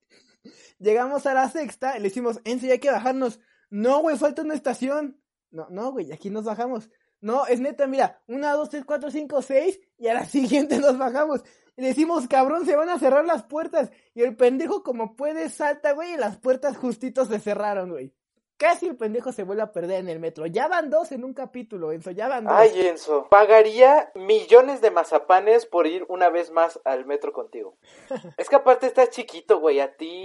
llegamos 0.78 1.26
a 1.26 1.34
la 1.34 1.50
sexta, 1.50 1.98
le 1.98 2.04
decimos, 2.04 2.40
Enzo, 2.44 2.66
ya 2.66 2.74
hay 2.74 2.78
que 2.78 2.92
bajarnos. 2.92 3.40
No, 3.70 4.02
güey, 4.02 4.16
falta 4.16 4.42
una 4.42 4.54
estación. 4.54 5.20
No, 5.50 5.66
no, 5.68 5.90
güey, 5.90 6.12
aquí 6.12 6.30
nos 6.30 6.44
bajamos. 6.44 6.88
No, 7.20 7.46
es 7.46 7.58
neta, 7.58 7.88
mira, 7.88 8.22
una, 8.28 8.52
dos, 8.52 8.70
tres, 8.70 8.84
cuatro, 8.84 9.10
cinco, 9.10 9.42
seis, 9.42 9.80
y 9.98 10.06
a 10.06 10.14
la 10.14 10.26
siguiente 10.26 10.78
nos 10.78 10.96
bajamos. 10.96 11.42
Y 11.76 11.82
le 11.82 11.88
decimos, 11.88 12.28
cabrón, 12.28 12.66
se 12.66 12.76
van 12.76 12.88
a 12.88 12.98
cerrar 12.98 13.24
las 13.24 13.42
puertas. 13.42 13.90
Y 14.14 14.22
el 14.22 14.36
pendejo, 14.36 14.82
como 14.82 15.16
puede, 15.16 15.48
salta, 15.48 15.92
güey, 15.92 16.14
y 16.14 16.16
las 16.16 16.36
puertas 16.36 16.76
justitos 16.76 17.28
se 17.28 17.40
cerraron, 17.40 17.90
güey. 17.90 18.12
Casi 18.56 18.86
el 18.86 18.96
pendejo 18.96 19.32
se 19.32 19.42
vuelve 19.42 19.62
a 19.62 19.72
perder 19.72 19.98
en 19.98 20.08
el 20.08 20.20
metro. 20.20 20.46
Ya 20.46 20.68
van 20.68 20.88
dos 20.88 21.10
en 21.10 21.24
un 21.24 21.34
capítulo, 21.34 21.90
Enzo, 21.90 22.12
ya 22.12 22.28
van 22.28 22.44
dos. 22.44 22.54
Ay, 22.56 22.86
Enzo, 22.86 23.28
pagaría 23.28 24.12
millones 24.14 24.80
de 24.80 24.92
mazapanes 24.92 25.66
por 25.66 25.88
ir 25.88 26.06
una 26.08 26.28
vez 26.28 26.52
más 26.52 26.80
al 26.84 27.04
metro 27.04 27.32
contigo. 27.32 27.76
Es 28.38 28.48
que 28.48 28.54
aparte 28.54 28.86
estás 28.86 29.10
chiquito, 29.10 29.58
güey, 29.58 29.80
a 29.80 29.96
ti 29.96 30.24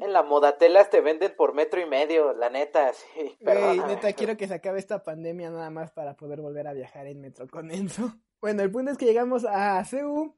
en 0.00 0.12
la 0.12 0.22
modatelas 0.22 0.90
te 0.90 1.00
venden 1.00 1.34
por 1.36 1.54
metro 1.54 1.80
y 1.80 1.86
medio, 1.86 2.32
la 2.34 2.50
neta, 2.50 2.92
sí. 2.92 3.36
Güey, 3.40 3.80
neta, 3.80 4.12
quiero 4.12 4.36
que 4.36 4.46
se 4.46 4.54
acabe 4.54 4.78
esta 4.78 5.02
pandemia 5.02 5.50
nada 5.50 5.70
más 5.70 5.90
para 5.90 6.14
poder 6.14 6.40
volver 6.40 6.68
a 6.68 6.72
viajar 6.72 7.08
en 7.08 7.20
metro 7.20 7.48
con 7.48 7.72
Enzo. 7.72 8.14
Bueno, 8.40 8.62
el 8.62 8.70
punto 8.70 8.92
es 8.92 8.98
que 8.98 9.06
llegamos 9.06 9.44
a 9.44 9.84
CEU. 9.84 10.36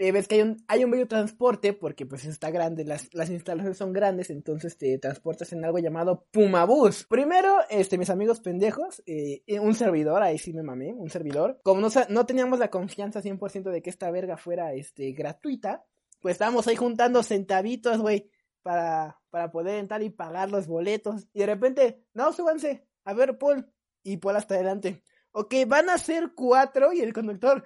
Eh, 0.00 0.12
ves 0.12 0.28
que 0.28 0.36
hay 0.36 0.40
un, 0.40 0.64
hay 0.66 0.82
un 0.82 0.88
medio 0.88 1.04
de 1.04 1.10
transporte 1.10 1.74
porque 1.74 2.06
pues 2.06 2.24
está 2.24 2.50
grande, 2.50 2.86
las, 2.86 3.12
las 3.12 3.28
instalaciones 3.28 3.76
son 3.76 3.92
grandes, 3.92 4.30
entonces 4.30 4.78
te 4.78 4.96
transportas 4.96 5.52
en 5.52 5.62
algo 5.62 5.78
llamado 5.78 6.26
Pumabús. 6.30 7.04
Primero, 7.04 7.58
este, 7.68 7.98
mis 7.98 8.08
amigos 8.08 8.40
pendejos, 8.40 9.02
eh, 9.04 9.42
un 9.60 9.74
servidor, 9.74 10.22
ahí 10.22 10.38
sí 10.38 10.54
me 10.54 10.62
mamé, 10.62 10.94
un 10.94 11.10
servidor. 11.10 11.60
Como 11.62 11.82
no, 11.82 11.88
no 12.08 12.24
teníamos 12.24 12.58
la 12.58 12.70
confianza 12.70 13.20
100% 13.20 13.70
de 13.70 13.82
que 13.82 13.90
esta 13.90 14.10
verga 14.10 14.38
fuera 14.38 14.72
este, 14.72 15.12
gratuita, 15.12 15.84
pues 16.22 16.32
estábamos 16.32 16.66
ahí 16.66 16.76
juntando 16.76 17.22
centavitos, 17.22 17.98
güey, 17.98 18.30
para, 18.62 19.20
para 19.28 19.50
poder 19.50 19.80
entrar 19.80 20.02
y 20.02 20.08
pagar 20.08 20.50
los 20.50 20.66
boletos. 20.66 21.28
Y 21.34 21.40
de 21.40 21.46
repente, 21.46 22.06
no, 22.14 22.32
súbanse, 22.32 22.86
a 23.04 23.12
ver, 23.12 23.36
Paul. 23.36 23.70
Y 24.02 24.16
Paul 24.16 24.36
hasta 24.36 24.54
adelante. 24.54 25.02
Ok, 25.32 25.54
van 25.66 25.90
a 25.90 25.98
ser 25.98 26.32
cuatro 26.34 26.94
y 26.94 27.00
el 27.00 27.12
conductor 27.12 27.64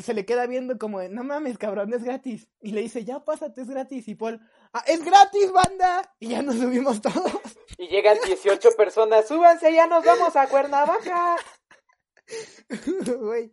se 0.00 0.14
le 0.14 0.24
queda 0.24 0.46
viendo 0.46 0.78
como, 0.78 1.00
de, 1.00 1.08
no 1.08 1.24
mames, 1.24 1.58
cabrón, 1.58 1.92
es 1.94 2.04
gratis. 2.04 2.48
Y 2.60 2.72
le 2.72 2.82
dice, 2.82 3.04
ya 3.04 3.24
pásate, 3.24 3.62
es 3.62 3.68
gratis. 3.68 4.08
Y 4.08 4.14
Paul, 4.14 4.40
ah, 4.72 4.84
es 4.86 5.04
gratis, 5.04 5.50
banda. 5.52 6.14
Y 6.20 6.28
ya 6.28 6.42
nos 6.42 6.56
subimos 6.56 7.00
todos. 7.00 7.32
Y 7.78 7.88
llegan 7.88 8.18
18 8.24 8.70
personas, 8.76 9.28
súbanse, 9.28 9.72
ya 9.72 9.86
nos 9.86 10.04
vamos 10.04 10.34
a 10.36 10.46
Cuernavaca. 10.48 11.36
Güey, 13.20 13.50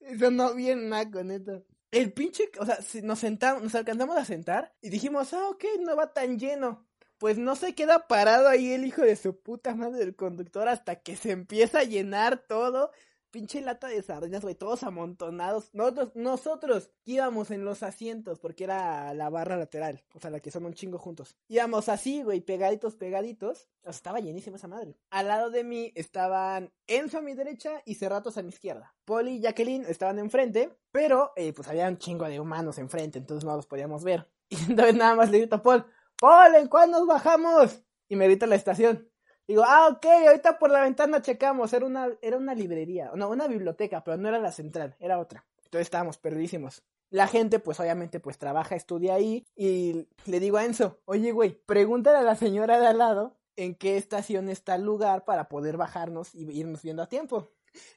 eso 0.00 0.30
no 0.30 0.54
bien 0.54 0.88
naco, 0.88 1.22
neta. 1.24 1.62
El 1.90 2.12
pinche, 2.12 2.50
o 2.58 2.66
sea, 2.66 2.78
nos 3.02 3.18
sentamos, 3.18 3.62
nos 3.62 3.74
alcanzamos 3.74 4.16
a 4.16 4.24
sentar 4.24 4.72
y 4.80 4.90
dijimos, 4.90 5.32
ah, 5.32 5.48
ok, 5.48 5.64
no 5.80 5.96
va 5.96 6.12
tan 6.12 6.38
lleno. 6.38 6.86
Pues 7.18 7.36
no 7.36 7.56
se 7.56 7.74
queda 7.74 8.06
parado 8.06 8.48
ahí 8.48 8.72
el 8.72 8.84
hijo 8.84 9.02
de 9.02 9.16
su 9.16 9.40
puta 9.40 9.74
madre 9.74 9.98
del 9.98 10.16
conductor 10.16 10.68
hasta 10.68 10.96
que 10.96 11.16
se 11.16 11.32
empieza 11.32 11.80
a 11.80 11.84
llenar 11.84 12.46
todo. 12.46 12.92
Pinche 13.30 13.60
lata 13.60 13.86
de 13.86 14.02
sardinas, 14.02 14.42
güey, 14.42 14.54
todos 14.54 14.82
amontonados. 14.82 15.70
Nosotros, 15.72 16.10
nosotros 16.14 16.90
íbamos 17.04 17.50
en 17.50 17.64
los 17.64 17.82
asientos 17.82 18.38
porque 18.40 18.64
era 18.64 19.14
la 19.14 19.30
barra 19.30 19.56
lateral, 19.56 20.02
o 20.14 20.20
sea, 20.20 20.30
la 20.30 20.40
que 20.40 20.50
son 20.50 20.66
un 20.66 20.74
chingo 20.74 20.98
juntos. 20.98 21.36
Íbamos 21.48 21.88
así, 21.88 22.22
güey, 22.22 22.40
pegaditos, 22.40 22.96
pegaditos. 22.96 23.68
Estaba 23.84 24.20
llenísima 24.20 24.56
esa 24.56 24.68
madre. 24.68 24.96
Al 25.10 25.28
lado 25.28 25.50
de 25.50 25.64
mí 25.64 25.92
estaban 25.94 26.72
Enzo 26.86 27.18
a 27.18 27.22
mi 27.22 27.34
derecha 27.34 27.82
y 27.84 27.94
Cerratos 27.94 28.36
a 28.36 28.42
mi 28.42 28.48
izquierda. 28.48 28.94
Polly 29.04 29.36
y 29.36 29.40
Jacqueline 29.40 29.84
estaban 29.86 30.18
enfrente, 30.18 30.76
pero 30.90 31.32
eh, 31.36 31.52
pues 31.52 31.68
había 31.68 31.88
un 31.88 31.98
chingo 31.98 32.24
de 32.26 32.40
humanos 32.40 32.78
enfrente, 32.78 33.18
entonces 33.18 33.44
no 33.44 33.56
los 33.56 33.66
podíamos 33.66 34.04
ver. 34.04 34.28
Y 34.52 34.56
entonces 34.68 34.96
nada 34.96 35.14
más 35.14 35.30
le 35.30 35.38
grito 35.38 35.54
a 35.54 35.62
Paul, 35.62 35.86
Paul, 36.18 36.56
¿en 36.56 36.66
cuál 36.66 36.90
nos 36.90 37.06
bajamos? 37.06 37.84
Y 38.08 38.16
me 38.16 38.26
grita 38.26 38.46
la 38.46 38.56
estación. 38.56 39.09
Digo, 39.50 39.64
ah, 39.66 39.88
ok, 39.88 40.06
ahorita 40.28 40.60
por 40.60 40.70
la 40.70 40.82
ventana 40.82 41.22
checamos. 41.22 41.72
Era 41.72 41.84
una, 41.84 42.08
era 42.22 42.36
una 42.36 42.54
librería, 42.54 43.10
no, 43.16 43.28
una 43.28 43.48
biblioteca, 43.48 44.04
pero 44.04 44.16
no 44.16 44.28
era 44.28 44.38
la 44.38 44.52
central, 44.52 44.94
era 45.00 45.18
otra. 45.18 45.44
Entonces 45.64 45.88
estábamos 45.88 46.18
perdidísimos. 46.18 46.84
La 47.08 47.26
gente, 47.26 47.58
pues 47.58 47.80
obviamente, 47.80 48.20
pues 48.20 48.38
trabaja, 48.38 48.76
estudia 48.76 49.14
ahí. 49.14 49.44
Y 49.56 50.06
le 50.26 50.38
digo 50.38 50.56
a 50.56 50.64
Enzo, 50.64 51.00
oye, 51.04 51.32
güey, 51.32 51.50
pregúntale 51.66 52.18
a 52.18 52.22
la 52.22 52.36
señora 52.36 52.78
de 52.78 52.86
al 52.86 52.98
lado 52.98 53.40
en 53.56 53.74
qué 53.74 53.96
estación 53.96 54.48
está 54.50 54.76
el 54.76 54.82
lugar 54.82 55.24
para 55.24 55.48
poder 55.48 55.76
bajarnos 55.76 56.32
y 56.32 56.48
irnos 56.56 56.82
viendo 56.82 57.02
a 57.02 57.08
tiempo. 57.08 57.50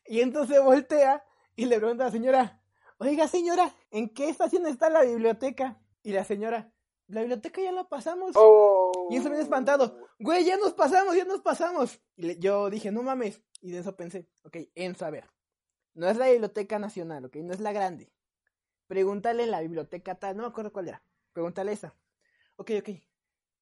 Y 0.08 0.22
entonces 0.22 0.60
voltea 0.60 1.24
y 1.56 1.66
le 1.66 1.78
pregunta 1.78 2.06
a 2.06 2.08
la 2.08 2.12
señora, 2.12 2.64
oiga 2.98 3.28
señora, 3.28 3.76
¿en 3.92 4.10
qué 4.10 4.28
estación 4.28 4.66
está 4.66 4.90
la 4.90 5.04
biblioteca? 5.04 5.80
Y 6.02 6.14
la 6.14 6.24
señora, 6.24 6.74
la 7.06 7.22
biblioteca 7.22 7.62
ya 7.62 7.72
la 7.72 7.84
pasamos. 7.84 8.32
Oh. 8.34 9.03
Y 9.14 9.18
Enzo 9.18 9.30
bien 9.30 9.42
espantado, 9.42 9.98
güey, 10.20 10.44
ya 10.46 10.58
nos 10.58 10.74
pasamos, 10.74 11.16
ya 11.16 11.26
nos 11.26 11.42
pasamos. 11.42 12.02
Y 12.16 12.24
le- 12.24 12.40
yo 12.40 12.70
dije, 12.70 12.92
no 12.92 13.04
mames. 13.04 13.42
Y 13.62 13.72
de 13.72 13.80
eso 13.80 13.96
pensé, 13.96 14.28
ok, 14.44 14.58
Enzo, 14.76 15.06
a 15.06 15.10
ver. 15.10 15.30
No 15.94 16.08
es 16.10 16.18
la 16.18 16.28
Biblioteca 16.30 16.80
Nacional, 16.80 17.26
ok, 17.26 17.36
no 17.38 17.54
es 17.54 17.60
la 17.60 17.72
grande. 17.72 18.12
Pregúntale 18.88 19.44
en 19.44 19.52
la 19.52 19.62
biblioteca 19.62 20.16
tal, 20.16 20.36
no 20.38 20.44
me 20.44 20.50
acuerdo 20.50 20.72
cuál 20.74 20.90
era. 20.90 21.04
Pregúntale 21.34 21.72
esa. 21.72 21.96
Ok, 22.58 22.72
ok. 22.80 22.90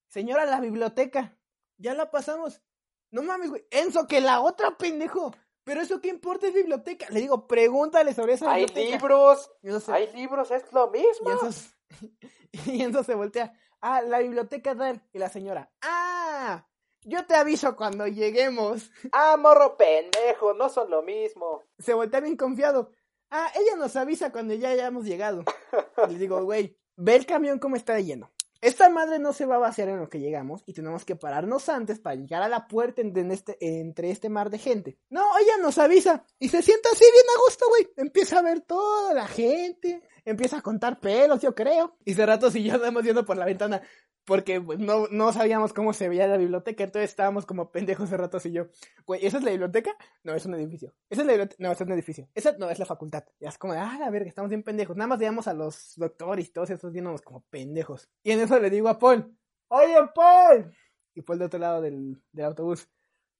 Señora, 0.08 0.44
la 0.46 0.60
biblioteca. 0.60 1.38
Ya 1.78 1.94
la 1.94 2.10
pasamos. 2.10 2.62
No 3.10 3.22
mames, 3.22 3.50
güey. 3.50 3.66
Enzo, 3.70 4.06
que 4.06 4.20
la 4.20 4.40
otra, 4.40 4.76
pendejo. 4.76 5.34
pero 5.64 5.80
eso 5.80 6.00
qué 6.00 6.08
importa 6.08 6.48
es 6.48 6.54
biblioteca. 6.54 7.06
Le 7.10 7.20
digo, 7.20 7.46
pregúntale 7.46 8.12
sobre 8.14 8.32
esa 8.34 8.50
Hay 8.52 8.64
biblioteca. 8.66 8.96
libros, 8.96 9.50
Y 9.62 9.66
entonces- 9.68 9.88
hay 9.90 10.12
libros, 10.12 10.50
es 10.50 10.64
lo 10.72 10.90
mismo. 10.90 11.28
y 11.28 11.32
entonces, 11.32 11.74
y 12.66 12.82
entonces 12.82 13.06
se 13.06 13.14
voltea. 13.14 13.52
Ah, 13.82 14.00
la 14.00 14.20
biblioteca 14.20 14.76
tal. 14.76 15.02
Y 15.12 15.18
la 15.18 15.28
señora. 15.28 15.70
Ah, 15.82 16.64
yo 17.02 17.26
te 17.26 17.34
aviso 17.34 17.76
cuando 17.76 18.06
lleguemos. 18.06 18.90
Ah, 19.12 19.36
morro 19.36 19.76
pendejo, 19.76 20.54
no 20.54 20.68
son 20.68 20.88
lo 20.88 21.02
mismo. 21.02 21.64
Se 21.78 21.92
voltea 21.92 22.20
bien 22.20 22.36
confiado. 22.36 22.92
Ah, 23.30 23.50
ella 23.54 23.76
nos 23.76 23.96
avisa 23.96 24.30
cuando 24.30 24.54
ya 24.54 24.70
hayamos 24.70 25.04
llegado. 25.04 25.44
Y 26.08 26.12
le 26.12 26.18
digo, 26.18 26.42
güey, 26.44 26.78
ve 26.96 27.16
el 27.16 27.26
camión 27.26 27.58
cómo 27.58 27.76
está 27.76 27.98
lleno. 27.98 28.30
Esta 28.60 28.88
madre 28.88 29.18
no 29.18 29.32
se 29.32 29.44
va 29.44 29.56
a 29.56 29.58
vaciar 29.58 29.88
en 29.88 29.98
lo 29.98 30.08
que 30.08 30.20
llegamos 30.20 30.62
y 30.66 30.72
tenemos 30.72 31.04
que 31.04 31.16
pararnos 31.16 31.68
antes 31.68 31.98
para 31.98 32.14
llegar 32.14 32.42
a 32.42 32.48
la 32.48 32.68
puerta 32.68 33.02
en 33.02 33.32
este, 33.32 33.56
entre 33.60 34.12
este 34.12 34.28
mar 34.28 34.50
de 34.50 34.58
gente. 34.58 34.98
No, 35.10 35.36
ella 35.38 35.56
nos 35.60 35.78
avisa 35.78 36.24
y 36.38 36.48
se 36.48 36.62
sienta 36.62 36.88
así 36.92 37.04
bien 37.12 37.24
a 37.36 37.40
gusto, 37.44 37.66
güey. 37.68 37.88
Empieza 37.96 38.38
a 38.38 38.42
ver 38.42 38.60
toda 38.60 39.14
la 39.14 39.26
gente, 39.26 40.00
empieza 40.24 40.58
a 40.58 40.62
contar 40.62 41.00
pelos, 41.00 41.40
yo 41.40 41.54
creo. 41.54 41.96
Y 42.04 42.14
de 42.14 42.26
rato 42.26 42.50
si 42.50 42.62
yo 42.62 42.74
andamos 42.74 43.02
viendo 43.02 43.24
por 43.24 43.36
la 43.36 43.44
ventana 43.44 43.82
porque 44.24 44.60
no, 44.60 45.08
no 45.10 45.32
sabíamos 45.32 45.72
cómo 45.72 45.92
se 45.92 46.08
veía 46.08 46.26
la 46.26 46.36
biblioteca, 46.36 46.84
entonces 46.84 47.10
estábamos 47.10 47.46
como 47.46 47.72
pendejos 47.72 48.10
de 48.10 48.16
ratos 48.16 48.46
y 48.46 48.52
yo, 48.52 48.68
güey, 49.04 49.24
¿esa 49.26 49.38
es 49.38 49.44
la 49.44 49.50
biblioteca? 49.50 49.96
No, 50.22 50.34
es 50.34 50.46
un 50.46 50.54
edificio. 50.54 50.94
¿Esa 51.10 51.22
es 51.22 51.26
la 51.26 51.32
biblioteca? 51.32 51.56
No, 51.62 51.72
es 51.72 51.80
un 51.80 51.92
edificio. 51.92 52.28
Esa 52.34 52.52
no, 52.58 52.70
es 52.70 52.78
la 52.78 52.86
facultad. 52.86 53.24
Y 53.40 53.46
es 53.46 53.58
como 53.58 53.72
ah, 53.72 53.96
la 53.98 54.10
verga, 54.10 54.28
estamos 54.28 54.48
bien 54.48 54.62
pendejos. 54.62 54.96
Nada 54.96 55.08
más 55.08 55.18
veíamos 55.18 55.48
a 55.48 55.54
los 55.54 55.94
doctores 55.96 56.48
y 56.48 56.52
todos 56.52 56.70
esos 56.70 56.92
viéndonos 56.92 57.22
como 57.22 57.42
pendejos. 57.50 58.08
Y 58.22 58.30
en 58.32 58.40
eso 58.40 58.58
le 58.58 58.70
digo 58.70 58.88
a 58.88 58.98
Paul, 58.98 59.36
oye, 59.68 59.96
Paul. 60.14 60.72
Y 61.14 61.22
Paul 61.22 61.38
de 61.40 61.44
otro 61.46 61.58
lado 61.58 61.80
del, 61.80 62.22
del 62.32 62.44
autobús, 62.46 62.88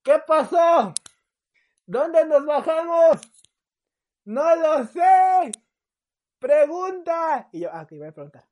¿qué 0.03 0.21
pasó? 0.27 0.93
¿Dónde 1.87 2.25
nos 2.27 2.45
bajamos? 2.45 3.21
No 4.25 4.57
lo 4.57 4.85
sé. 4.87 5.53
Pregunta. 6.43 7.49
Y 7.53 7.61
yo, 7.61 7.71
ah, 7.73 7.83
ok, 7.83 7.91
voy 7.99 8.09
a 8.09 8.13
preguntar. 8.13 8.45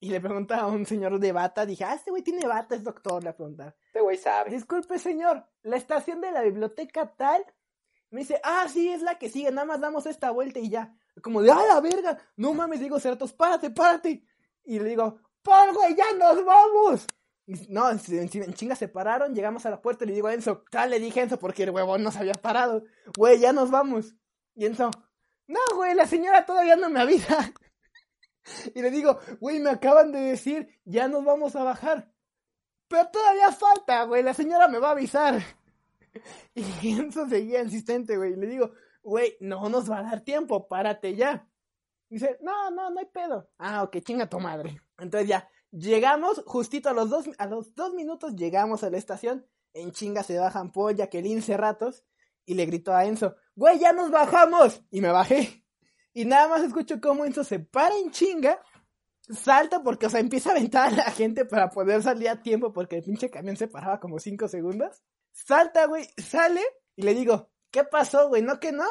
Y 0.00 0.10
le 0.10 0.20
pregunta 0.20 0.60
a 0.60 0.66
un 0.66 0.86
señor 0.86 1.18
de 1.18 1.32
bata, 1.32 1.66
dije, 1.66 1.84
ah, 1.84 1.94
este 1.94 2.10
güey 2.10 2.22
tiene 2.22 2.46
bata, 2.46 2.74
es 2.74 2.84
doctor, 2.84 3.22
le 3.22 3.30
voy 3.30 3.32
a 3.32 3.36
preguntar. 3.36 3.76
Este 3.86 4.00
güey 4.00 4.16
sabe. 4.16 4.50
Disculpe, 4.50 4.98
señor, 4.98 5.44
la 5.62 5.76
estación 5.76 6.20
de 6.20 6.30
la 6.30 6.42
biblioteca 6.42 7.14
tal. 7.16 7.44
Me 8.10 8.20
dice, 8.20 8.40
ah, 8.44 8.66
sí, 8.68 8.88
es 8.88 9.02
la 9.02 9.18
que 9.18 9.28
sigue, 9.28 9.50
nada 9.50 9.66
más 9.66 9.80
damos 9.80 10.06
esta 10.06 10.30
vuelta 10.30 10.58
y 10.60 10.68
ya. 10.70 10.94
Como 11.22 11.42
de, 11.42 11.50
ah, 11.50 11.62
la 11.66 11.80
verga, 11.80 12.18
no 12.36 12.54
mames, 12.54 12.80
digo, 12.80 13.00
Cerratos, 13.00 13.32
párate, 13.32 13.70
párate. 13.70 14.24
Y 14.64 14.78
le 14.78 14.88
digo, 14.90 15.18
por 15.42 15.74
güey, 15.74 15.94
ya 15.96 16.12
nos 16.18 16.44
vamos. 16.44 17.06
Y 17.46 17.54
no, 17.68 17.90
en, 17.90 17.98
en- 18.08 18.54
chinga 18.54 18.76
se 18.76 18.88
pararon, 18.88 19.34
llegamos 19.34 19.66
a 19.66 19.70
la 19.70 19.80
puerta 19.82 20.04
y 20.04 20.08
le 20.08 20.14
digo 20.14 20.28
a 20.28 20.34
Enzo, 20.34 20.64
tal, 20.70 20.90
le 20.90 21.00
dije 21.00 21.20
Enzo 21.22 21.38
porque 21.38 21.64
el 21.64 21.70
huevón 21.70 22.02
no 22.02 22.10
se 22.12 22.18
había 22.18 22.34
parado. 22.34 22.84
Güey, 23.16 23.38
ya 23.40 23.52
nos 23.52 23.70
vamos. 23.70 24.14
Y 24.54 24.66
Enzo, 24.66 24.90
no, 25.46 25.60
güey, 25.74 25.94
la 25.94 26.06
señora 26.06 26.46
todavía 26.46 26.76
no 26.76 26.88
me 26.90 27.00
avisa. 27.00 27.52
Y 28.74 28.82
le 28.82 28.90
digo, 28.90 29.18
güey, 29.40 29.58
me 29.58 29.70
acaban 29.70 30.12
de 30.12 30.20
decir, 30.20 30.68
ya 30.84 31.08
nos 31.08 31.24
vamos 31.24 31.56
a 31.56 31.64
bajar. 31.64 32.12
Pero 32.88 33.08
todavía 33.10 33.50
falta, 33.52 34.04
güey, 34.04 34.22
la 34.22 34.34
señora 34.34 34.68
me 34.68 34.78
va 34.78 34.88
a 34.88 34.92
avisar. 34.92 35.40
Y 36.54 36.92
Enzo 36.92 37.28
seguía 37.28 37.60
insistente, 37.60 38.16
güey. 38.16 38.34
Y 38.34 38.36
le 38.36 38.46
digo, 38.46 38.70
güey, 39.02 39.36
no 39.40 39.68
nos 39.68 39.90
va 39.90 39.98
a 39.98 40.02
dar 40.02 40.20
tiempo, 40.20 40.68
párate 40.68 41.16
ya. 41.16 41.48
Dice, 42.08 42.38
no, 42.40 42.70
no, 42.70 42.90
no 42.90 43.00
hay 43.00 43.06
pedo. 43.06 43.50
Ah, 43.58 43.82
ok, 43.82 43.96
chinga 43.98 44.28
tu 44.28 44.38
madre. 44.38 44.80
Entonces 44.98 45.28
ya, 45.28 45.48
llegamos, 45.72 46.44
justito 46.46 46.88
a 46.88 46.92
los 46.92 47.10
dos, 47.10 47.28
a 47.38 47.46
los 47.46 47.74
dos 47.74 47.94
minutos 47.94 48.36
llegamos 48.36 48.84
a 48.84 48.90
la 48.90 48.98
estación. 48.98 49.44
En 49.72 49.90
chinga 49.90 50.22
se 50.22 50.38
bajan 50.38 50.70
Paul, 50.70 50.94
Jacqueline, 50.94 51.42
Cerratos. 51.42 52.04
Y 52.46 52.54
le 52.54 52.66
gritó 52.66 52.94
a 52.94 53.04
Enzo, 53.04 53.36
güey, 53.54 53.78
ya 53.78 53.92
nos 53.92 54.10
bajamos. 54.10 54.82
Y 54.90 55.00
me 55.00 55.08
bajé. 55.08 55.64
Y 56.12 56.24
nada 56.24 56.48
más 56.48 56.62
escucho 56.62 57.00
cómo 57.00 57.24
Enzo 57.24 57.44
se 57.44 57.58
para 57.58 57.96
en 57.96 58.10
chinga 58.10 58.60
salta 59.28 59.82
porque, 59.82 60.06
o 60.06 60.10
sea, 60.10 60.20
empieza 60.20 60.50
a 60.50 60.52
aventar 60.52 60.92
a 60.92 60.96
la 60.96 61.10
gente 61.10 61.44
para 61.44 61.70
poder 61.70 62.02
salir 62.02 62.28
a 62.28 62.42
tiempo 62.42 62.72
porque 62.72 62.96
el 62.96 63.02
pinche 63.02 63.30
camión 63.30 63.56
se 63.56 63.68
paraba 63.68 64.00
como 64.00 64.18
cinco 64.18 64.48
segundos. 64.48 65.02
Salta, 65.32 65.86
güey, 65.86 66.08
sale 66.16 66.62
y 66.96 67.02
le 67.02 67.14
digo, 67.14 67.50
¿qué 67.70 67.84
pasó, 67.84 68.28
güey? 68.28 68.42
¿No 68.42 68.60
que 68.60 68.72
no? 68.72 68.84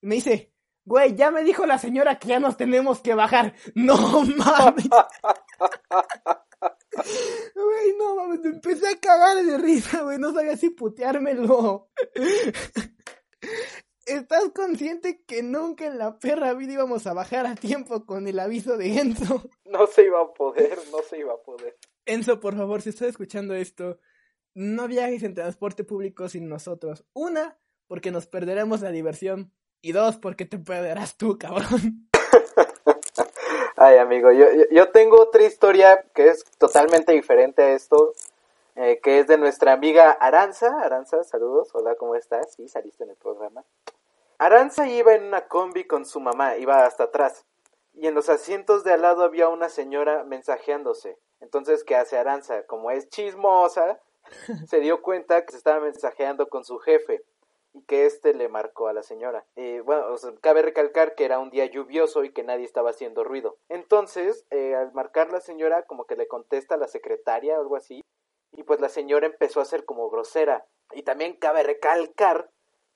Y 0.00 0.06
me 0.06 0.16
dice, 0.16 0.52
güey, 0.84 1.14
ya 1.14 1.30
me 1.30 1.42
dijo 1.42 1.66
la 1.66 1.78
señora 1.78 2.18
que 2.18 2.28
ya 2.28 2.40
nos 2.40 2.56
tenemos 2.56 3.00
que 3.00 3.14
bajar. 3.14 3.54
No 3.74 3.96
mames. 4.24 4.88
Güey, 7.54 7.96
no 7.98 8.16
mames, 8.16 8.40
me 8.40 8.50
empecé 8.50 8.88
a 8.88 9.00
cagar 9.00 9.44
de 9.44 9.58
risa, 9.58 10.02
güey, 10.02 10.18
no 10.18 10.32
sabía 10.32 10.56
si 10.56 10.70
puteármelo. 10.70 11.88
¿Estás 14.06 14.50
consciente 14.54 15.22
que 15.26 15.42
nunca 15.42 15.86
en 15.86 15.96
la 15.96 16.18
perra 16.18 16.54
vida 16.54 16.72
íbamos 16.72 17.06
a 17.06 17.14
bajar 17.14 17.46
a 17.46 17.54
tiempo 17.54 18.04
con 18.04 18.26
el 18.26 18.38
aviso 18.40 18.76
de 18.76 18.98
Enzo? 18.98 19.48
No 19.64 19.86
se 19.86 20.04
iba 20.04 20.20
a 20.20 20.34
poder, 20.34 20.76
no 20.90 21.02
se 21.02 21.18
iba 21.18 21.32
a 21.32 21.42
poder. 21.42 21.78
Enzo, 22.04 22.40
por 22.40 22.56
favor, 22.56 22.82
si 22.82 22.90
estás 22.90 23.08
escuchando 23.08 23.54
esto, 23.54 23.98
no 24.54 24.88
viajes 24.88 25.22
en 25.22 25.34
transporte 25.34 25.84
público 25.84 26.28
sin 26.28 26.48
nosotros. 26.48 27.06
Una, 27.14 27.58
porque 27.86 28.10
nos 28.10 28.26
perderemos 28.26 28.80
la 28.80 28.90
diversión. 28.90 29.52
Y 29.80 29.92
dos, 29.92 30.16
porque 30.16 30.44
te 30.44 30.58
perderás 30.58 31.16
tú, 31.16 31.38
cabrón. 31.38 32.08
Ay, 33.84 33.98
amigo, 33.98 34.30
yo, 34.30 34.46
yo, 34.70 34.92
tengo 34.92 35.20
otra 35.20 35.42
historia 35.42 36.04
que 36.14 36.28
es 36.28 36.44
totalmente 36.56 37.10
diferente 37.10 37.62
a 37.62 37.72
esto, 37.72 38.12
eh, 38.76 39.00
que 39.02 39.18
es 39.18 39.26
de 39.26 39.36
nuestra 39.36 39.72
amiga 39.72 40.12
Aranza. 40.12 40.68
Aranza, 40.80 41.24
saludos, 41.24 41.70
hola, 41.74 41.96
¿cómo 41.96 42.14
estás? 42.14 42.54
Sí, 42.54 42.68
saliste 42.68 43.02
en 43.02 43.10
el 43.10 43.16
programa. 43.16 43.64
Aranza 44.38 44.86
iba 44.86 45.14
en 45.14 45.24
una 45.24 45.48
combi 45.48 45.82
con 45.82 46.06
su 46.06 46.20
mamá, 46.20 46.56
iba 46.58 46.86
hasta 46.86 47.04
atrás, 47.04 47.44
y 47.92 48.06
en 48.06 48.14
los 48.14 48.28
asientos 48.28 48.84
de 48.84 48.92
al 48.92 49.02
lado 49.02 49.24
había 49.24 49.48
una 49.48 49.68
señora 49.68 50.22
mensajeándose. 50.22 51.18
Entonces, 51.40 51.82
¿qué 51.82 51.96
hace 51.96 52.16
Aranza? 52.16 52.62
Como 52.68 52.92
es 52.92 53.08
chismosa, 53.08 53.98
se 54.68 54.78
dio 54.78 55.02
cuenta 55.02 55.44
que 55.44 55.50
se 55.50 55.58
estaba 55.58 55.80
mensajeando 55.80 56.48
con 56.48 56.64
su 56.64 56.78
jefe 56.78 57.24
y 57.74 57.82
que 57.82 58.06
este 58.06 58.34
le 58.34 58.48
marcó 58.48 58.88
a 58.88 58.92
la 58.92 59.02
señora. 59.02 59.46
Eh, 59.56 59.80
bueno, 59.84 60.06
o 60.12 60.16
sea, 60.18 60.32
cabe 60.40 60.62
recalcar 60.62 61.14
que 61.14 61.24
era 61.24 61.38
un 61.38 61.50
día 61.50 61.66
lluvioso 61.66 62.24
y 62.24 62.32
que 62.32 62.42
nadie 62.42 62.64
estaba 62.64 62.90
haciendo 62.90 63.24
ruido. 63.24 63.56
Entonces, 63.68 64.46
eh, 64.50 64.74
al 64.74 64.92
marcar 64.92 65.32
la 65.32 65.40
señora, 65.40 65.84
como 65.86 66.04
que 66.04 66.16
le 66.16 66.28
contesta 66.28 66.74
a 66.74 66.78
la 66.78 66.88
secretaria 66.88 67.56
o 67.58 67.62
algo 67.62 67.76
así, 67.76 68.04
y 68.52 68.62
pues 68.64 68.80
la 68.80 68.88
señora 68.88 69.26
empezó 69.26 69.60
a 69.60 69.64
ser 69.64 69.84
como 69.84 70.10
grosera. 70.10 70.66
Y 70.92 71.02
también 71.02 71.36
cabe 71.36 71.62
recalcar 71.62 72.50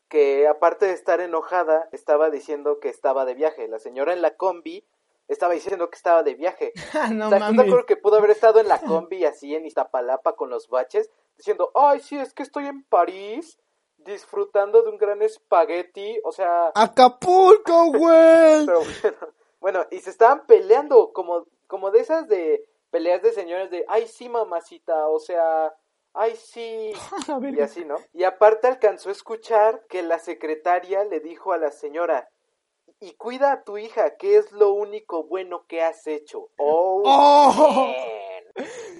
que 0.09 0.47
aparte 0.47 0.87
de 0.87 0.93
estar 0.93 1.21
enojada, 1.21 1.89
estaba 1.93 2.31
diciendo 2.31 2.79
que 2.79 2.91
estaba 2.91 3.25
de 3.25 3.35
viaje. 3.35 3.69
La 3.69 3.79
señora 3.79 4.13
en 4.13 4.23
la 4.23 4.37
combi 4.37 4.87
estaba 5.29 5.55
diciendo 5.55 5.91
que 5.91 5.97
estaba 5.97 6.23
de 6.23 6.35
viaje. 6.35 6.73
Ah, 6.95 7.11
no 7.11 7.27
o 7.27 7.31
sea, 7.31 7.39
¿tú 7.39 7.45
te 7.45 7.53
mames. 7.53 7.67
acuerdas 7.67 7.87
que 7.87 7.97
pudo 7.97 8.17
haber 8.17 8.31
estado 8.31 8.61
en 8.61 8.69
la 8.69 8.79
combi 8.87 9.25
así 9.25 9.55
en 9.55 9.65
Iztapalapa 9.65 10.37
con 10.37 10.51
los 10.51 10.69
baches, 10.69 11.11
diciendo, 11.37 11.71
ay, 11.75 12.01
sí, 12.01 12.19
es 12.19 12.35
que 12.35 12.43
estoy 12.43 12.67
en 12.67 12.85
París 12.85 13.59
disfrutando 14.07 14.83
de 14.83 14.91
un 14.91 14.97
gran 14.97 15.21
espagueti, 15.23 16.19
o 16.25 16.33
sea, 16.33 16.73
Acapulco, 16.75 17.87
güey. 17.93 18.67
pero 18.67 18.81
bueno, 18.81 19.17
bueno, 19.61 19.87
y 19.91 19.99
se 19.99 20.11
estaban 20.11 20.47
peleando 20.47 21.13
como, 21.13 21.47
como 21.67 21.91
de 21.91 22.01
esas 22.01 22.29
de 22.29 22.65
peleas 22.91 23.23
de 23.23 23.33
señores 23.33 23.71
de, 23.71 23.85
ay, 23.89 24.07
sí, 24.07 24.29
mamacita, 24.29 25.09
o 25.09 25.19
sea, 25.19 25.75
ay, 26.15 26.35
sí, 26.37 26.93
y 27.57 27.61
así, 27.61 27.85
¿no? 27.85 27.97
Y 28.15 28.25
aparte 28.25 28.69
alcanzó 28.69 29.11
a 29.11 29.13
escuchar 29.13 29.85
que 29.89 30.03
la 30.03 30.19
secretaria 30.19 31.05
le 31.05 31.21
dijo 31.21 31.53
a 31.53 31.59
la 31.59 31.71
señora, 31.71 32.29
y 33.01 33.13
cuida 33.15 33.53
a 33.53 33.65
tu 33.65 33.77
hija, 33.77 34.17
que 34.17 34.37
es 34.37 34.53
lo 34.53 34.73
único 34.73 35.25
bueno 35.25 35.67
que 35.67 35.83
has 35.83 36.07
hecho. 36.07 36.49
Oh, 36.57 37.03
¡Oh! 37.05 37.93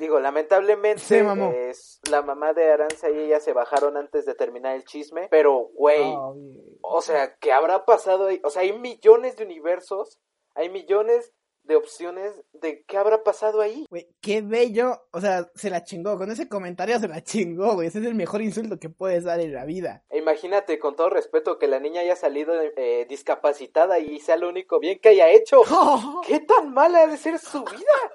Digo, 0.01 0.21
lamentablemente 0.21 1.71
es 1.71 2.01
la 2.11 2.23
mamá 2.23 2.53
de 2.53 2.71
Aranza 2.71 3.11
y 3.11 3.19
ella 3.19 3.41
se 3.41 3.53
bajaron 3.53 3.97
antes 3.97 4.27
de 4.27 4.35
terminar 4.35 4.77
el 4.77 4.85
chisme, 4.85 5.29
pero 5.31 5.71
güey, 5.75 6.03
Oh, 6.15 6.35
bien. 6.35 6.63
o 6.83 7.01
sea, 7.01 7.37
¿qué 7.37 7.53
habrá 7.53 7.85
pasado 7.85 8.27
ahí? 8.27 8.41
O 8.45 8.51
sea, 8.51 8.63
hay 8.63 8.79
millones 8.79 9.37
de 9.37 9.45
universos, 9.45 10.21
hay 10.55 10.69
millones 10.69 11.33
de 11.65 11.75
opciones 11.75 12.33
de 12.53 12.85
qué 12.85 12.97
habrá 12.97 13.25
pasado 13.25 13.61
ahí. 13.61 13.87
Güey, 13.91 14.09
qué 14.21 14.41
bello. 14.41 15.01
O 15.11 15.21
sea, 15.21 15.51
se 15.57 15.69
la 15.69 15.83
chingó. 15.83 16.17
Con 16.17 16.31
ese 16.31 16.49
comentario 16.49 17.01
se 17.01 17.09
la 17.09 17.25
chingó, 17.25 17.75
güey. 17.75 17.89
Ese 17.89 17.99
es 17.99 18.05
el 18.07 18.15
mejor 18.15 18.41
insulto 18.41 18.79
que 18.79 18.89
puedes 18.89 19.25
dar 19.25 19.41
en 19.41 19.53
la 19.53 19.65
vida. 19.65 20.05
E 20.09 20.19
Imagínate, 20.19 20.79
con 20.79 20.95
todo 20.95 21.11
respeto, 21.11 21.59
que 21.59 21.67
la 21.67 21.81
niña 21.81 22.03
haya 22.03 22.15
salido 22.15 22.55
eh, 22.77 23.05
discapacitada 23.09 23.99
y 23.99 24.21
sea 24.21 24.37
lo 24.37 24.49
único 24.49 24.79
bien 24.79 25.01
que 25.01 25.09
haya 25.09 25.29
hecho. 25.31 25.63
¿Qué 26.29 26.39
tan 26.39 26.73
mala 26.73 27.03
ha 27.03 27.07
de 27.09 27.17
ser 27.17 27.37
su 27.41 27.65
vida? 27.65 28.13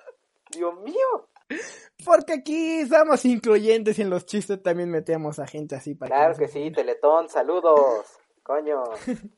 Dios 0.51 0.73
mío. 0.79 1.27
Porque 2.05 2.33
aquí 2.33 2.85
somos 2.87 3.25
incluyentes 3.25 3.99
y 3.99 4.01
en 4.01 4.09
los 4.09 4.25
chistes 4.25 4.61
también 4.61 4.89
metemos 4.89 5.39
a 5.39 5.47
gente 5.47 5.75
así 5.75 5.95
para 5.95 6.15
Claro 6.15 6.35
que 6.35 6.47
sí, 6.47 6.71
Teletón, 6.71 7.29
saludos. 7.29 8.05
Coño. 8.43 8.83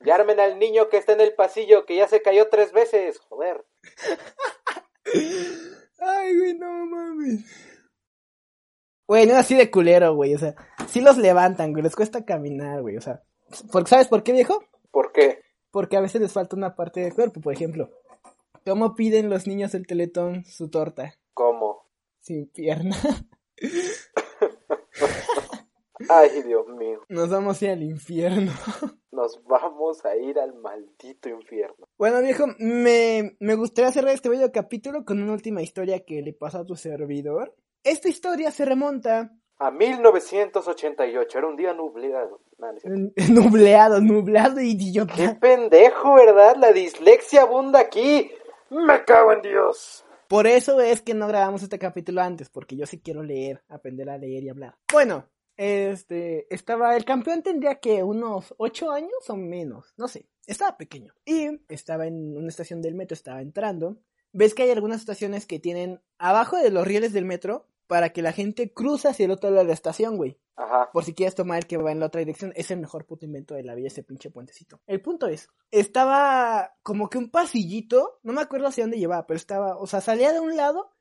Y 0.04 0.10
armen 0.10 0.40
al 0.40 0.60
niño 0.60 0.90
que 0.90 0.98
está 0.98 1.14
en 1.14 1.22
el 1.22 1.36
pasillo, 1.36 1.86
que 1.86 1.98
ya 1.98 2.08
se 2.08 2.22
cayó 2.22 2.50
tres 2.50 2.72
veces. 2.72 3.20
Joder. 3.20 3.66
Ay, 6.00 6.38
güey, 6.38 6.54
no 6.56 6.86
mames. 6.86 7.46
Güey, 9.08 9.26
no 9.26 9.34
es 9.34 9.40
así 9.40 9.56
de 9.56 9.70
culero, 9.70 10.16
güey. 10.16 10.34
O 10.34 10.40
sea, 10.40 10.56
sí 10.88 11.02
los 11.02 11.18
levantan, 11.18 11.72
güey. 11.72 11.84
Les 11.84 11.96
cuesta 11.96 12.26
caminar, 12.26 12.82
güey. 12.82 12.98
O 12.98 13.02
sea, 13.02 13.22
Porque, 13.72 13.90
¿Sabes 13.90 14.08
por 14.08 14.24
qué, 14.24 14.32
viejo? 14.32 14.64
¿Por 14.92 15.12
qué? 15.12 15.44
Porque 15.72 15.98
a 15.98 16.02
veces 16.02 16.22
les 16.22 16.32
falta 16.32 16.56
una 16.56 16.76
parte 16.76 17.02
del 17.02 17.14
cuerpo. 17.14 17.42
Por 17.42 17.54
ejemplo, 17.54 17.90
¿cómo 18.66 18.96
piden 18.96 19.30
los 19.30 19.48
niños 19.48 19.74
del 19.74 19.86
teletón 19.86 20.46
su 20.46 20.70
torta? 20.70 21.16
¿Cómo? 21.34 21.73
Sin 22.24 22.48
pierna. 22.48 22.96
Ay, 26.10 26.42
Dios 26.44 26.68
mío. 26.70 27.02
Nos 27.10 27.30
vamos 27.30 27.62
a 27.62 27.66
ir 27.66 27.72
al 27.72 27.84
infierno. 27.84 28.52
Nos 29.12 29.44
vamos 29.46 30.04
a 30.06 30.16
ir 30.16 30.40
al 30.40 30.54
maldito 30.56 31.30
infierno. 31.30 31.88
Bueno, 31.98 32.22
viejo, 32.22 32.46
me, 32.60 33.36
me 33.40 33.56
gustaría 33.56 33.92
cerrar 33.92 34.14
este 34.14 34.30
bello 34.30 34.52
capítulo 34.52 35.06
con 35.06 35.22
una 35.22 35.34
última 35.34 35.62
historia 35.62 36.04
que 36.06 36.22
le 36.22 36.34
pasó 36.34 36.60
a 36.60 36.66
tu 36.66 36.76
servidor. 36.76 37.54
Esta 37.84 38.10
historia 38.10 38.50
se 38.52 38.66
remonta 38.66 39.32
A 39.60 39.70
1988, 39.70 41.38
era 41.38 41.48
un 41.48 41.58
día 41.58 41.74
nubleado. 41.74 42.42
No 42.58 42.72
es 42.72 42.82
cierto. 42.82 43.12
nubleado, 43.34 44.02
nublado, 44.02 44.56
Qué 44.56 44.64
idiota. 44.64 45.38
pendejo, 45.40 46.16
¿verdad? 46.16 46.56
La 46.56 46.72
dislexia 46.72 47.44
abunda 47.44 47.80
aquí. 47.82 48.32
Me 48.72 49.04
cago 49.04 49.34
en 49.34 49.42
Dios. 49.44 50.03
Por 50.28 50.48
eso 50.48 50.82
es 50.82 51.02
que 51.02 51.14
no 51.14 51.28
grabamos 51.28 51.64
este 51.64 51.80
capítulo 51.80 52.22
antes, 52.22 52.50
porque 52.50 52.76
yo 52.76 52.86
sí 52.86 53.00
quiero 53.00 53.24
leer, 53.24 53.64
aprender 53.68 54.10
a 54.10 54.18
leer 54.18 54.44
y 54.44 54.50
hablar. 54.50 54.78
Bueno, 54.92 55.30
este, 55.58 56.54
estaba, 56.54 56.96
el 56.96 57.06
campeón 57.06 57.44
tendría 57.44 57.76
que 57.76 58.04
unos 58.04 58.54
ocho 58.58 58.92
años 58.92 59.30
o 59.30 59.36
menos, 59.36 59.94
no 59.98 60.08
sé, 60.08 60.28
estaba 60.48 60.78
pequeño. 60.78 61.14
Y 61.26 61.62
estaba 61.70 62.08
en 62.08 62.36
una 62.36 62.50
estación 62.50 62.82
del 62.82 62.96
metro, 62.96 63.14
estaba 63.14 63.42
entrando. 63.42 63.98
Ves 64.32 64.54
que 64.54 64.64
hay 64.64 64.72
algunas 64.72 65.00
estaciones 65.00 65.46
que 65.46 65.60
tienen 65.60 66.02
abajo 66.18 66.58
de 66.58 66.72
los 66.72 66.88
rieles 66.88 67.14
del 67.14 67.26
metro 67.26 67.68
para 67.88 68.10
que 68.10 68.22
la 68.22 68.32
gente 68.32 68.74
cruza 68.74 69.10
hacia 69.10 69.26
el 69.26 69.32
otro 69.32 69.52
lado 69.52 69.62
de 69.62 69.68
la 69.68 69.74
estación, 69.74 70.18
güey. 70.18 70.40
Ajá. 70.56 70.92
Por 70.92 71.04
si 71.04 71.14
quieres 71.14 71.36
tomar 71.36 71.58
el 71.58 71.68
que 71.68 71.78
va 71.78 71.92
en 71.92 72.00
la 72.00 72.08
otra 72.08 72.20
dirección, 72.20 72.54
es 72.56 72.70
el 72.72 72.80
mejor 72.80 73.06
puto 73.06 73.26
invento 73.26 73.56
de 73.56 73.64
la 73.64 73.76
vida, 73.76 73.88
ese 73.88 74.04
pinche 74.04 74.30
puentecito. 74.30 74.82
El 74.86 75.02
punto 75.02 75.28
es, 75.28 75.50
estaba 75.72 76.76
como 76.84 77.10
que 77.10 77.18
un 77.18 77.30
pasillito, 77.30 78.20
no 78.24 78.34
me 78.34 78.42
acuerdo 78.42 78.68
hacia 78.68 78.84
dónde 78.84 79.00
llevaba, 79.00 79.26
pero 79.26 79.38
estaba, 79.38 79.78
o 79.78 79.88
sea, 79.88 80.02
salía 80.02 80.32
de 80.32 80.40
un 80.40 80.56
lado, 80.56 80.92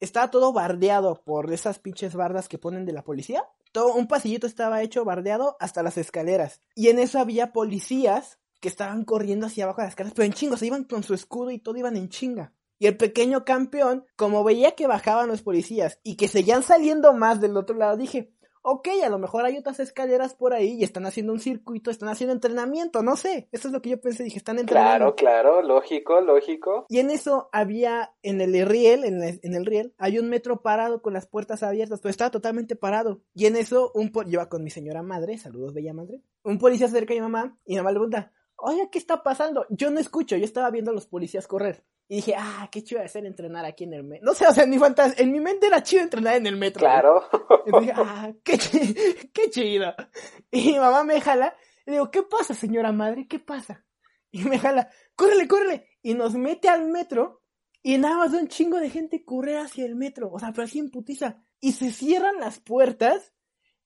estaba 0.00 0.30
todo 0.30 0.52
bardeado 0.52 1.22
por 1.24 1.52
esas 1.52 1.78
pinches 1.78 2.14
bardas 2.14 2.48
que 2.48 2.58
ponen 2.58 2.84
de 2.84 2.92
la 2.92 3.04
policía. 3.04 3.44
Todo 3.72 3.94
un 3.94 4.08
pasillito 4.08 4.46
estaba 4.46 4.82
hecho 4.82 5.04
bardeado 5.04 5.56
hasta 5.60 5.82
las 5.82 5.98
escaleras. 5.98 6.60
Y 6.74 6.88
en 6.88 6.98
eso 6.98 7.18
había 7.18 7.52
policías 7.52 8.38
que 8.60 8.68
estaban 8.68 9.04
corriendo 9.04 9.46
hacia 9.46 9.64
abajo 9.64 9.80
de 9.80 9.86
las 9.86 9.92
escaleras, 9.92 10.14
pero 10.14 10.26
en 10.26 10.32
chingo, 10.32 10.56
se 10.56 10.66
iban 10.66 10.84
con 10.84 11.02
su 11.02 11.14
escudo 11.14 11.50
y 11.50 11.58
todo 11.58 11.76
iban 11.76 11.96
en 11.96 12.08
chinga. 12.08 12.52
Y 12.78 12.86
el 12.86 12.96
pequeño 12.96 13.44
campeón, 13.44 14.04
como 14.16 14.44
veía 14.44 14.72
que 14.72 14.86
bajaban 14.86 15.28
los 15.28 15.42
policías 15.42 15.98
y 16.02 16.16
que 16.16 16.28
seguían 16.28 16.62
saliendo 16.62 17.14
más 17.14 17.40
del 17.40 17.56
otro 17.56 17.76
lado, 17.76 17.96
dije, 17.96 18.34
ok, 18.68 18.88
a 19.04 19.08
lo 19.08 19.18
mejor 19.20 19.44
hay 19.44 19.56
otras 19.56 19.78
escaleras 19.78 20.34
por 20.34 20.52
ahí 20.52 20.72
y 20.72 20.82
están 20.82 21.06
haciendo 21.06 21.32
un 21.32 21.38
circuito, 21.38 21.88
están 21.88 22.08
haciendo 22.08 22.32
entrenamiento, 22.34 23.00
no 23.00 23.14
sé. 23.14 23.48
Eso 23.52 23.68
es 23.68 23.72
lo 23.72 23.80
que 23.80 23.90
yo 23.90 24.00
pensé, 24.00 24.24
dije, 24.24 24.38
están 24.38 24.58
entrenando. 24.58 25.14
Claro, 25.14 25.60
claro, 25.60 25.62
lógico, 25.62 26.20
lógico. 26.20 26.84
Y 26.88 26.98
en 26.98 27.10
eso 27.10 27.48
había, 27.52 28.12
en 28.22 28.40
el 28.40 28.66
riel, 28.66 29.04
en 29.04 29.22
el, 29.22 29.38
en 29.44 29.54
el 29.54 29.64
riel, 29.66 29.94
hay 29.98 30.18
un 30.18 30.28
metro 30.28 30.62
parado 30.62 31.00
con 31.00 31.12
las 31.12 31.26
puertas 31.28 31.62
abiertas, 31.62 32.00
pero 32.00 32.10
estaba 32.10 32.30
totalmente 32.32 32.74
parado. 32.74 33.20
Y 33.34 33.46
en 33.46 33.54
eso, 33.54 33.92
un 33.94 34.10
po- 34.10 34.24
yo 34.24 34.30
iba 34.30 34.48
con 34.48 34.64
mi 34.64 34.70
señora 34.70 35.02
madre, 35.02 35.38
saludos, 35.38 35.72
bella 35.72 35.92
madre. 35.94 36.22
Un 36.42 36.58
policía 36.58 36.88
se 36.88 36.96
acerca 36.96 37.14
a 37.14 37.16
mi 37.16 37.20
mamá 37.20 37.56
y 37.64 37.74
mi 37.74 37.76
mamá 37.76 37.92
le 37.92 37.98
pregunta, 37.98 38.32
oye, 38.56 38.88
¿qué 38.90 38.98
está 38.98 39.22
pasando? 39.22 39.64
Yo 39.70 39.90
no 39.90 40.00
escucho, 40.00 40.36
yo 40.36 40.44
estaba 40.44 40.70
viendo 40.70 40.90
a 40.90 40.94
los 40.94 41.06
policías 41.06 41.46
correr. 41.46 41.84
Y 42.08 42.16
dije, 42.16 42.34
ah, 42.38 42.68
qué 42.70 42.84
chido 42.84 43.00
de 43.00 43.08
ser 43.08 43.26
entrenar 43.26 43.64
aquí 43.64 43.84
en 43.84 43.92
el 43.94 44.04
metro. 44.04 44.26
No 44.26 44.34
sé, 44.34 44.46
o 44.46 44.52
sea, 44.52 44.62
en 44.64 44.70
mi 44.70 44.78
fantasía, 44.78 45.22
en 45.24 45.32
mi 45.32 45.40
mente 45.40 45.66
era 45.66 45.82
chido 45.82 46.02
entrenar 46.02 46.36
en 46.36 46.46
el 46.46 46.56
metro. 46.56 46.80
Claro. 46.80 47.24
Y 47.66 47.80
dije, 47.80 47.92
ah, 47.96 48.32
qué, 48.44 48.58
chi- 48.58 48.94
qué 49.32 49.50
chido. 49.50 49.92
Y 50.50 50.72
mi 50.72 50.78
mamá 50.78 51.02
me 51.02 51.20
jala. 51.20 51.56
Y 51.84 51.90
digo, 51.92 52.10
¿qué 52.10 52.22
pasa, 52.22 52.54
señora 52.54 52.92
madre? 52.92 53.26
¿Qué 53.28 53.38
pasa? 53.40 53.84
Y 54.30 54.44
me 54.44 54.58
jala, 54.58 54.88
córrele, 55.16 55.48
córrele. 55.48 55.88
Y 56.02 56.14
nos 56.14 56.34
mete 56.34 56.68
al 56.68 56.86
metro. 56.88 57.42
Y 57.82 57.98
nada 57.98 58.18
más 58.18 58.32
ve 58.32 58.38
un 58.38 58.48
chingo 58.48 58.78
de 58.78 58.90
gente 58.90 59.24
correr 59.24 59.58
hacia 59.58 59.84
el 59.84 59.96
metro. 59.96 60.30
O 60.32 60.38
sea, 60.38 60.52
pero 60.52 60.62
así 60.64 60.78
en 60.78 60.90
putiza. 60.90 61.42
Y 61.60 61.72
se 61.72 61.90
cierran 61.90 62.38
las 62.38 62.60
puertas. 62.60 63.32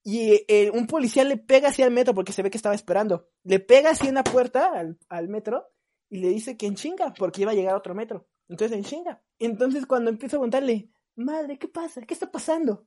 Y 0.02 0.44
eh, 0.48 0.70
un 0.74 0.86
policía 0.86 1.24
le 1.24 1.36
pega 1.36 1.68
hacia 1.68 1.84
el 1.86 1.90
metro 1.90 2.14
porque 2.14 2.32
se 2.32 2.42
ve 2.42 2.50
que 2.50 2.56
estaba 2.58 2.74
esperando. 2.74 3.28
Le 3.44 3.60
pega 3.60 3.90
así 3.90 4.08
en 4.08 4.14
la 4.14 4.24
puerta 4.24 4.72
al, 4.74 4.98
al 5.08 5.28
metro. 5.28 5.66
Y 6.11 6.18
le 6.18 6.28
dice 6.28 6.56
que 6.56 6.66
en 6.66 6.74
chinga, 6.74 7.14
porque 7.14 7.42
iba 7.42 7.52
a 7.52 7.54
llegar 7.54 7.74
otro 7.74 7.94
metro. 7.94 8.26
Entonces 8.48 8.76
en 8.76 8.84
chinga. 8.84 9.22
Entonces 9.38 9.86
cuando 9.86 10.11
empiezo 10.11 10.36
a 10.36 10.40
preguntarle, 10.40 10.90
madre, 11.16 11.58
¿qué 11.58 11.68
pasa? 11.68 12.02
¿Qué 12.02 12.12
está 12.12 12.30
pasando? 12.30 12.86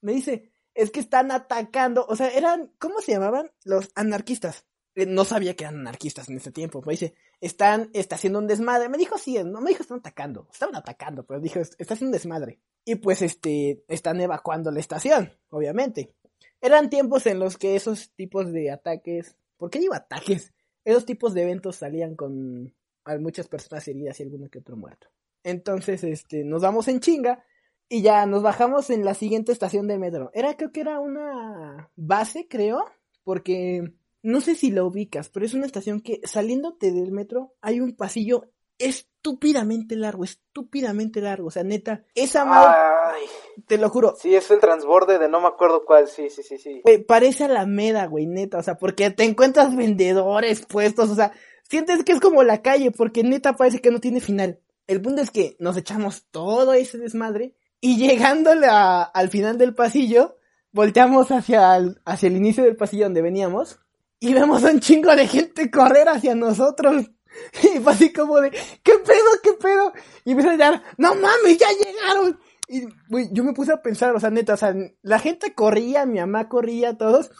me 0.00 0.12
dice, 0.12 0.50
es 0.74 0.90
que 0.90 1.00
están 1.00 1.30
atacando, 1.30 2.06
o 2.08 2.16
sea, 2.16 2.28
eran, 2.28 2.72
¿cómo 2.78 3.00
se 3.00 3.12
llamaban? 3.12 3.50
Los 3.64 3.90
anarquistas. 3.94 4.64
Eh, 4.94 5.06
No 5.06 5.24
sabía 5.24 5.54
que 5.54 5.64
eran 5.64 5.80
anarquistas 5.80 6.28
en 6.28 6.36
ese 6.36 6.52
tiempo, 6.52 6.82
me 6.84 6.92
dice, 6.92 7.14
están, 7.40 7.90
está 7.92 8.16
haciendo 8.16 8.38
un 8.38 8.46
desmadre. 8.46 8.88
Me 8.88 8.98
dijo 8.98 9.18
sí, 9.18 9.42
no 9.44 9.60
me 9.60 9.70
dijo 9.70 9.82
están 9.82 9.98
atacando, 9.98 10.48
estaban 10.52 10.76
atacando, 10.76 11.24
pero 11.24 11.40
dijo, 11.40 11.60
está 11.60 11.94
haciendo 11.94 12.06
un 12.06 12.12
desmadre. 12.12 12.60
Y 12.84 12.96
pues 12.96 13.22
este, 13.22 13.84
están 13.88 14.20
evacuando 14.20 14.70
la 14.70 14.80
estación, 14.80 15.32
obviamente. 15.50 16.14
Eran 16.60 16.90
tiempos 16.90 17.26
en 17.26 17.38
los 17.38 17.56
que 17.56 17.76
esos 17.76 18.10
tipos 18.12 18.52
de 18.52 18.70
ataques, 18.70 19.36
¿por 19.56 19.70
qué 19.70 19.78
digo 19.78 19.94
ataques? 19.94 20.52
Esos 20.90 21.06
tipos 21.06 21.34
de 21.34 21.42
eventos 21.42 21.76
salían 21.76 22.16
con 22.16 22.74
muchas 23.20 23.48
personas 23.48 23.86
heridas 23.88 24.18
y 24.20 24.22
alguno 24.22 24.48
que 24.48 24.58
otro 24.58 24.76
muerto. 24.76 25.08
Entonces, 25.42 26.04
este, 26.04 26.44
nos 26.44 26.62
vamos 26.62 26.88
en 26.88 27.00
chinga 27.00 27.44
y 27.88 28.02
ya 28.02 28.26
nos 28.26 28.42
bajamos 28.42 28.90
en 28.90 29.04
la 29.04 29.14
siguiente 29.14 29.52
estación 29.52 29.88
del 29.88 29.98
metro. 29.98 30.30
Era, 30.34 30.56
creo 30.56 30.70
que 30.70 30.80
era 30.80 31.00
una 31.00 31.90
base, 31.96 32.46
creo, 32.48 32.84
porque 33.24 33.92
no 34.22 34.40
sé 34.40 34.54
si 34.54 34.70
la 34.70 34.84
ubicas, 34.84 35.28
pero 35.28 35.46
es 35.46 35.54
una 35.54 35.66
estación 35.66 36.00
que 36.00 36.20
saliéndote 36.24 36.92
del 36.92 37.10
metro 37.10 37.54
hay 37.60 37.80
un 37.80 37.96
pasillo 37.96 38.50
estúpidamente 38.80 39.96
largo, 39.96 40.24
estúpidamente 40.24 41.20
largo. 41.20 41.48
O 41.48 41.50
sea, 41.50 41.62
neta, 41.62 42.02
esa 42.14 42.44
madre, 42.44 42.74
Ay, 43.14 43.26
te 43.66 43.78
lo 43.78 43.88
juro, 43.90 44.14
sí, 44.18 44.34
es 44.34 44.50
el 44.50 44.58
transborde 44.60 45.18
de 45.18 45.28
no 45.28 45.40
me 45.40 45.46
acuerdo 45.48 45.84
cuál. 45.84 46.08
Sí, 46.08 46.30
sí, 46.30 46.42
sí, 46.42 46.58
sí. 46.58 46.80
Güey, 46.84 47.04
parece 47.04 47.44
Alameda, 47.44 48.06
güey, 48.06 48.26
neta, 48.26 48.58
o 48.58 48.62
sea, 48.62 48.76
porque 48.78 49.10
te 49.10 49.24
encuentras 49.24 49.76
vendedores 49.76 50.64
puestos, 50.66 51.10
o 51.10 51.14
sea, 51.14 51.32
sientes 51.68 52.02
que 52.04 52.12
es 52.12 52.20
como 52.20 52.42
la 52.42 52.62
calle, 52.62 52.90
porque 52.90 53.22
neta 53.22 53.54
parece 53.54 53.80
que 53.80 53.90
no 53.90 54.00
tiene 54.00 54.20
final. 54.20 54.60
El 54.86 55.00
punto 55.02 55.22
es 55.22 55.30
que 55.30 55.56
nos 55.60 55.76
echamos 55.76 56.24
todo 56.30 56.72
ese 56.74 56.98
desmadre 56.98 57.54
y 57.80 57.96
llegando 57.96 58.50
a- 58.68 59.02
al 59.04 59.28
final 59.28 59.56
del 59.58 59.74
pasillo, 59.74 60.36
volteamos 60.72 61.30
hacia 61.30 61.76
el, 61.76 62.00
hacia 62.04 62.26
el 62.28 62.36
inicio 62.36 62.64
del 62.64 62.76
pasillo 62.76 63.04
donde 63.04 63.22
veníamos 63.22 63.78
y 64.18 64.34
vemos 64.34 64.64
a 64.64 64.70
un 64.70 64.80
chingo 64.80 65.14
de 65.14 65.26
gente 65.28 65.70
correr 65.70 66.08
hacia 66.08 66.34
nosotros. 66.34 67.10
Y 67.62 67.80
fue 67.80 67.92
así 67.92 68.12
como 68.12 68.40
de, 68.40 68.50
¿qué 68.50 68.92
pedo, 69.04 69.30
qué 69.42 69.52
pedo? 69.54 69.92
Y 70.24 70.32
empiezan 70.32 70.54
a 70.54 70.56
llegar, 70.56 70.82
no 70.96 71.14
mames, 71.14 71.58
ya 71.58 71.68
llegaron. 71.70 72.40
Y, 72.68 72.86
güey, 73.08 73.28
yo 73.32 73.42
me 73.44 73.52
puse 73.52 73.72
a 73.72 73.82
pensar, 73.82 74.14
o 74.14 74.20
sea, 74.20 74.30
neta, 74.30 74.54
o 74.54 74.56
sea, 74.56 74.74
la 75.02 75.18
gente 75.18 75.54
corría, 75.54 76.06
mi 76.06 76.20
mamá 76.20 76.48
corría, 76.48 76.96
todos, 76.96 77.30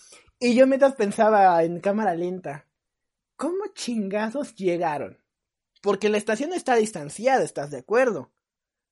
y 0.40 0.54
yo 0.54 0.66
mientras 0.66 0.94
pensaba 0.94 1.62
en 1.62 1.80
cámara 1.80 2.14
lenta, 2.14 2.66
¿cómo 3.36 3.66
chingazos 3.74 4.54
llegaron? 4.54 5.18
Porque 5.82 6.08
la 6.08 6.18
estación 6.18 6.52
está 6.52 6.74
distanciada, 6.76 7.44
¿estás 7.44 7.70
de 7.70 7.78
acuerdo? 7.78 8.32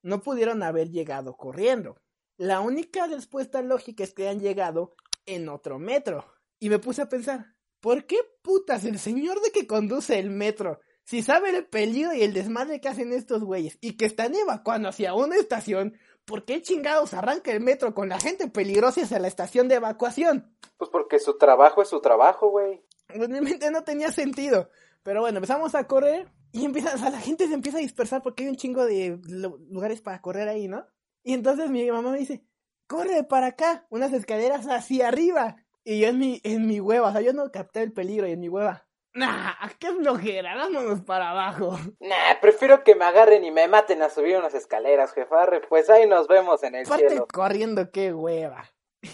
No 0.03 0.23
pudieron 0.23 0.63
haber 0.63 0.91
llegado 0.91 1.37
corriendo. 1.37 2.01
La 2.37 2.61
única 2.61 3.07
respuesta 3.07 3.63
lógica 3.63 4.05
es 4.05 4.15
que 4.15 4.29
han 4.29 4.41
llegado 4.41 4.95
en 5.27 5.49
otro 5.49 5.79
metro. 5.79 6.25
Y 6.61 6.71
me 6.71 6.79
puse 6.79 7.03
a 7.03 7.09
pensar, 7.09 7.57
¿por 7.81 8.07
qué 8.07 8.19
putas 8.43 8.85
el 8.85 8.99
señor 8.99 9.41
de 9.41 9.51
que 9.51 9.67
conduce 9.67 10.19
el 10.19 10.31
metro, 10.31 10.81
si 11.09 11.23
sabe 11.23 11.57
el 11.57 11.67
peligro 11.67 12.13
y 12.13 12.23
el 12.23 12.35
desmadre 12.35 12.83
que 12.83 12.89
hacen 12.91 13.15
estos 13.15 13.43
güeyes 13.43 13.79
y 13.81 13.97
que 13.97 14.05
están 14.05 14.35
evacuando 14.35 14.91
hacia 14.91 15.15
una 15.15 15.37
estación, 15.37 15.97
¿por 16.27 16.45
qué 16.45 16.61
chingados 16.61 17.15
arranca 17.15 17.51
el 17.51 17.63
metro 17.63 17.95
con 17.95 18.11
la 18.11 18.21
gente 18.21 18.47
peligrosa 18.49 19.01
hacia 19.01 19.19
la 19.19 19.27
estación 19.29 19.69
de 19.69 19.77
evacuación? 19.77 20.55
Pues 20.77 20.91
porque 20.91 21.19
su 21.19 21.39
trabajo 21.39 21.81
es 21.81 21.89
su 21.89 22.03
trabajo, 22.03 22.51
güey. 22.51 22.85
Realmente 23.09 23.71
no 23.71 23.85
tenía 23.85 24.13
sentido. 24.13 24.69
Pero 25.03 25.23
bueno, 25.23 25.39
empezamos 25.39 25.75
a 25.75 25.87
correr 25.87 26.31
y 26.53 26.67
empieza, 26.67 26.95
o 26.95 26.99
sea, 26.99 27.09
la 27.09 27.21
gente 27.21 27.49
se 27.49 27.55
empieza 27.55 27.79
a 27.79 27.81
dispersar 27.81 28.23
porque 28.23 28.43
hay 28.43 28.51
un 28.51 28.57
chingo 28.57 28.85
de 28.85 29.19
lu- 29.29 29.65
lugares 29.71 30.03
para 30.03 30.21
correr 30.21 30.47
ahí, 30.47 30.69
¿no? 30.69 30.85
Y 31.23 31.33
entonces 31.33 31.71
mi 31.71 31.91
mamá 31.91 32.11
me 32.11 32.19
dice, 32.19 32.45
corre 32.87 33.25
para 33.25 33.47
acá, 33.47 33.87
unas 33.89 34.13
escaleras 34.13 34.67
hacia 34.67 35.09
arriba. 35.09 35.57
Y 35.85 36.01
yo 36.01 36.09
en 36.09 36.19
mi, 36.19 36.41
en 36.45 36.67
mi 36.67 36.81
hueva, 36.81 37.09
o 37.09 37.13
sea, 37.13 37.23
yo 37.23 37.33
no 37.33 37.51
capté 37.51 37.83
el 37.83 37.95
peligro 37.95 38.29
y 38.29 38.33
en 38.33 38.41
mi 38.41 38.51
hueva, 38.51 38.87
nah, 39.19 39.53
qué 39.79 39.93
flojera, 39.93 40.57
vámonos 40.57 41.01
para 41.03 41.31
abajo. 41.31 41.79
Nah, 42.01 42.41
prefiero 42.41 42.85
que 42.85 42.95
me 42.95 43.05
agarren 43.05 43.45
y 43.45 43.51
me 43.51 43.69
maten 43.69 44.03
a 44.03 44.11
subir 44.11 44.37
unas 44.37 44.55
escaleras, 44.55 45.13
jefarre. 45.13 45.61
Pues 45.69 45.91
ahí 45.91 46.07
nos 46.07 46.29
vemos 46.29 46.63
en 46.63 46.75
el 46.75 46.87
Aparte 46.87 47.09
cielo. 47.09 47.27
corriendo, 47.33 47.91
qué 47.91 48.13
hueva. 48.13 48.65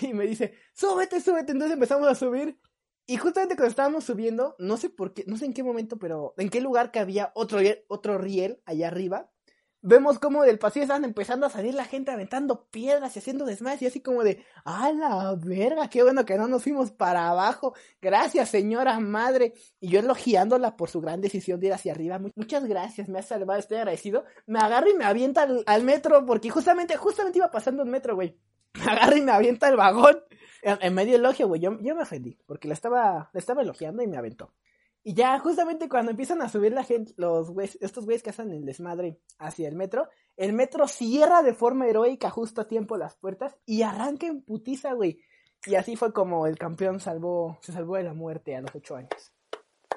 Y 0.00 0.14
me 0.14 0.24
dice, 0.26 0.54
súbete, 0.72 1.20
súbete. 1.20 1.52
Entonces 1.52 1.74
empezamos 1.74 2.08
a 2.08 2.14
subir. 2.14 2.58
Y 3.06 3.18
justamente 3.18 3.54
cuando 3.54 3.68
estábamos 3.68 4.04
subiendo, 4.04 4.56
no 4.58 4.78
sé 4.78 4.88
por 4.88 5.12
qué, 5.12 5.24
no 5.26 5.36
sé 5.36 5.44
en 5.44 5.52
qué 5.52 5.62
momento, 5.62 5.98
pero 5.98 6.32
en 6.38 6.48
qué 6.48 6.62
lugar 6.62 6.90
que 6.90 7.00
había 7.00 7.32
otro, 7.34 7.58
otro 7.88 8.16
riel 8.16 8.62
allá 8.64 8.88
arriba, 8.88 9.30
vemos 9.84 10.18
como 10.18 10.42
del 10.42 10.58
pasillo 10.58 10.84
están 10.84 11.04
empezando 11.04 11.44
a 11.44 11.50
salir 11.50 11.74
la 11.74 11.84
gente 11.84 12.10
aventando 12.10 12.64
piedras 12.70 13.14
y 13.14 13.18
haciendo 13.18 13.44
desmayos 13.44 13.82
y 13.82 13.86
así 13.86 14.00
como 14.00 14.24
de, 14.24 14.42
¡a 14.64 14.90
la 14.92 15.34
verga! 15.36 15.90
¡Qué 15.90 16.02
bueno 16.02 16.24
que 16.24 16.38
no 16.38 16.48
nos 16.48 16.62
fuimos 16.62 16.90
para 16.90 17.28
abajo! 17.28 17.74
Gracias, 18.00 18.48
señora 18.48 18.98
madre. 18.98 19.52
Y 19.80 19.88
yo 19.90 20.00
elogiándola 20.00 20.76
por 20.76 20.88
su 20.88 21.02
gran 21.02 21.20
decisión 21.20 21.60
de 21.60 21.66
ir 21.66 21.72
hacia 21.74 21.92
arriba. 21.92 22.18
Muchas 22.34 22.64
gracias, 22.64 23.10
me 23.10 23.18
ha 23.18 23.22
salvado, 23.22 23.60
estoy 23.60 23.76
agradecido. 23.76 24.24
Me 24.46 24.58
agarra 24.58 24.88
y 24.88 24.94
me 24.94 25.04
avienta 25.04 25.46
al, 25.66 25.84
metro 25.84 26.24
porque 26.24 26.48
justamente, 26.48 26.96
justamente 26.96 27.38
iba 27.38 27.50
pasando 27.50 27.82
un 27.82 27.90
metro, 27.90 28.14
güey. 28.14 28.38
Me 28.74 28.90
agarra 28.90 29.16
y 29.16 29.20
me 29.20 29.30
avienta 29.30 29.68
el 29.68 29.76
vagón. 29.76 30.18
En, 30.62 30.94
medio 30.94 31.14
elogio, 31.14 31.46
güey. 31.46 31.60
Yo, 31.60 31.78
yo 31.80 31.94
me 31.94 32.02
ofendí 32.02 32.36
porque 32.44 32.66
la 32.66 32.74
estaba, 32.74 33.30
la 33.32 33.38
estaba 33.38 33.62
elogiando 33.62 34.02
y 34.02 34.08
me 34.08 34.16
aventó. 34.16 34.52
Y 35.06 35.12
ya 35.12 35.38
justamente 35.38 35.86
cuando 35.86 36.12
empiezan 36.12 36.40
a 36.40 36.48
subir 36.48 36.72
la 36.72 36.82
gente, 36.82 37.12
los 37.18 37.50
güeyes, 37.50 37.76
estos 37.82 38.06
güeyes 38.06 38.22
que 38.22 38.30
hacen 38.30 38.50
el 38.50 38.64
desmadre 38.64 39.20
hacia 39.38 39.68
el 39.68 39.76
metro, 39.76 40.08
el 40.34 40.54
metro 40.54 40.88
cierra 40.88 41.42
de 41.42 41.52
forma 41.52 41.86
heroica 41.86 42.30
justo 42.30 42.62
a 42.62 42.66
tiempo 42.68 42.96
las 42.96 43.14
puertas 43.14 43.54
y 43.66 43.82
arranca 43.82 44.26
en 44.26 44.42
putiza, 44.42 44.94
güey. 44.94 45.20
Y 45.66 45.74
así 45.74 45.96
fue 45.96 46.14
como 46.14 46.46
el 46.46 46.56
campeón 46.56 47.00
salvó, 47.00 47.58
se 47.60 47.72
salvó 47.72 47.96
de 47.96 48.04
la 48.04 48.14
muerte 48.14 48.56
a 48.56 48.62
los 48.62 48.74
ocho 48.74 48.96
años. 48.96 49.34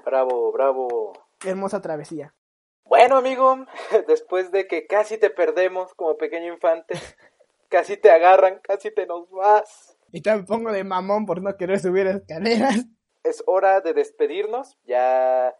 Bravo, 0.04 0.52
bravo. 0.52 1.14
hermosa 1.46 1.82
travesía. 1.82 2.36
Bueno, 2.84 3.16
amigo, 3.16 3.66
después 4.10 4.52
de 4.52 4.68
que 4.68 4.88
casi 4.88 5.18
te 5.18 5.30
perdemos 5.30 5.94
como 5.94 6.18
pequeño 6.18 6.54
infante, 6.54 6.96
casi 7.70 7.96
te 7.96 8.12
agarran, 8.12 8.60
casi 8.62 8.94
te 8.94 9.06
nos 9.06 9.30
vas. 9.32 9.98
Y 10.12 10.22
te 10.22 10.38
pongo 10.44 10.74
de 10.74 10.84
mamón 10.84 11.26
por 11.26 11.42
no 11.42 11.56
querer 11.56 11.80
subir 11.80 12.08
escaleras 12.08 12.86
es 13.24 13.44
hora 13.46 13.82
de 13.82 13.94
despedirnos. 13.94 14.78
Ya 14.84 15.56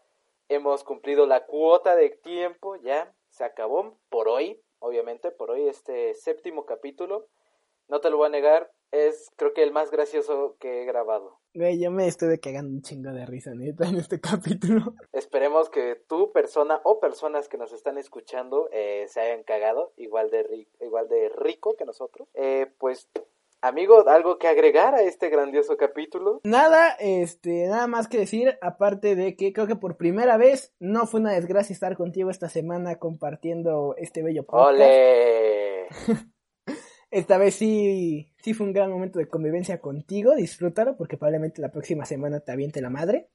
hemos 0.48 0.84
cumplido 0.84 1.26
la 1.26 1.46
cuota 1.46 1.96
de 1.96 2.10
tiempo, 2.10 2.76
ya 2.76 3.14
se 3.28 3.44
acabó 3.44 3.98
por 4.08 4.28
hoy, 4.28 4.60
obviamente, 4.78 5.30
por 5.30 5.50
hoy 5.50 5.68
este 5.68 6.14
séptimo 6.14 6.66
capítulo. 6.66 7.28
No 7.88 8.00
te 8.00 8.10
lo 8.10 8.18
voy 8.18 8.26
a 8.26 8.30
negar, 8.30 8.70
es 8.90 9.30
creo 9.36 9.54
que 9.54 9.62
el 9.62 9.72
más 9.72 9.90
gracioso 9.90 10.56
que 10.58 10.82
he 10.82 10.84
grabado. 10.84 11.38
Güey, 11.54 11.80
yo 11.80 11.90
me 11.90 12.06
estuve 12.06 12.38
cagando 12.38 12.70
un 12.70 12.82
chingo 12.82 13.10
de 13.12 13.26
risa, 13.26 13.52
neta, 13.54 13.88
en 13.88 13.96
este 13.96 14.20
capítulo. 14.20 14.94
Esperemos 15.12 15.70
que 15.70 15.96
tu 16.08 16.32
persona 16.32 16.80
o 16.84 17.00
personas 17.00 17.48
que 17.48 17.58
nos 17.58 17.72
están 17.72 17.98
escuchando 17.98 18.68
eh, 18.72 19.06
se 19.08 19.20
hayan 19.20 19.42
cagado 19.42 19.92
igual 19.96 20.30
de, 20.30 20.68
igual 20.80 21.08
de 21.08 21.30
rico 21.30 21.76
que 21.76 21.84
nosotros. 21.84 22.28
Eh, 22.34 22.72
pues 22.78 23.08
Amigo, 23.60 24.08
¿algo 24.08 24.38
que 24.38 24.46
agregar 24.46 24.94
a 24.94 25.02
este 25.02 25.30
grandioso 25.30 25.76
capítulo? 25.76 26.40
Nada, 26.44 26.94
este, 27.00 27.66
nada 27.66 27.88
más 27.88 28.06
que 28.06 28.16
decir, 28.16 28.56
aparte 28.60 29.16
de 29.16 29.34
que 29.34 29.52
creo 29.52 29.66
que 29.66 29.74
por 29.74 29.96
primera 29.96 30.36
vez 30.36 30.76
no 30.78 31.06
fue 31.06 31.18
una 31.18 31.32
desgracia 31.32 31.72
estar 31.72 31.96
contigo 31.96 32.30
esta 32.30 32.48
semana 32.48 33.00
compartiendo 33.00 33.96
este 33.96 34.22
bello 34.22 34.44
podcast. 34.44 34.70
¡Ole! 34.70 35.88
esta 37.10 37.36
vez 37.36 37.56
sí, 37.56 38.32
sí 38.40 38.54
fue 38.54 38.64
un 38.64 38.72
gran 38.72 38.92
momento 38.92 39.18
de 39.18 39.26
convivencia 39.26 39.80
contigo, 39.80 40.36
disfrútalo 40.36 40.96
porque 40.96 41.16
probablemente 41.16 41.60
la 41.60 41.72
próxima 41.72 42.04
semana 42.04 42.38
te 42.38 42.52
aviente 42.52 42.80
la 42.80 42.90
madre. 42.90 43.28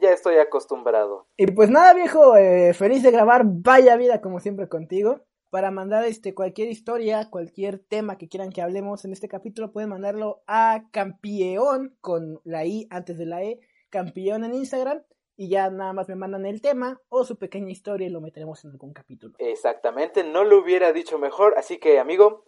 ya 0.00 0.10
estoy 0.10 0.38
acostumbrado. 0.38 1.28
Y 1.36 1.46
pues 1.46 1.70
nada, 1.70 1.94
viejo, 1.94 2.36
eh, 2.36 2.74
feliz 2.74 3.04
de 3.04 3.12
grabar, 3.12 3.42
vaya 3.46 3.96
vida 3.96 4.20
como 4.20 4.40
siempre 4.40 4.68
contigo 4.68 5.20
para 5.50 5.70
mandar 5.70 6.04
este 6.04 6.34
cualquier 6.34 6.68
historia, 6.68 7.28
cualquier 7.28 7.78
tema 7.78 8.16
que 8.16 8.28
quieran 8.28 8.50
que 8.50 8.62
hablemos 8.62 9.04
en 9.04 9.12
este 9.12 9.28
capítulo, 9.28 9.72
pueden 9.72 9.90
mandarlo 9.90 10.42
a 10.46 10.84
Campeón 10.92 11.96
con 12.00 12.40
la 12.44 12.64
I 12.64 12.86
antes 12.90 13.18
de 13.18 13.26
la 13.26 13.42
E, 13.42 13.60
Campeón 13.90 14.44
en 14.44 14.54
Instagram 14.54 15.02
y 15.36 15.48
ya 15.48 15.70
nada 15.70 15.92
más 15.92 16.08
me 16.08 16.14
mandan 16.14 16.46
el 16.46 16.60
tema 16.60 17.00
o 17.08 17.24
su 17.24 17.36
pequeña 17.36 17.70
historia 17.70 18.06
y 18.06 18.10
lo 18.10 18.20
meteremos 18.20 18.64
en 18.64 18.70
algún 18.70 18.92
capítulo. 18.92 19.34
Exactamente, 19.38 20.22
no 20.22 20.44
lo 20.44 20.58
hubiera 20.60 20.92
dicho 20.92 21.18
mejor, 21.18 21.54
así 21.56 21.78
que 21.78 21.98
amigo, 21.98 22.44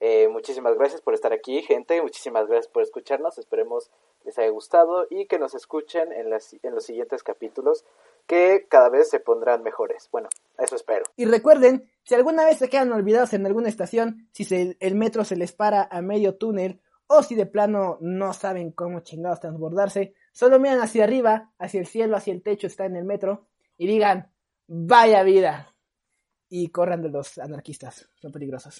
eh, 0.00 0.28
muchísimas 0.28 0.76
gracias 0.76 1.00
por 1.00 1.14
estar 1.14 1.32
aquí, 1.32 1.62
gente, 1.62 2.02
muchísimas 2.02 2.46
gracias 2.46 2.68
por 2.68 2.82
escucharnos, 2.82 3.38
esperemos 3.38 3.90
les 4.24 4.38
haya 4.38 4.50
gustado 4.50 5.06
y 5.08 5.26
que 5.26 5.38
nos 5.38 5.54
escuchen 5.54 6.12
en, 6.12 6.28
las, 6.28 6.56
en 6.62 6.74
los 6.74 6.84
siguientes 6.84 7.22
capítulos 7.22 7.84
que 8.26 8.66
cada 8.68 8.88
vez 8.88 9.10
se 9.10 9.20
pondrán 9.20 9.62
mejores. 9.62 10.08
Bueno, 10.10 10.28
eso 10.58 10.76
espero. 10.76 11.04
Y 11.16 11.26
recuerden, 11.26 11.90
si 12.04 12.14
alguna 12.14 12.44
vez 12.44 12.58
se 12.58 12.68
quedan 12.68 12.92
olvidados 12.92 13.32
en 13.34 13.46
alguna 13.46 13.68
estación, 13.68 14.28
si 14.32 14.76
el 14.80 14.94
metro 14.94 15.24
se 15.24 15.36
les 15.36 15.52
para 15.52 15.88
a 15.90 16.00
medio 16.02 16.36
túnel 16.36 16.80
o 17.06 17.22
si 17.22 17.34
de 17.34 17.46
plano 17.46 17.98
no 18.00 18.32
saben 18.32 18.72
cómo 18.72 19.00
chingados 19.00 19.40
transbordarse, 19.40 20.14
solo 20.32 20.58
miran 20.58 20.80
hacia 20.80 21.04
arriba, 21.04 21.52
hacia 21.58 21.80
el 21.80 21.86
cielo, 21.86 22.16
hacia 22.16 22.32
el 22.32 22.42
techo, 22.42 22.66
está 22.66 22.86
en 22.86 22.96
el 22.96 23.04
metro 23.04 23.46
y 23.76 23.86
digan, 23.86 24.32
vaya 24.66 25.22
vida. 25.22 25.74
Y 26.48 26.68
corran 26.68 27.02
de 27.02 27.08
los 27.08 27.38
anarquistas, 27.38 28.08
son 28.14 28.30
peligrosos. 28.30 28.72